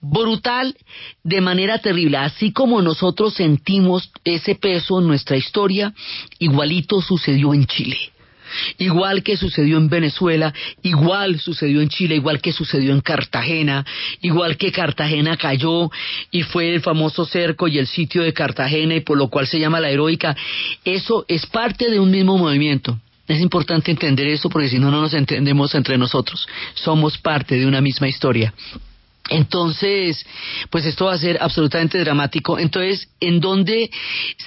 Brutal 0.00 0.76
de 1.24 1.40
manera 1.40 1.78
terrible. 1.78 2.16
Así 2.18 2.52
como 2.52 2.80
nosotros 2.80 3.34
sentimos 3.34 4.10
ese 4.24 4.54
peso 4.54 5.00
en 5.00 5.08
nuestra 5.08 5.36
historia, 5.36 5.92
igualito 6.38 7.02
sucedió 7.02 7.52
en 7.52 7.66
Chile. 7.66 7.98
Igual 8.78 9.22
que 9.22 9.36
sucedió 9.36 9.76
en 9.76 9.88
Venezuela, 9.88 10.52
igual 10.82 11.38
sucedió 11.40 11.80
en 11.80 11.88
Chile, 11.88 12.16
igual 12.16 12.40
que 12.40 12.52
sucedió 12.52 12.92
en 12.92 13.00
Cartagena, 13.00 13.84
igual 14.20 14.56
que 14.56 14.72
Cartagena 14.72 15.36
cayó 15.36 15.90
y 16.30 16.42
fue 16.42 16.74
el 16.74 16.80
famoso 16.80 17.24
cerco 17.24 17.68
y 17.68 17.78
el 17.78 17.86
sitio 17.86 18.22
de 18.22 18.32
Cartagena 18.32 18.94
y 18.94 19.00
por 19.00 19.18
lo 19.18 19.28
cual 19.28 19.46
se 19.46 19.58
llama 19.58 19.80
la 19.80 19.90
heroica. 19.90 20.36
Eso 20.84 21.24
es 21.28 21.46
parte 21.46 21.90
de 21.90 22.00
un 22.00 22.10
mismo 22.10 22.36
movimiento. 22.38 22.98
Es 23.28 23.40
importante 23.40 23.90
entender 23.90 24.28
eso 24.28 24.48
porque 24.48 24.68
si 24.68 24.78
no, 24.78 24.90
no 24.90 25.00
nos 25.00 25.14
entendemos 25.14 25.74
entre 25.74 25.98
nosotros. 25.98 26.46
Somos 26.74 27.18
parte 27.18 27.56
de 27.56 27.66
una 27.66 27.80
misma 27.80 28.08
historia. 28.08 28.54
Entonces, 29.28 30.24
pues 30.70 30.86
esto 30.86 31.06
va 31.06 31.14
a 31.14 31.18
ser 31.18 31.38
absolutamente 31.40 31.98
dramático. 31.98 32.58
Entonces, 32.58 33.08
¿en 33.18 33.40
dónde 33.40 33.90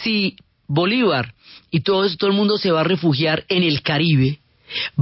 si 0.03 0.37
Bolívar 0.67 1.33
y 1.71 1.81
todo, 1.81 2.07
todo 2.17 2.29
el 2.29 2.35
mundo 2.35 2.57
se 2.57 2.71
va 2.71 2.81
a 2.81 2.83
refugiar 2.83 3.45
en 3.49 3.63
el 3.63 3.81
Caribe, 3.81 4.39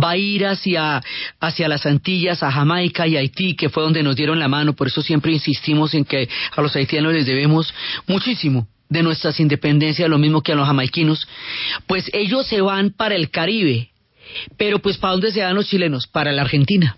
va 0.02 0.12
a 0.12 0.18
ir 0.18 0.46
hacia, 0.46 1.02
hacia 1.40 1.68
las 1.68 1.86
Antillas, 1.86 2.44
a 2.44 2.52
Jamaica 2.52 3.08
y 3.08 3.18
Haití, 3.18 3.56
que 3.56 3.70
fue 3.70 3.84
donde 3.84 4.04
nos 4.04 4.16
dieron 4.16 4.40
la 4.40 4.48
mano, 4.48 4.74
por 4.74 4.88
eso 4.88 5.02
siempre 5.02 5.32
insistimos 5.32 5.94
en 5.94 6.06
que 6.06 6.30
a 6.56 6.62
los 6.62 6.76
haitianos 6.76 7.14
les 7.14 7.26
debemos 7.26 7.74
muchísimo 8.08 8.68
de 8.90 9.04
nuestras 9.04 9.40
independencias, 9.40 10.10
lo 10.10 10.18
mismo 10.18 10.42
que 10.42 10.54
a 10.54 10.56
los 10.56 10.68
jamaiquinos, 10.68 11.28
pues 11.88 12.10
ellos 12.14 12.48
se 12.48 12.62
van 12.62 12.92
para 12.92 13.16
el 13.16 13.30
Caribe, 13.30 13.90
pero 14.58 14.80
pues 14.80 14.98
¿para 14.98 15.14
dónde 15.14 15.32
se 15.32 15.42
van 15.42 15.56
los 15.56 15.68
chilenos? 15.68 16.08
Para 16.08 16.32
la 16.32 16.44
Argentina. 16.44 16.98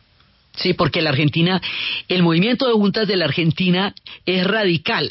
Sí, 0.56 0.74
porque 0.74 1.02
la 1.02 1.12
Argentina, 1.12 1.62
el 2.08 2.24
movimiento 2.24 2.68
de 2.68 2.74
juntas 2.74 3.08
de 3.08 3.16
la 3.16 3.26
Argentina 3.26 3.94
es 4.26 4.46
radical. 4.46 5.10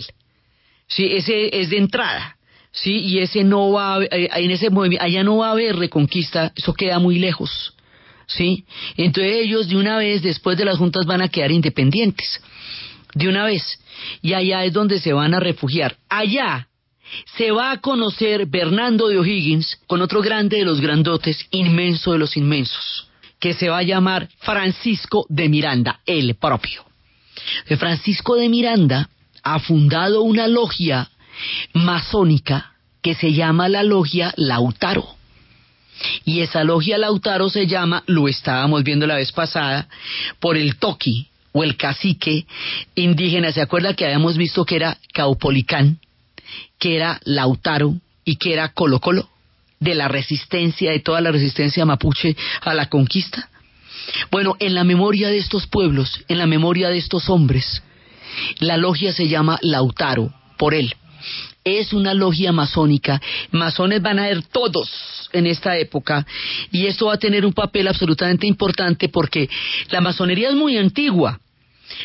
Sí, 0.88 1.06
ese 1.12 1.60
es 1.60 1.70
de 1.70 1.78
entrada. 1.78 2.37
Sí, 2.72 2.98
y 2.98 3.18
ese 3.18 3.44
no 3.44 3.72
va 3.72 4.02
eh, 4.04 4.28
en 4.34 4.50
ese 4.50 4.68
allá 5.00 5.24
no 5.24 5.38
va 5.38 5.48
a 5.48 5.52
haber 5.52 5.76
reconquista, 5.76 6.52
eso 6.54 6.74
queda 6.74 6.98
muy 6.98 7.18
lejos. 7.18 7.74
¿Sí? 8.26 8.66
Entonces 8.96 9.36
ellos 9.44 9.68
de 9.68 9.76
una 9.76 9.96
vez 9.96 10.22
después 10.22 10.58
de 10.58 10.66
las 10.66 10.76
juntas 10.76 11.06
van 11.06 11.22
a 11.22 11.28
quedar 11.28 11.50
independientes. 11.50 12.40
De 13.14 13.26
una 13.26 13.44
vez. 13.44 13.80
Y 14.20 14.34
allá 14.34 14.64
es 14.64 14.72
donde 14.72 15.00
se 15.00 15.14
van 15.14 15.32
a 15.32 15.40
refugiar. 15.40 15.96
Allá 16.10 16.68
se 17.36 17.50
va 17.50 17.70
a 17.70 17.80
conocer 17.80 18.46
Bernardo 18.46 19.08
de 19.08 19.18
O'Higgins 19.18 19.78
con 19.86 20.02
otro 20.02 20.20
grande 20.20 20.58
de 20.58 20.64
los 20.64 20.80
grandotes, 20.80 21.46
inmenso 21.50 22.12
de 22.12 22.18
los 22.18 22.36
inmensos, 22.36 23.08
que 23.40 23.54
se 23.54 23.68
va 23.68 23.78
a 23.78 23.82
llamar 23.82 24.28
Francisco 24.40 25.26
de 25.28 25.48
Miranda, 25.48 26.00
el 26.06 26.34
propio. 26.36 26.84
Francisco 27.78 28.36
de 28.36 28.48
Miranda 28.48 29.08
ha 29.42 29.58
fundado 29.60 30.22
una 30.22 30.48
logia 30.48 31.10
masónica 31.72 32.72
que 33.02 33.14
se 33.14 33.32
llama 33.32 33.68
la 33.68 33.82
logia 33.82 34.32
Lautaro. 34.36 35.18
Y 36.24 36.40
esa 36.40 36.64
logia 36.64 36.98
Lautaro 36.98 37.48
se 37.50 37.66
llama, 37.66 38.04
lo 38.06 38.28
estábamos 38.28 38.84
viendo 38.84 39.06
la 39.06 39.16
vez 39.16 39.32
pasada, 39.32 39.88
por 40.40 40.56
el 40.56 40.76
toqui 40.76 41.28
o 41.52 41.64
el 41.64 41.76
cacique 41.76 42.46
indígena. 42.94 43.52
¿Se 43.52 43.60
acuerda 43.60 43.94
que 43.94 44.04
habíamos 44.04 44.36
visto 44.36 44.64
que 44.64 44.76
era 44.76 44.98
Caupolicán, 45.12 45.98
que 46.78 46.96
era 46.96 47.20
Lautaro 47.24 47.94
y 48.24 48.36
que 48.36 48.52
era 48.52 48.68
Colo 48.72 49.00
Colo? 49.00 49.28
De 49.80 49.94
la 49.94 50.08
resistencia, 50.08 50.90
de 50.90 51.00
toda 51.00 51.20
la 51.20 51.30
resistencia 51.30 51.84
mapuche 51.84 52.36
a 52.62 52.74
la 52.74 52.86
conquista. 52.86 53.48
Bueno, 54.30 54.56
en 54.58 54.74
la 54.74 54.84
memoria 54.84 55.28
de 55.28 55.38
estos 55.38 55.66
pueblos, 55.66 56.24
en 56.28 56.38
la 56.38 56.46
memoria 56.46 56.88
de 56.88 56.98
estos 56.98 57.28
hombres, 57.28 57.82
la 58.58 58.76
logia 58.76 59.12
se 59.12 59.28
llama 59.28 59.58
Lautaro, 59.62 60.32
por 60.56 60.74
él. 60.74 60.94
Es 61.64 61.92
una 61.92 62.14
logia 62.14 62.52
masónica. 62.52 63.20
Masones 63.50 64.02
van 64.02 64.18
a 64.18 64.28
ser 64.28 64.42
todos 64.42 64.90
en 65.32 65.46
esta 65.46 65.76
época 65.76 66.26
y 66.70 66.86
esto 66.86 67.06
va 67.06 67.14
a 67.14 67.18
tener 67.18 67.44
un 67.44 67.52
papel 67.52 67.88
absolutamente 67.88 68.46
importante 68.46 69.08
porque 69.08 69.48
la 69.90 70.00
masonería 70.00 70.48
es 70.48 70.54
muy 70.54 70.76
antigua. 70.76 71.38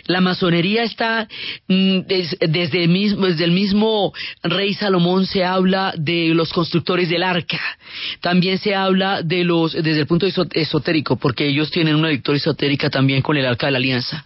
La 0.05 0.21
masonería 0.21 0.83
está 0.83 1.27
mm, 1.67 1.99
desde, 2.07 2.83
el 2.83 2.89
mismo, 2.89 3.25
desde 3.27 3.45
el 3.45 3.51
mismo 3.51 4.13
rey 4.43 4.73
Salomón 4.73 5.25
se 5.25 5.43
habla 5.43 5.93
de 5.97 6.33
los 6.33 6.51
constructores 6.51 7.09
del 7.09 7.23
arca. 7.23 7.59
También 8.21 8.57
se 8.57 8.75
habla 8.75 9.21
de 9.21 9.43
los 9.43 9.73
desde 9.73 9.99
el 9.99 10.07
punto 10.07 10.25
de 10.25 10.31
vista 10.31 10.43
esotérico, 10.59 11.15
porque 11.17 11.47
ellos 11.47 11.71
tienen 11.71 11.95
una 11.95 12.09
victoria 12.09 12.37
esotérica 12.37 12.89
también 12.89 13.21
con 13.21 13.37
el 13.37 13.45
arca 13.45 13.67
de 13.67 13.71
la 13.71 13.77
alianza. 13.77 14.25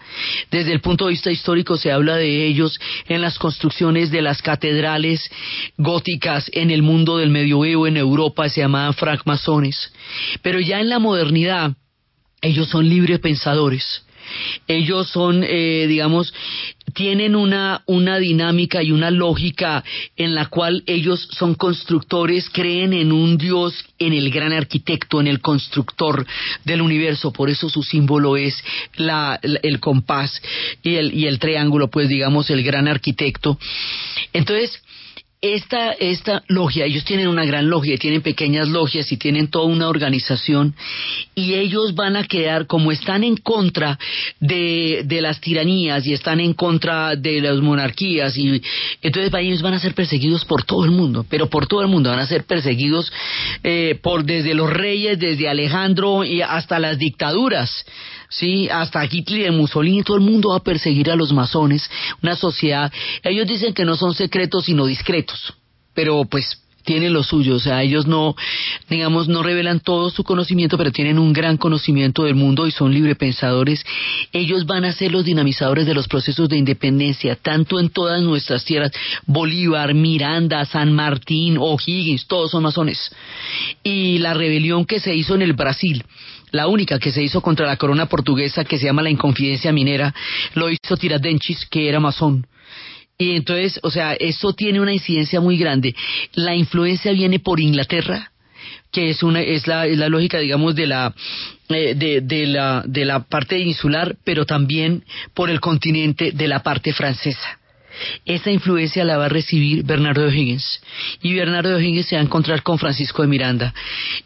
Desde 0.51 0.73
el 0.73 0.81
punto 0.81 1.05
de 1.05 1.11
vista 1.11 1.31
histórico 1.31 1.77
se 1.77 1.91
habla 1.91 2.15
de 2.15 2.45
ellos 2.45 2.79
en 3.07 3.21
las 3.21 3.37
construcciones 3.37 4.11
de 4.11 4.21
las 4.21 4.41
catedrales 4.41 5.29
góticas 5.77 6.49
en 6.53 6.71
el 6.71 6.81
mundo 6.81 7.17
del 7.17 7.29
medioevo 7.29 7.87
en 7.87 7.97
Europa 7.97 8.47
se 8.49 8.61
llamaban 8.61 8.93
francmasones. 8.93 9.91
Pero 10.41 10.59
ya 10.59 10.79
en 10.79 10.89
la 10.89 10.99
modernidad 10.99 11.73
ellos 12.41 12.69
son 12.69 12.87
libres 12.87 13.19
pensadores 13.19 14.03
ellos 14.67 15.09
son, 15.09 15.43
eh, 15.43 15.85
digamos, 15.87 16.33
tienen 16.93 17.35
una, 17.35 17.83
una 17.85 18.17
dinámica 18.17 18.81
y 18.81 18.91
una 18.91 19.11
lógica 19.11 19.83
en 20.15 20.33
la 20.33 20.47
cual 20.47 20.83
ellos 20.87 21.27
son 21.31 21.53
constructores, 21.53 22.49
creen 22.49 22.93
en 22.93 23.11
un 23.11 23.37
Dios, 23.37 23.73
en 23.99 24.13
el 24.13 24.31
gran 24.31 24.53
arquitecto, 24.53 25.19
en 25.19 25.27
el 25.27 25.41
constructor 25.41 26.25
del 26.63 26.81
universo. 26.81 27.31
Por 27.31 27.49
eso 27.49 27.69
su 27.69 27.83
símbolo 27.83 28.37
es 28.37 28.63
la, 28.95 29.39
el 29.41 29.79
compás 29.79 30.41
y 30.81 30.95
el, 30.95 31.13
y 31.13 31.27
el 31.27 31.39
triángulo, 31.39 31.89
pues 31.89 32.09
digamos, 32.09 32.49
el 32.49 32.63
gran 32.63 32.87
arquitecto. 32.87 33.59
Entonces, 34.33 34.81
esta, 35.39 35.91
esta 35.91 36.41
logia, 36.47 36.85
ellos 36.85 37.05
tienen 37.05 37.27
una 37.27 37.45
gran 37.45 37.69
logia, 37.69 37.97
tienen 37.97 38.23
pequeñas 38.23 38.67
logias 38.69 39.11
y 39.11 39.17
tienen 39.17 39.49
toda 39.49 39.65
una 39.65 39.87
organización 39.87 40.73
y 41.35 41.53
ellos 41.53 41.93
van 41.93 42.15
a 42.15 42.23
quedar, 42.23 42.65
como 42.65 42.91
están 42.91 43.23
en 43.23 43.37
contra 43.37 43.99
de, 44.39 45.03
de 45.05 45.21
las 45.21 45.39
tiranías 45.39 46.07
y 46.07 46.13
están 46.13 46.39
en 46.39 46.53
contra 46.53 47.15
de 47.15 47.39
las 47.39 47.57
monarquías 47.57 48.35
y 48.35 48.63
entonces 49.03 49.31
ellos 49.39 49.61
van 49.61 49.75
a 49.75 49.79
ser 49.79 49.93
perseguidos 49.93 50.43
por 50.43 50.63
todo 50.63 50.85
el 50.85 50.91
mundo, 50.91 51.23
pero 51.29 51.47
por 51.47 51.67
todo 51.67 51.81
el 51.81 51.87
mundo 51.87 52.09
van 52.09 52.19
a 52.19 52.25
ser 52.25 52.45
perseguidos 52.45 53.13
eh, 53.63 53.99
por 54.01 54.23
desde 54.23 54.55
los 54.55 54.71
reyes, 54.71 55.19
desde 55.19 55.47
Alejandro 55.47 56.23
y 56.23 56.41
hasta 56.41 56.79
las 56.79 56.97
dictaduras 56.97 57.85
sí, 58.29 58.69
hasta 58.69 59.05
Hitler 59.05 59.47
y 59.47 59.51
Mussolini, 59.51 60.03
todo 60.03 60.17
el 60.17 60.23
mundo 60.23 60.49
va 60.49 60.57
a 60.57 60.63
perseguir 60.63 61.09
a 61.11 61.15
los 61.15 61.33
masones, 61.33 61.89
una 62.21 62.35
sociedad, 62.35 62.91
ellos 63.23 63.47
dicen 63.47 63.73
que 63.73 63.85
no 63.85 63.95
son 63.95 64.13
secretos 64.13 64.65
sino 64.65 64.85
discretos, 64.85 65.53
pero 65.93 66.25
pues 66.25 66.61
tienen 66.87 67.11
lo 67.11 67.21
suyo, 67.21 67.55
o 67.55 67.59
sea, 67.59 67.83
ellos 67.83 68.07
no, 68.07 68.33
digamos, 68.89 69.27
no 69.27 69.43
revelan 69.43 69.81
todo 69.81 70.09
su 70.09 70.23
conocimiento, 70.23 70.77
pero 70.77 70.93
tienen 70.93 71.19
un 71.19 71.33
gran 71.33 71.57
conocimiento 71.57 72.23
del 72.23 72.35
mundo 72.35 72.65
y 72.65 72.71
son 72.71 72.93
librepensadores. 72.93 73.85
Ellos 74.31 74.65
van 74.65 74.85
a 74.85 74.93
ser 74.93 75.11
los 75.11 75.25
dinamizadores 75.25 75.85
de 75.85 75.93
los 75.93 76.07
procesos 76.07 76.47
de 76.47 76.55
independencia, 76.55 77.35
tanto 77.35 77.81
en 77.81 77.89
todas 77.89 78.21
nuestras 78.21 78.63
tierras, 78.63 78.93
Bolívar, 79.25 79.93
Miranda, 79.93 80.63
San 80.63 80.93
Martín, 80.93 81.57
O'Higgins, 81.59 82.25
todos 82.25 82.51
son 82.51 82.63
masones. 82.63 83.11
Y 83.83 84.19
la 84.19 84.33
rebelión 84.33 84.85
que 84.85 85.01
se 85.01 85.13
hizo 85.13 85.35
en 85.35 85.41
el 85.41 85.53
Brasil, 85.53 86.05
la 86.51 86.67
única 86.67 86.99
que 86.99 87.11
se 87.11 87.23
hizo 87.23 87.41
contra 87.41 87.65
la 87.65 87.77
corona 87.77 88.07
portuguesa 88.07 88.63
que 88.63 88.77
se 88.77 88.85
llama 88.85 89.01
la 89.01 89.09
Inconfidencia 89.09 89.71
Minera, 89.71 90.13
lo 90.55 90.69
hizo 90.69 90.97
Tiradentes, 90.97 91.65
que 91.69 91.89
era 91.89 91.99
masón. 91.99 92.47
Y 93.17 93.35
entonces, 93.35 93.79
o 93.83 93.89
sea, 93.89 94.13
eso 94.13 94.53
tiene 94.53 94.79
una 94.79 94.93
incidencia 94.93 95.41
muy 95.41 95.57
grande. 95.57 95.95
La 96.33 96.55
influencia 96.55 97.11
viene 97.11 97.39
por 97.39 97.59
Inglaterra, 97.59 98.31
que 98.91 99.09
es 99.09 99.23
una 99.23 99.41
es 99.41 99.67
la, 99.67 99.87
es 99.87 99.97
la 99.97 100.07
lógica, 100.07 100.39
digamos, 100.39 100.75
de 100.75 100.87
la 100.87 101.13
eh, 101.69 101.95
de, 101.95 102.21
de, 102.21 102.47
la 102.47 102.83
de 102.85 103.05
la 103.05 103.21
parte 103.25 103.57
insular, 103.57 104.15
pero 104.23 104.45
también 104.45 105.03
por 105.33 105.49
el 105.49 105.59
continente 105.59 106.31
de 106.31 106.47
la 106.47 106.61
parte 106.61 106.93
francesa. 106.93 107.59
Esa 108.25 108.51
influencia 108.51 109.03
la 109.03 109.17
va 109.17 109.25
a 109.25 109.29
recibir 109.29 109.83
Bernardo 109.83 110.25
O'Higgins. 110.25 110.81
Y 111.21 111.33
Bernardo 111.33 111.75
O'Higgins 111.75 112.07
se 112.07 112.15
va 112.15 112.21
a 112.21 112.25
encontrar 112.25 112.63
con 112.63 112.77
Francisco 112.77 113.21
de 113.21 113.27
Miranda. 113.27 113.73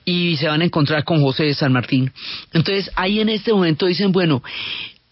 Y 0.06 0.38
se 0.38 0.48
van 0.48 0.62
a 0.62 0.66
encontrar 0.66 1.04
con 1.04 1.22
José 1.22 1.46
de 1.46 1.54
San 1.54 1.74
Martín. 1.74 2.12
Entonces, 2.54 2.92
ahí 2.96 3.20
en 3.20 3.30
este 3.30 3.54
momento 3.54 3.86
dicen, 3.86 4.12
bueno, 4.12 4.42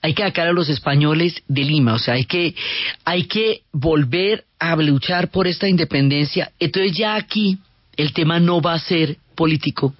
hay 0.01 0.13
que 0.13 0.23
sacar 0.23 0.47
a 0.47 0.53
los 0.53 0.69
españoles 0.69 1.43
de 1.47 1.63
Lima, 1.63 1.93
o 1.93 1.99
sea, 1.99 2.13
hay 2.13 2.25
que, 2.25 2.55
hay 3.03 3.25
que 3.25 3.63
volver 3.71 4.45
a 4.57 4.75
luchar 4.77 5.29
por 5.29 5.47
esta 5.47 5.67
independencia. 5.67 6.51
Entonces 6.59 6.95
ya 6.95 7.15
aquí 7.15 7.57
el 7.97 8.13
tema 8.13 8.39
no 8.39 8.61
va 8.61 8.73
a 8.73 8.79
ser 8.79 9.17
político, 9.35 9.93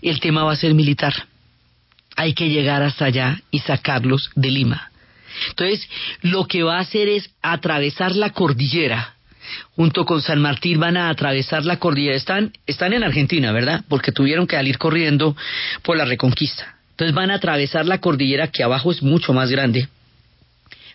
el 0.00 0.20
tema 0.20 0.44
va 0.44 0.52
a 0.52 0.56
ser 0.56 0.74
militar. 0.74 1.12
Hay 2.16 2.32
que 2.32 2.48
llegar 2.48 2.82
hasta 2.82 3.06
allá 3.06 3.40
y 3.50 3.58
sacarlos 3.58 4.30
de 4.34 4.50
Lima. 4.50 4.90
Entonces, 5.50 5.88
lo 6.22 6.46
que 6.46 6.62
va 6.62 6.78
a 6.78 6.82
hacer 6.82 7.08
es 7.08 7.30
atravesar 7.42 8.14
la 8.14 8.30
cordillera. 8.30 9.14
Junto 9.76 10.04
con 10.04 10.22
San 10.22 10.40
Martín 10.40 10.80
van 10.80 10.96
a 10.96 11.10
atravesar 11.10 11.64
la 11.64 11.78
cordillera. 11.78 12.16
Están, 12.16 12.52
están 12.66 12.92
en 12.92 13.04
Argentina, 13.04 13.52
¿verdad? 13.52 13.84
Porque 13.88 14.12
tuvieron 14.12 14.46
que 14.46 14.56
salir 14.56 14.78
corriendo 14.78 15.36
por 15.82 15.96
la 15.96 16.04
reconquista. 16.04 16.76
Entonces 16.90 17.14
van 17.14 17.30
a 17.30 17.34
atravesar 17.34 17.86
la 17.86 17.98
cordillera 17.98 18.48
que 18.48 18.62
abajo 18.62 18.92
es 18.92 19.02
mucho 19.02 19.32
más 19.32 19.50
grande. 19.50 19.88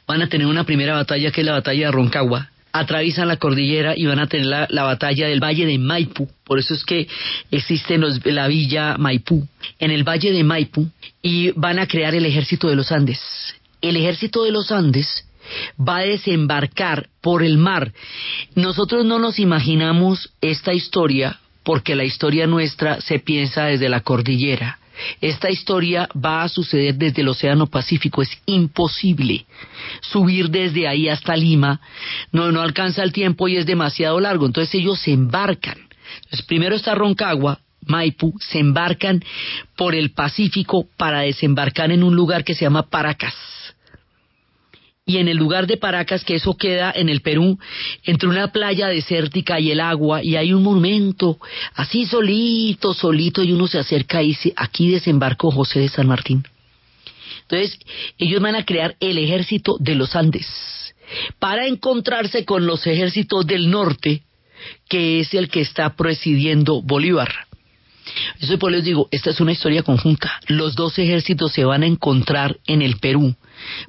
Van 0.08 0.22
a 0.22 0.30
tener 0.30 0.48
una 0.48 0.64
primera 0.64 0.96
batalla 0.96 1.32
que 1.32 1.42
es 1.42 1.48
la 1.48 1.54
batalla 1.54 1.88
de 1.88 1.92
Roncagua. 1.92 2.50
Atraviesan 2.72 3.28
la 3.28 3.38
cordillera 3.38 3.96
y 3.98 4.06
van 4.06 4.20
a 4.20 4.28
tener 4.28 4.46
la, 4.70 4.84
batalla 4.84 5.28
del 5.28 5.44
Valle 5.44 5.66
de 5.66 5.78
Maipú. 5.78 6.30
Por 6.46 6.60
eso 6.60 6.74
es 6.74 6.84
que 6.86 7.08
existe 7.52 8.00
la 8.26 8.48
villa 8.48 8.96
Maipú. 8.98 9.48
En 9.80 9.92
el 9.92 10.04
Valle 10.04 10.32
de 10.32 10.44
Maipú 10.44 10.88
y 11.22 11.52
van 11.52 11.80
a 11.80 11.88
crear 11.88 12.16
el 12.16 12.26
ejército 12.26 12.70
de 12.70 12.76
los 12.76 12.92
Andes 12.92 13.20
el 13.82 13.98
ejército 13.98 14.44
de 14.44 14.52
los 14.52 14.72
Andes 14.72 15.26
va 15.80 15.98
a 15.98 16.04
desembarcar 16.04 17.10
por 17.22 17.44
el 17.44 17.58
mar. 17.58 17.94
Nosotros 18.56 19.06
no 19.06 19.20
nos 19.20 19.40
imaginamos 19.40 20.32
esta 20.42 20.74
historia 20.74 21.40
porque 21.64 21.96
la 21.96 22.04
historia 22.04 22.48
nuestra 22.48 23.02
se 23.02 23.20
piensa 23.20 23.66
desde 23.66 23.90
la 23.90 24.02
cordillera. 24.02 24.80
Esta 25.22 25.50
historia 25.50 26.10
va 26.14 26.44
a 26.44 26.50
suceder 26.50 26.96
desde 26.96 27.22
el 27.22 27.30
Océano 27.30 27.68
Pacífico. 27.68 28.22
Es 28.22 28.32
imposible 28.46 29.46
subir 30.02 30.50
desde 30.50 30.88
ahí 30.88 31.08
hasta 31.08 31.38
Lima. 31.38 31.80
No, 32.32 32.52
no 32.52 32.62
alcanza 32.62 33.04
el 33.04 33.14
tiempo 33.14 33.48
y 33.48 33.56
es 33.56 33.66
demasiado 33.66 34.20
largo. 34.20 34.46
Entonces 34.46 34.76
ellos 34.76 35.00
se 35.00 35.12
embarcan. 35.12 35.78
Entonces, 36.24 36.46
primero 36.46 36.76
está 36.76 36.96
Roncagua, 36.96 37.60
Maipú, 37.86 38.34
se 38.42 38.60
embarcan 38.60 39.24
por 39.78 39.96
el 39.96 40.12
Pacífico 40.12 40.88
para 40.98 41.22
desembarcar 41.22 41.92
en 41.92 42.04
un 42.04 42.16
lugar 42.16 42.44
que 42.44 42.56
se 42.56 42.66
llama 42.66 42.90
Paracas 42.90 43.59
y 45.10 45.18
en 45.18 45.28
el 45.28 45.38
lugar 45.38 45.66
de 45.66 45.78
Paracas, 45.78 46.24
que 46.24 46.36
eso 46.36 46.56
queda 46.56 46.94
en 46.96 47.10
el 47.10 47.22
Perú, 47.22 47.58
entre 48.04 48.30
una 48.30 48.52
playa 48.52 48.90
desértica 48.90 49.60
y 49.60 49.72
el 49.72 49.80
agua, 49.80 50.24
y 50.24 50.36
hay 50.36 50.54
un 50.54 50.62
monumento, 50.62 51.40
así 51.74 52.06
solito, 52.06 52.94
solito, 52.94 53.42
y 53.42 53.52
uno 53.52 53.66
se 53.66 53.80
acerca 53.80 54.22
y 54.22 54.28
dice, 54.28 54.54
aquí 54.56 54.92
desembarcó 54.92 55.50
José 55.50 55.80
de 55.80 55.90
San 55.90 56.06
Martín. 56.06 56.44
Entonces, 57.42 57.80
ellos 58.20 58.40
van 58.40 58.54
a 58.54 58.66
crear 58.66 58.98
el 59.00 59.18
ejército 59.18 59.78
de 59.80 59.96
los 59.96 60.16
Andes, 60.16 60.46
para 61.40 61.66
encontrarse 61.66 62.46
con 62.46 62.68
los 62.68 62.86
ejércitos 62.86 63.48
del 63.48 63.72
norte, 63.72 64.22
que 64.88 65.22
es 65.22 65.34
el 65.34 65.50
que 65.50 65.62
está 65.62 65.96
presidiendo 65.96 66.84
Bolívar. 66.84 67.48
Eso 68.40 68.60
por 68.60 68.72
les 68.72 68.84
digo, 68.84 69.08
esta 69.10 69.32
es 69.32 69.40
una 69.42 69.54
historia 69.54 69.82
conjunta. 69.82 70.40
Los 70.48 70.76
dos 70.76 71.00
ejércitos 71.00 71.52
se 71.52 71.66
van 71.66 71.82
a 71.82 71.88
encontrar 71.88 72.58
en 72.68 72.84
el 72.84 72.98
Perú, 72.98 73.36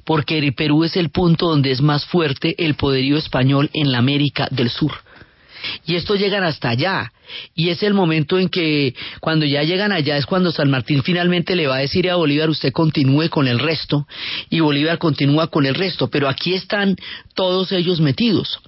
porque 0.05 0.37
el 0.37 0.53
Perú 0.53 0.83
es 0.83 0.95
el 0.95 1.09
punto 1.09 1.47
donde 1.47 1.71
es 1.71 1.81
más 1.81 2.05
fuerte 2.05 2.55
el 2.57 2.75
poderío 2.75 3.17
español 3.17 3.69
en 3.73 3.91
la 3.91 3.99
América 3.99 4.47
del 4.51 4.69
Sur. 4.69 4.93
Y 5.85 5.95
esto 5.95 6.15
llegan 6.15 6.43
hasta 6.43 6.69
allá. 6.69 7.11
Y 7.55 7.69
es 7.69 7.81
el 7.83 7.93
momento 7.93 8.37
en 8.37 8.49
que 8.49 8.93
cuando 9.19 9.45
ya 9.45 9.63
llegan 9.63 9.91
allá 9.91 10.17
es 10.17 10.25
cuando 10.25 10.51
San 10.51 10.69
Martín 10.69 11.03
finalmente 11.03 11.55
le 11.55 11.67
va 11.67 11.75
a 11.75 11.79
decir 11.79 12.09
a 12.09 12.15
Bolívar 12.15 12.49
usted 12.49 12.73
continúe 12.73 13.29
con 13.29 13.47
el 13.47 13.59
resto 13.59 14.07
y 14.49 14.59
Bolívar 14.59 14.97
continúa 14.97 15.47
con 15.47 15.65
el 15.65 15.75
resto. 15.75 16.09
Pero 16.09 16.27
aquí 16.27 16.53
están 16.53 16.97
todos 17.33 17.71
ellos 17.71 18.01
metidos. 18.01 18.59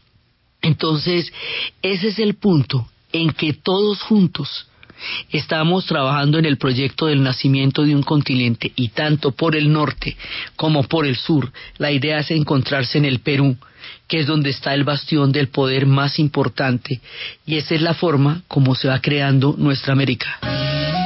Entonces, 0.61 1.33
ese 1.81 2.07
es 2.07 2.19
el 2.19 2.35
punto 2.35 2.87
en 3.11 3.31
que 3.31 3.53
todos 3.53 4.01
juntos 4.01 4.67
estamos 5.31 5.85
trabajando 5.85 6.39
en 6.39 6.45
el 6.45 6.57
proyecto 6.57 7.07
del 7.07 7.23
nacimiento 7.23 7.83
de 7.83 7.95
un 7.95 8.03
continente 8.03 8.71
y 8.75 8.89
tanto 8.89 9.31
por 9.31 9.55
el 9.55 9.71
norte 9.71 10.15
como 10.55 10.83
por 10.83 11.05
el 11.05 11.15
sur, 11.15 11.51
la 11.77 11.91
idea 11.91 12.19
es 12.19 12.31
encontrarse 12.31 12.97
en 12.97 13.05
el 13.05 13.19
Perú, 13.19 13.57
que 14.07 14.19
es 14.19 14.27
donde 14.27 14.49
está 14.49 14.73
el 14.73 14.83
bastión 14.83 15.31
del 15.31 15.49
poder 15.49 15.85
más 15.85 16.19
importante 16.19 17.01
y 17.45 17.57
esa 17.57 17.75
es 17.75 17.81
la 17.81 17.93
forma 17.93 18.43
como 18.47 18.75
se 18.75 18.87
va 18.87 18.99
creando 18.99 19.55
nuestra 19.57 19.93
América. 19.93 21.02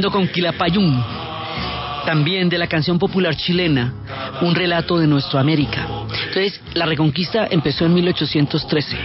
Con 0.00 0.26
Quilapayún, 0.26 1.04
también 2.06 2.48
de 2.48 2.56
la 2.56 2.66
canción 2.66 2.98
popular 2.98 3.36
chilena, 3.36 3.92
un 4.40 4.54
relato 4.54 4.98
de 4.98 5.06
nuestra 5.06 5.40
América. 5.40 5.86
Entonces, 6.28 6.60
la 6.72 6.86
reconquista 6.86 7.46
empezó 7.50 7.84
en 7.84 7.94
1813. 7.94 8.96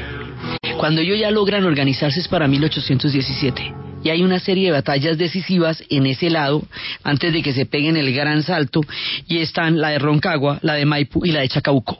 Cuando 0.77 1.01
ellos 1.01 1.19
ya 1.19 1.29
logran 1.29 1.65
organizarse 1.65 2.21
para 2.29 2.47
1817. 2.47 3.73
Y 4.03 4.09
hay 4.09 4.23
una 4.23 4.39
serie 4.39 4.67
de 4.67 4.71
batallas 4.71 5.17
decisivas 5.17 5.83
en 5.89 6.05
ese 6.05 6.29
lado 6.29 6.63
antes 7.03 7.33
de 7.33 7.41
que 7.41 7.51
se 7.51 7.65
peguen 7.65 7.97
el 7.97 8.13
gran 8.13 8.41
salto 8.43 8.79
y 9.27 9.39
están 9.39 9.81
la 9.81 9.89
de 9.89 9.99
Roncagua, 9.99 10.59
la 10.61 10.75
de 10.75 10.85
Maipú 10.85 11.25
y 11.25 11.31
la 11.31 11.41
de 11.41 11.49
Chacabuco. 11.49 11.99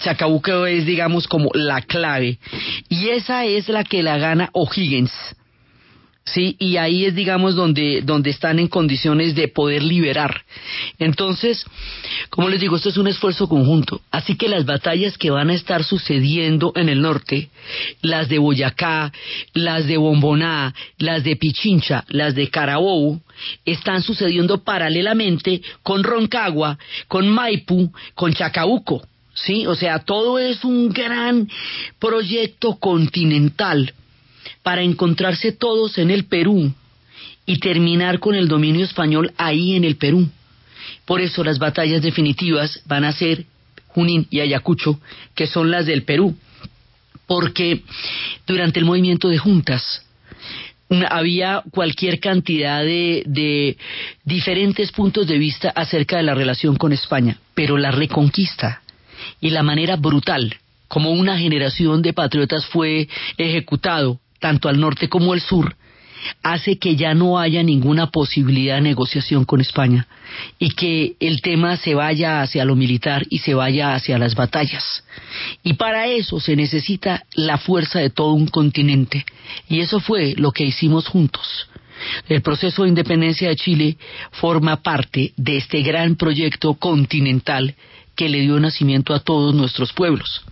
Chacabuco 0.00 0.66
es, 0.66 0.86
digamos, 0.86 1.28
como 1.28 1.50
la 1.54 1.82
clave. 1.82 2.38
Y 2.88 3.10
esa 3.10 3.44
es 3.44 3.68
la 3.68 3.84
que 3.84 4.02
la 4.02 4.18
gana 4.18 4.50
O'Higgins 4.54 5.12
¿sí? 6.32 6.56
Y 6.58 6.76
ahí 6.76 7.04
es, 7.04 7.14
digamos, 7.14 7.54
donde, 7.54 8.02
donde 8.02 8.30
están 8.30 8.58
en 8.58 8.68
condiciones 8.68 9.34
de 9.34 9.48
poder 9.48 9.82
liberar. 9.82 10.44
Entonces, 10.98 11.64
como 12.30 12.48
les 12.48 12.60
digo, 12.60 12.76
esto 12.76 12.88
es 12.88 12.96
un 12.96 13.08
esfuerzo 13.08 13.48
conjunto. 13.48 14.00
Así 14.10 14.36
que 14.36 14.48
las 14.48 14.64
batallas 14.64 15.18
que 15.18 15.30
van 15.30 15.50
a 15.50 15.54
estar 15.54 15.84
sucediendo 15.84 16.72
en 16.76 16.88
el 16.88 17.00
norte, 17.00 17.48
las 18.02 18.28
de 18.28 18.38
Boyacá, 18.38 19.12
las 19.54 19.86
de 19.86 19.96
Bomboná, 19.96 20.74
las 20.98 21.24
de 21.24 21.36
Pichincha, 21.36 22.04
las 22.08 22.34
de 22.34 22.48
Carabobo, 22.48 23.20
están 23.64 24.02
sucediendo 24.02 24.64
paralelamente 24.64 25.62
con 25.82 26.02
Roncagua, 26.02 26.78
con 27.06 27.28
Maipú, 27.28 27.92
con 28.14 28.32
Chacabuco. 28.32 29.02
¿Sí? 29.34 29.68
O 29.68 29.76
sea, 29.76 30.00
todo 30.00 30.40
es 30.40 30.64
un 30.64 30.88
gran 30.88 31.48
proyecto 32.00 32.74
continental 32.74 33.94
para 34.68 34.82
encontrarse 34.82 35.52
todos 35.52 35.96
en 35.96 36.10
el 36.10 36.26
Perú 36.26 36.70
y 37.46 37.58
terminar 37.58 38.18
con 38.18 38.34
el 38.34 38.48
dominio 38.48 38.84
español 38.84 39.32
ahí 39.38 39.74
en 39.74 39.82
el 39.82 39.96
Perú. 39.96 40.28
Por 41.06 41.22
eso 41.22 41.42
las 41.42 41.58
batallas 41.58 42.02
definitivas 42.02 42.82
van 42.84 43.04
a 43.04 43.12
ser 43.12 43.46
Junín 43.86 44.26
y 44.28 44.40
Ayacucho, 44.40 45.00
que 45.34 45.46
son 45.46 45.70
las 45.70 45.86
del 45.86 46.02
Perú, 46.02 46.36
porque 47.26 47.80
durante 48.46 48.78
el 48.78 48.84
movimiento 48.84 49.30
de 49.30 49.38
juntas 49.38 50.04
había 51.08 51.62
cualquier 51.70 52.20
cantidad 52.20 52.82
de, 52.82 53.74
diferentes 54.22 54.92
puntos 54.92 55.26
de 55.26 55.38
vista 55.38 55.70
acerca 55.70 56.18
de 56.18 56.24
la 56.24 56.34
relación 56.34 56.76
con 56.76 56.92
España, 56.92 57.38
pero 57.54 57.78
la 57.78 57.90
reconquista 57.90 58.82
y 59.40 59.48
la 59.48 59.62
manera 59.62 59.96
brutal 59.96 60.58
como 60.88 61.12
una 61.12 61.38
generación 61.38 62.02
de 62.02 62.12
patriotas 62.12 62.66
fue 62.66 63.08
ejecutado 63.38 64.20
tanto 64.38 64.68
al 64.68 64.80
norte 64.80 65.08
como 65.08 65.32
al 65.32 65.40
sur, 65.40 65.74
hace 66.42 66.78
que 66.78 66.96
ya 66.96 67.14
no 67.14 67.38
haya 67.38 67.62
ninguna 67.62 68.10
posibilidad 68.10 68.76
de 68.76 68.82
negociación 68.82 69.44
con 69.44 69.60
España 69.60 70.06
y 70.58 70.70
que 70.70 71.14
el 71.20 71.40
tema 71.40 71.76
se 71.76 71.94
vaya 71.94 72.42
hacia 72.42 72.64
lo 72.64 72.76
militar 72.76 73.26
y 73.30 73.38
se 73.38 73.54
vaya 73.54 73.94
hacia 73.94 74.18
las 74.18 74.34
batallas. 74.34 75.04
Y 75.62 75.74
para 75.74 76.06
eso 76.06 76.40
se 76.40 76.56
necesita 76.56 77.24
la 77.34 77.58
fuerza 77.58 78.00
de 78.00 78.10
todo 78.10 78.32
un 78.32 78.48
continente 78.48 79.24
y 79.68 79.80
eso 79.80 80.00
fue 80.00 80.34
lo 80.36 80.52
que 80.52 80.64
hicimos 80.64 81.08
juntos. 81.08 81.68
El 82.28 82.42
proceso 82.42 82.82
de 82.82 82.90
independencia 82.90 83.48
de 83.48 83.56
Chile 83.56 83.96
forma 84.30 84.82
parte 84.82 85.32
de 85.36 85.56
este 85.56 85.82
gran 85.82 86.14
proyecto 86.14 86.74
continental 86.74 87.74
que 88.14 88.28
le 88.28 88.40
dio 88.40 88.58
nacimiento 88.60 89.14
a 89.14 89.20
todos 89.20 89.54
nuestros 89.54 89.92
pueblos 89.92 90.44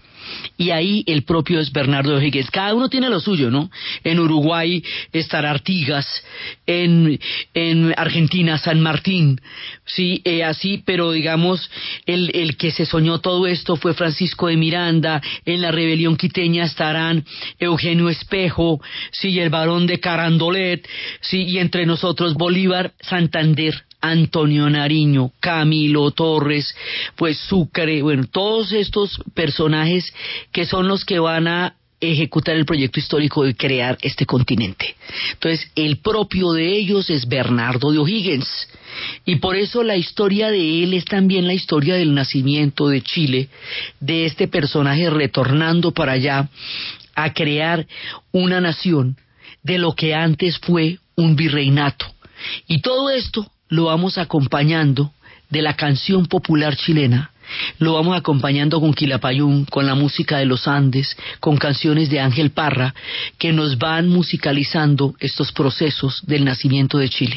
y 0.57 0.71
ahí 0.71 1.05
el 1.07 1.25
propio 1.25 1.61
es 1.61 1.73
Bernardo 1.73 2.21
Higgins. 2.21 2.51
Cada 2.51 2.75
uno 2.75 2.89
tiene 2.89 3.09
lo 3.11 3.21
suyo, 3.21 3.51
¿no? 3.51 3.71
En 4.05 4.19
Uruguay 4.19 4.83
estará 5.13 5.51
Artigas, 5.51 6.07
en, 6.67 7.19
en 7.55 7.95
Argentina 7.97 8.59
San 8.59 8.81
Martín, 8.81 9.41
sí, 9.85 10.21
eh, 10.25 10.45
así, 10.45 10.83
pero 10.85 11.13
digamos, 11.13 11.71
el, 12.07 12.31
el 12.35 12.57
que 12.57 12.71
se 12.71 12.87
soñó 12.87 13.21
todo 13.21 13.47
esto 13.47 13.77
fue 13.77 13.95
Francisco 13.95 14.49
de 14.49 14.57
Miranda, 14.57 15.23
en 15.45 15.61
la 15.63 15.71
rebelión 15.71 16.17
quiteña 16.17 16.65
estarán 16.65 17.25
Eugenio 17.59 18.09
Espejo, 18.09 18.81
sí, 19.13 19.39
el 19.39 19.51
barón 19.51 19.87
de 19.87 20.01
Carandolet, 20.01 20.87
sí, 21.21 21.43
y 21.45 21.59
entre 21.59 21.87
nosotros 21.87 22.35
Bolívar, 22.35 22.93
Santander, 23.01 23.85
Antonio 24.09 24.69
Nariño, 24.71 25.33
Camilo 25.41 26.11
Torres, 26.11 26.75
pues 27.17 27.39
Sucre, 27.39 28.03
bueno, 28.03 28.27
todos 28.31 28.73
estos 28.73 29.21
personajes 29.35 30.13
que 30.53 30.67
son 30.67 30.89
los 30.89 31.05
que 31.05 31.19
van 31.19 31.49
a 31.49 31.77
ejecutar 32.01 32.57
el 32.57 32.67
proyecto 32.67 33.01
histórico 33.01 33.45
de 33.45 33.55
crear 33.55 33.97
este 34.03 34.27
continente. 34.27 34.97
Entonces, 35.33 35.71
el 35.75 35.99
propio 35.99 36.53
de 36.53 36.77
ellos 36.77 37.09
es 37.11 37.27
Bernardo 37.27 37.91
de 37.91 37.99
O'Higgins. 37.99 38.69
Y 39.25 39.37
por 39.37 39.57
eso 39.57 39.83
la 39.83 39.97
historia 39.97 40.51
de 40.51 40.83
él 40.83 40.95
es 40.95 41.05
también 41.05 41.47
la 41.47 41.55
historia 41.55 41.95
del 41.95 42.15
nacimiento 42.15 42.89
de 42.89 43.03
Chile, 43.03 43.49
de 44.01 44.27
este 44.27 44.49
personaje 44.49 45.11
retornando 45.11 45.93
para 45.93 46.13
allá 46.13 46.49
a 47.15 47.33
crear 47.33 47.87
una 48.33 48.61
nación 48.61 49.17
de 49.63 49.79
lo 49.79 49.95
que 49.95 50.15
antes 50.15 50.59
fue 50.59 50.99
un 51.17 51.35
virreinato. 51.35 52.07
Y 52.67 52.81
todo 52.81 53.11
esto 53.11 53.51
lo 53.69 53.85
vamos 53.85 54.19
acompañando 54.19 55.13
de 55.51 55.63
la 55.63 55.75
canción 55.75 56.27
popular 56.27 56.77
chilena 56.77 57.31
lo 57.79 57.95
vamos 57.95 58.17
acompañando 58.17 58.81
con 58.81 58.93
Quilapayún, 58.93 59.65
con 59.67 59.87
la 59.87 59.95
música 59.95 60.39
de 60.39 60.47
los 60.47 60.67
Andes, 60.67 61.17
con 61.41 61.57
canciones 61.57 62.11
de 62.11 62.21
Ángel 62.21 62.51
Parra, 62.51 62.95
que 63.39 63.53
nos 63.53 63.79
van 63.79 64.09
musicalizando 64.09 65.15
estos 65.21 65.53
procesos 65.53 66.23
del 66.27 66.45
nacimiento 66.45 66.99
de 66.99 67.09
Chile. 67.09 67.37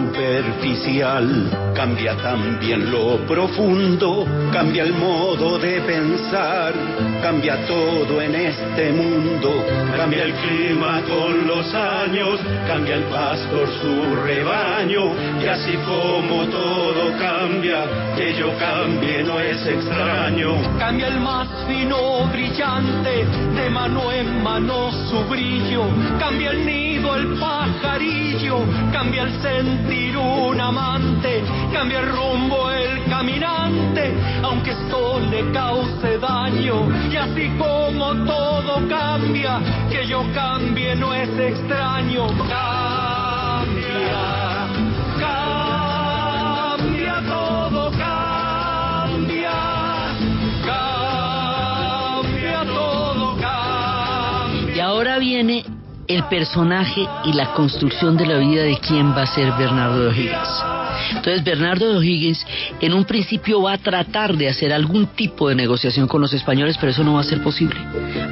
superficial, 0.11 1.71
cambia 1.73 2.15
también 2.17 2.91
lo 2.91 3.17
profundo, 3.25 4.25
cambia 4.51 4.83
el 4.83 4.93
modo 4.93 5.57
de 5.57 5.79
pensar, 5.81 6.73
cambia 7.21 7.65
todo 7.65 8.21
en 8.21 8.35
este 8.35 8.91
mundo, 8.91 9.63
cambia 9.95 10.23
el 10.23 10.33
clima 10.33 11.01
con 11.07 11.47
los 11.47 11.73
años, 11.73 12.39
cambia 12.67 12.95
el 12.95 13.03
pastor 13.03 13.69
su 13.81 14.15
rebaño, 14.25 15.13
y 15.41 15.47
así 15.47 15.77
como 15.87 16.43
todo 16.47 17.17
cambia, 17.17 17.85
que 18.15 18.33
yo 18.37 18.51
cambie 18.57 19.23
no 19.23 19.39
es 19.39 19.65
extraño. 19.65 20.55
Cambia 20.77 21.07
el 21.07 21.19
más 21.21 21.47
fino 21.67 22.25
brillante, 22.31 23.25
de 23.55 23.69
mano 23.69 24.11
en 24.11 24.43
mano 24.43 24.91
su 25.09 25.23
brillo, 25.29 25.85
cambia 26.19 26.51
el 26.51 26.65
nido, 26.65 27.15
el 27.15 27.39
pajarillo, 27.39 28.59
cambia 28.91 29.23
el 29.23 29.31
sentir 30.01 30.17
un 30.17 30.59
amante, 30.59 31.43
cambia 31.71 31.99
el 31.99 32.09
rumbo 32.09 32.71
el 32.71 33.03
caminante, 33.05 34.11
aunque 34.43 34.71
esto 34.71 35.19
le 35.19 35.51
cause 35.51 36.17
daño. 36.17 36.89
Y 37.11 37.17
así 37.17 37.51
como 37.57 38.13
todo 38.25 38.87
cambia, 38.89 39.59
que 39.89 40.07
yo 40.07 40.23
cambie 40.33 40.95
no 40.95 41.13
es 41.13 41.29
extraño. 41.37 42.27
Cambia, 42.27 42.49
cambia 45.19 47.21
todo, 47.27 47.91
cambia, 47.91 49.51
cambia 50.65 52.65
todo, 52.65 53.37
cambia. 53.39 54.75
Y 54.75 54.79
ahora 54.79 55.19
viene 55.19 55.63
el 56.15 56.23
personaje 56.25 57.07
y 57.25 57.33
la 57.33 57.53
construcción 57.53 58.17
de 58.17 58.25
la 58.25 58.37
vida 58.37 58.63
de 58.63 58.77
quién 58.77 59.11
va 59.15 59.23
a 59.23 59.27
ser 59.27 59.51
Bernardo 59.53 60.01
de 60.01 60.07
O'Higgins. 60.09 60.63
Entonces 61.15 61.43
Bernardo 61.43 61.89
de 61.89 61.97
O'Higgins 61.97 62.45
en 62.81 62.93
un 62.93 63.05
principio 63.05 63.61
va 63.61 63.73
a 63.73 63.77
tratar 63.77 64.35
de 64.35 64.49
hacer 64.49 64.73
algún 64.73 65.07
tipo 65.07 65.47
de 65.47 65.55
negociación 65.55 66.07
con 66.07 66.21
los 66.21 66.33
españoles, 66.33 66.77
pero 66.79 66.91
eso 66.91 67.03
no 67.03 67.13
va 67.13 67.21
a 67.21 67.23
ser 67.23 67.41
posible, 67.41 67.79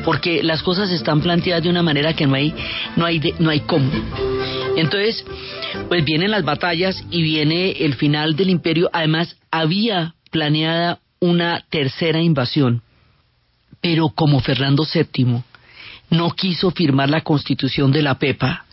porque 0.03 0.43
las 0.43 0.61
cosas 0.61 0.91
están 0.91 1.21
planteadas 1.21 1.63
de 1.63 1.69
una 1.69 1.83
manera 1.83 2.13
que 2.13 2.27
no 2.27 2.35
hay, 2.35 2.53
no 2.95 3.05
hay, 3.05 3.33
no 3.39 3.49
hay 3.49 3.61
cómo. 3.61 3.89
Entonces, 4.75 5.25
pues 5.87 6.03
vienen 6.03 6.31
las 6.31 6.43
batallas 6.43 7.01
y 7.09 7.21
viene 7.21 7.71
el 7.71 7.95
final 7.95 8.35
del 8.35 8.49
imperio. 8.49 8.89
Además, 8.91 9.37
había 9.51 10.15
planeada 10.31 10.99
una 11.19 11.63
tercera 11.69 12.21
invasión, 12.21 12.81
pero 13.81 14.09
como 14.09 14.39
Fernando 14.41 14.85
VII 14.85 15.43
no 16.09 16.31
quiso 16.31 16.71
firmar 16.71 17.09
la 17.09 17.21
constitución 17.21 17.91
de 17.91 18.01
la 18.01 18.17
PEPA, 18.17 18.65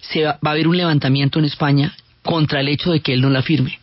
se 0.00 0.24
va, 0.24 0.38
a 0.40 0.50
haber 0.50 0.68
un 0.68 0.76
levantamiento 0.76 1.38
en 1.38 1.44
España 1.44 1.94
contra 2.22 2.60
el 2.60 2.68
hecho 2.68 2.92
de 2.92 3.00
que 3.00 3.12
él 3.12 3.20
no 3.20 3.30
la 3.30 3.42
firme. 3.42 3.78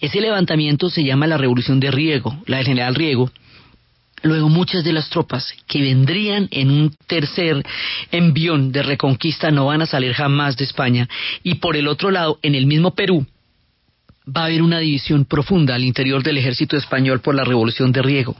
Ese 0.00 0.20
levantamiento 0.20 0.90
se 0.90 1.04
llama 1.04 1.26
la 1.26 1.36
Revolución 1.36 1.80
de 1.80 1.90
Riego, 1.90 2.42
la 2.46 2.58
del 2.58 2.66
general 2.66 2.94
Riego. 2.94 3.30
Luego 4.22 4.48
muchas 4.48 4.82
de 4.82 4.92
las 4.92 5.08
tropas 5.10 5.54
que 5.68 5.80
vendrían 5.80 6.48
en 6.50 6.70
un 6.70 6.94
tercer 7.06 7.64
envión 8.10 8.72
de 8.72 8.82
reconquista 8.82 9.50
no 9.50 9.66
van 9.66 9.82
a 9.82 9.86
salir 9.86 10.12
jamás 10.12 10.56
de 10.56 10.64
España. 10.64 11.08
Y 11.44 11.56
por 11.56 11.76
el 11.76 11.86
otro 11.86 12.10
lado, 12.10 12.38
en 12.42 12.54
el 12.56 12.66
mismo 12.66 12.94
Perú, 12.94 13.26
va 14.26 14.42
a 14.42 14.44
haber 14.46 14.62
una 14.62 14.80
división 14.80 15.24
profunda 15.24 15.74
al 15.74 15.84
interior 15.84 16.22
del 16.22 16.38
ejército 16.38 16.76
español 16.76 17.20
por 17.20 17.34
la 17.34 17.44
Revolución 17.44 17.92
de 17.92 18.02
Riego. 18.02 18.36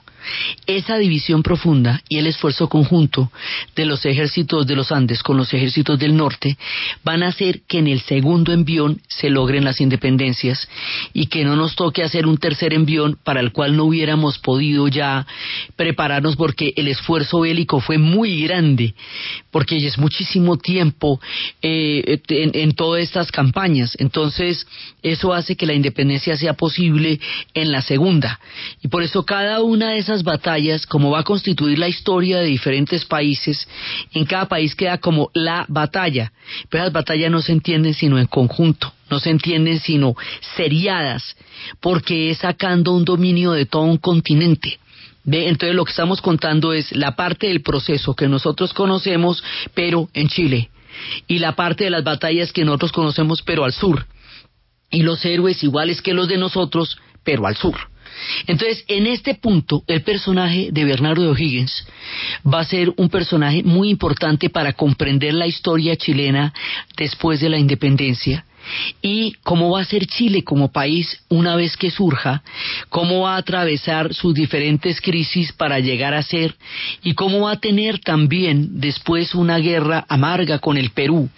Esa 0.66 0.97
división 0.99 1.43
profunda 1.43 2.03
y 2.09 2.19
el 2.19 2.27
esfuerzo 2.27 2.69
conjunto 2.69 3.31
de 3.77 3.87
los 3.87 4.05
ejércitos 4.05 4.66
de 4.66 4.77
los 4.77 4.93
Andes 4.93 5.23
con 5.23 5.37
los 5.37 5.53
ejércitos 5.55 5.99
del 5.99 6.16
norte 6.16 6.57
van 7.05 7.23
a 7.23 7.29
hacer 7.29 7.62
que 7.66 7.79
en 7.79 7.89
el 7.89 8.01
segundo 8.01 8.53
envión 8.53 9.01
se 9.09 9.31
logren 9.31 9.64
las 9.64 9.81
independencias 9.81 10.69
y 11.12 11.27
que 11.27 11.45
no 11.45 11.57
nos 11.57 11.77
toque 11.77 12.03
hacer 12.03 12.27
un 12.27 12.39
tercer 12.39 12.73
envión 12.73 13.19
para 13.23 13.41
el 13.41 13.53
cual 13.53 13.77
no 13.77 13.85
hubiéramos 13.85 14.39
podido 14.39 14.89
ya 14.89 15.27
prepararnos 15.77 16.37
porque 16.37 16.73
el 16.77 16.89
esfuerzo 16.89 17.41
bélico 17.41 17.81
fue 17.81 17.99
muy 17.99 18.43
grande, 18.43 18.95
porque 19.51 19.77
es 19.77 19.99
muchísimo 19.99 20.57
tiempo 20.57 21.21
eh, 21.62 22.21
en, 22.29 22.73
todas 22.73 23.03
estas 23.03 23.31
campañas. 23.31 23.97
Entonces, 23.99 24.66
eso 25.03 25.33
hace 25.33 25.57
que 25.57 25.66
la 25.66 25.75
independencia 25.75 26.37
sea 26.37 26.55
posible 26.55 27.21
en 27.55 27.73
la 27.73 27.83
segunda. 27.83 28.41
Y 28.83 28.89
por 28.89 29.03
eso 29.03 29.25
cada 29.25 29.62
una 29.62 29.91
de 29.91 29.99
esas 29.99 30.08
batallas, 30.23 30.87
como 30.87 31.11
va 31.11 31.21
a 31.21 31.25
constituir 31.25 31.79
la 31.79 31.89
historia 31.89 32.39
de 32.39 32.47
diferentes 32.47 33.05
países, 33.05 33.69
en 34.13 34.25
cada 34.25 34.49
país 34.49 34.75
queda 34.75 34.99
como 34.99 35.31
la 35.35 35.65
batalla, 35.69 36.33
pero 36.69 36.85
las 36.85 36.93
batallas 36.93 37.31
no 37.31 37.41
se 37.41 37.53
entienden 37.53 37.95
sino 37.95 38.19
en 38.19 38.27
conjunto, 38.27 38.93
no 39.11 39.21
se 39.21 39.31
entienden 39.31 39.81
sino 39.81 40.15
seriadas, 40.57 41.37
porque 41.81 42.31
es 42.31 42.39
sacando 42.39 42.93
un 42.93 43.05
dominio 43.05 43.53
de 43.53 43.67
todo 43.67 43.83
un 43.83 43.99
continente. 43.99 44.79
Entonces 45.25 45.75
lo 45.75 45.85
que 45.85 45.91
estamos 45.91 46.21
contando 46.21 46.73
es 46.73 46.91
la 46.93 47.15
parte 47.15 47.49
del 47.49 47.63
proceso 47.63 48.15
que 48.15 48.29
nosotros 48.29 48.73
conocemos, 48.73 49.43
pero 49.75 50.09
en 50.15 50.29
Chile, 50.29 50.71
y 51.27 51.39
la 51.39 51.55
parte 51.55 51.85
de 51.85 51.91
las 51.91 52.05
batallas 52.05 52.53
que 52.53 52.65
nosotros 52.65 52.93
conocemos, 52.93 53.43
pero 53.43 53.65
al 53.65 53.73
sur, 53.73 54.07
y 54.91 55.03
los 55.03 55.25
héroes 55.25 55.63
iguales 55.63 56.01
que 56.01 56.15
los 56.15 56.29
de 56.29 56.39
nosotros, 56.39 56.99
pero 57.25 57.47
al 57.47 57.57
sur. 57.57 57.77
Entonces, 58.47 58.85
en 58.89 59.07
este 59.07 59.35
punto, 59.35 59.83
el 59.87 60.03
personaje 60.03 60.69
de 60.73 60.85
Bernardo 60.85 61.23
de 61.23 61.31
O'Higgins 61.31 61.87
va 62.47 62.61
a 62.61 62.64
ser 62.64 62.93
un 62.97 63.09
personaje 63.09 63.62
muy 63.62 63.91
importante 63.91 64.51
para 64.51 64.73
comprender 64.73 65.35
la 65.35 65.47
historia 65.47 65.97
chilena 65.97 66.53
después 66.97 67.41
de 67.41 67.49
la 67.49 67.59
independencia 67.59 68.45
y 69.03 69.35
cómo 69.43 69.71
va 69.71 69.81
a 69.83 69.85
ser 69.85 70.07
Chile 70.07 70.45
como 70.45 70.73
país 70.73 71.23
una 71.29 71.57
vez 71.57 71.77
que 71.77 71.91
surja, 71.91 72.43
cómo 72.89 73.23
va 73.23 73.35
a 73.35 73.39
atravesar 73.39 74.14
sus 74.14 74.35
diferentes 74.35 75.01
crisis 75.01 75.53
para 75.53 75.81
llegar 75.81 76.14
a 76.14 76.23
ser 76.23 76.55
y 77.03 77.14
cómo 77.14 77.43
va 77.43 77.53
a 77.53 77.61
tener 77.61 77.99
también 78.01 78.81
después 78.81 79.35
una 79.35 79.59
guerra 79.59 80.05
amarga 80.09 80.59
con 80.59 80.77
el 80.77 80.91
Perú 80.91 81.29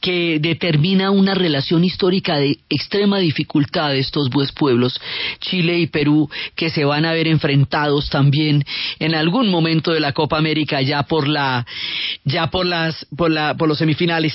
que 0.00 0.38
determina 0.40 1.10
una 1.10 1.34
relación 1.34 1.84
histórica 1.84 2.38
de 2.38 2.58
extrema 2.68 3.18
dificultad 3.18 3.90
de 3.90 3.98
estos 3.98 4.30
dos 4.30 4.52
pueblos, 4.52 4.98
Chile 5.40 5.78
y 5.78 5.86
Perú, 5.86 6.30
que 6.56 6.70
se 6.70 6.84
van 6.84 7.04
a 7.04 7.12
ver 7.12 7.28
enfrentados 7.28 8.08
también 8.08 8.64
en 8.98 9.14
algún 9.14 9.50
momento 9.50 9.92
de 9.92 10.00
la 10.00 10.12
Copa 10.12 10.38
América 10.38 10.80
ya 10.80 11.02
por 11.02 11.28
la 11.28 11.66
ya 12.24 12.48
por 12.48 12.66
las 12.66 13.06
por 13.16 13.30
la 13.30 13.56
por 13.56 13.68
los 13.68 13.78
semifinales 13.78 14.34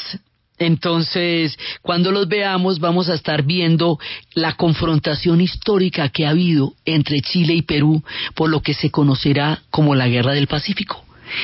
entonces, 0.58 1.58
cuando 1.82 2.12
los 2.12 2.28
veamos, 2.28 2.80
vamos 2.80 3.10
a 3.10 3.14
estar 3.14 3.44
viendo 3.44 4.00
la 4.34 4.54
confrontación 4.54 5.42
histórica 5.42 6.10
que 6.10 6.26
ha 6.26 6.30
habido 6.30 6.74
entre 6.86 7.22
Chile 7.22 7.54
y 7.54 7.62
Perú 7.62 8.04
por 8.36 8.50
lo 8.50 8.62
que 8.62 8.74
se 8.74 8.90
conocerá 8.90 9.62
como 9.70 9.96
la 9.96 10.08
Guerra 10.08 10.34
del 10.34 10.48
Pacífico. 10.48 11.04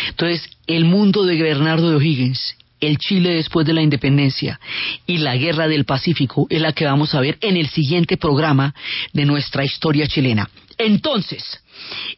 Entonces, 0.10 0.50
el 0.68 0.86
mundo 0.86 1.24
de 1.26 1.42
Bernardo 1.42 1.90
de 1.90 1.96
O'Higgins, 1.98 2.56
el 2.80 2.98
Chile 2.98 3.36
después 3.36 3.66
de 3.66 3.74
la 3.74 3.82
independencia 3.82 4.60
y 5.06 5.18
la 5.18 5.36
Guerra 5.36 5.68
del 5.68 5.86
Pacífico 5.86 6.48
es 6.50 6.62
la 6.62 6.72
que 6.72 6.86
vamos 6.86 7.14
a 7.14 7.20
ver 7.20 7.38
en 7.42 7.58
el 7.58 7.68
siguiente 7.68 8.18
programa 8.18 8.74
de 9.14 9.26
nuestra 9.26 9.66
historia 9.66 10.08
chilena. 10.08 10.50
Entonces, 10.78 11.61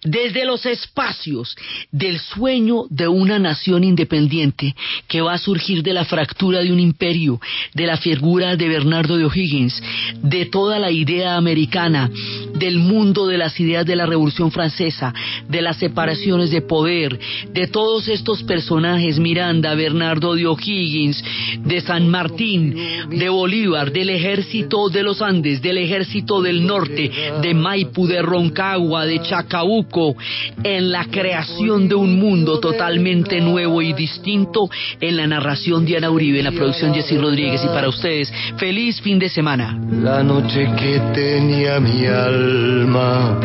desde 0.04 0.46
los 0.46 0.66
espacios 0.66 1.56
del 1.92 2.20
sueño 2.20 2.86
de 2.90 3.08
una 3.08 3.40
nación 3.40 3.84
independiente 3.84 4.76
que 5.08 5.22
va 5.22 5.34
a 5.34 5.38
surgir 5.38 5.84
de 5.84 5.94
la 5.94 6.06
fractura 6.06 6.62
de 6.62 6.72
un 6.72 6.80
imperio, 6.80 7.40
de 7.74 7.88
la 7.88 7.98
figura 7.98 8.56
de 8.56 8.68
Bernardo 8.68 9.18
de 9.18 9.26
O'Higgins, 9.26 9.82
de 10.22 10.46
toda 10.46 10.80
la 10.80 10.92
idea 10.92 11.38
americana, 11.38 12.10
del 12.56 12.80
mundo 12.80 13.28
de 13.28 13.38
las 13.38 13.60
ideas 13.60 13.86
de 13.86 13.96
la 13.96 14.06
Revolución 14.06 14.52
Francesa, 14.52 15.14
de 15.48 15.62
las 15.62 15.78
separaciones 15.78 16.52
de 16.52 16.62
poder, 16.62 17.20
de 17.54 17.68
todos 17.68 18.08
estos 18.08 18.44
personajes, 18.44 19.20
Miranda, 19.20 19.76
Bernardo 19.76 20.36
de 20.36 20.48
O'Higgins, 20.48 21.24
de 21.64 21.82
San 21.82 22.08
Martín, 22.08 22.76
de 23.10 23.30
Bolívar, 23.30 23.92
del 23.92 24.10
ejército 24.10 24.90
de 24.90 25.04
los 25.04 25.22
Andes, 25.22 25.62
del 25.62 25.78
ejército 25.78 26.42
del 26.42 26.66
norte, 26.66 27.12
de 27.42 27.54
Maipu, 27.54 28.08
de 28.08 28.22
Roncagua, 28.22 29.06
de 29.06 29.20
Chacabuco, 29.54 30.16
en 30.64 30.92
la 30.92 31.06
creación 31.06 31.88
de 31.88 31.94
un 31.94 32.20
mundo 32.20 32.60
totalmente 32.60 33.40
nuevo 33.40 33.84
y 33.84 33.94
distinto 33.94 34.68
en 35.00 35.16
la 35.16 35.28
narración 35.28 35.86
de 35.86 35.98
Ana 35.98 36.10
Uribe, 36.10 36.40
en 36.40 36.46
la 36.46 36.52
producción 36.52 36.92
Jessy 36.92 37.18
Rodríguez. 37.18 37.64
Y 37.64 37.68
para 37.68 37.88
ustedes, 37.88 38.34
feliz 38.58 39.00
fin 39.02 39.20
de 39.20 39.30
semana. 39.30 39.80
La 40.02 40.24
noche 40.24 40.68
que 40.76 41.00
tenía 41.14 41.80
mi 41.80 42.08
alma 42.08 43.40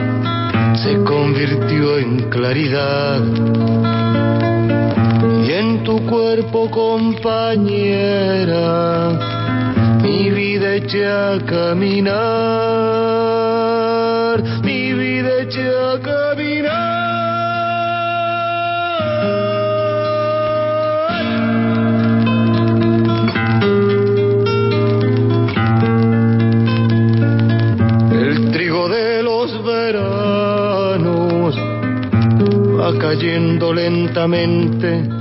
se 0.82 0.96
convirtió 1.04 1.98
en 1.98 2.30
claridad. 2.30 3.20
Y 5.46 5.52
en 5.52 5.84
tu 5.84 6.06
cuerpo, 6.06 6.70
compañera, 6.70 7.58
mi 10.02 10.30
vida 10.30 10.76
eché 10.76 11.06
a 11.06 11.38
caminar, 11.44 13.27
a 15.20 16.98
El 28.12 28.50
trigo 28.52 28.88
de 28.88 29.22
los 29.22 29.64
veranos 29.64 31.56
va 32.78 32.98
cayendo 32.98 33.72
lentamente 33.72 35.17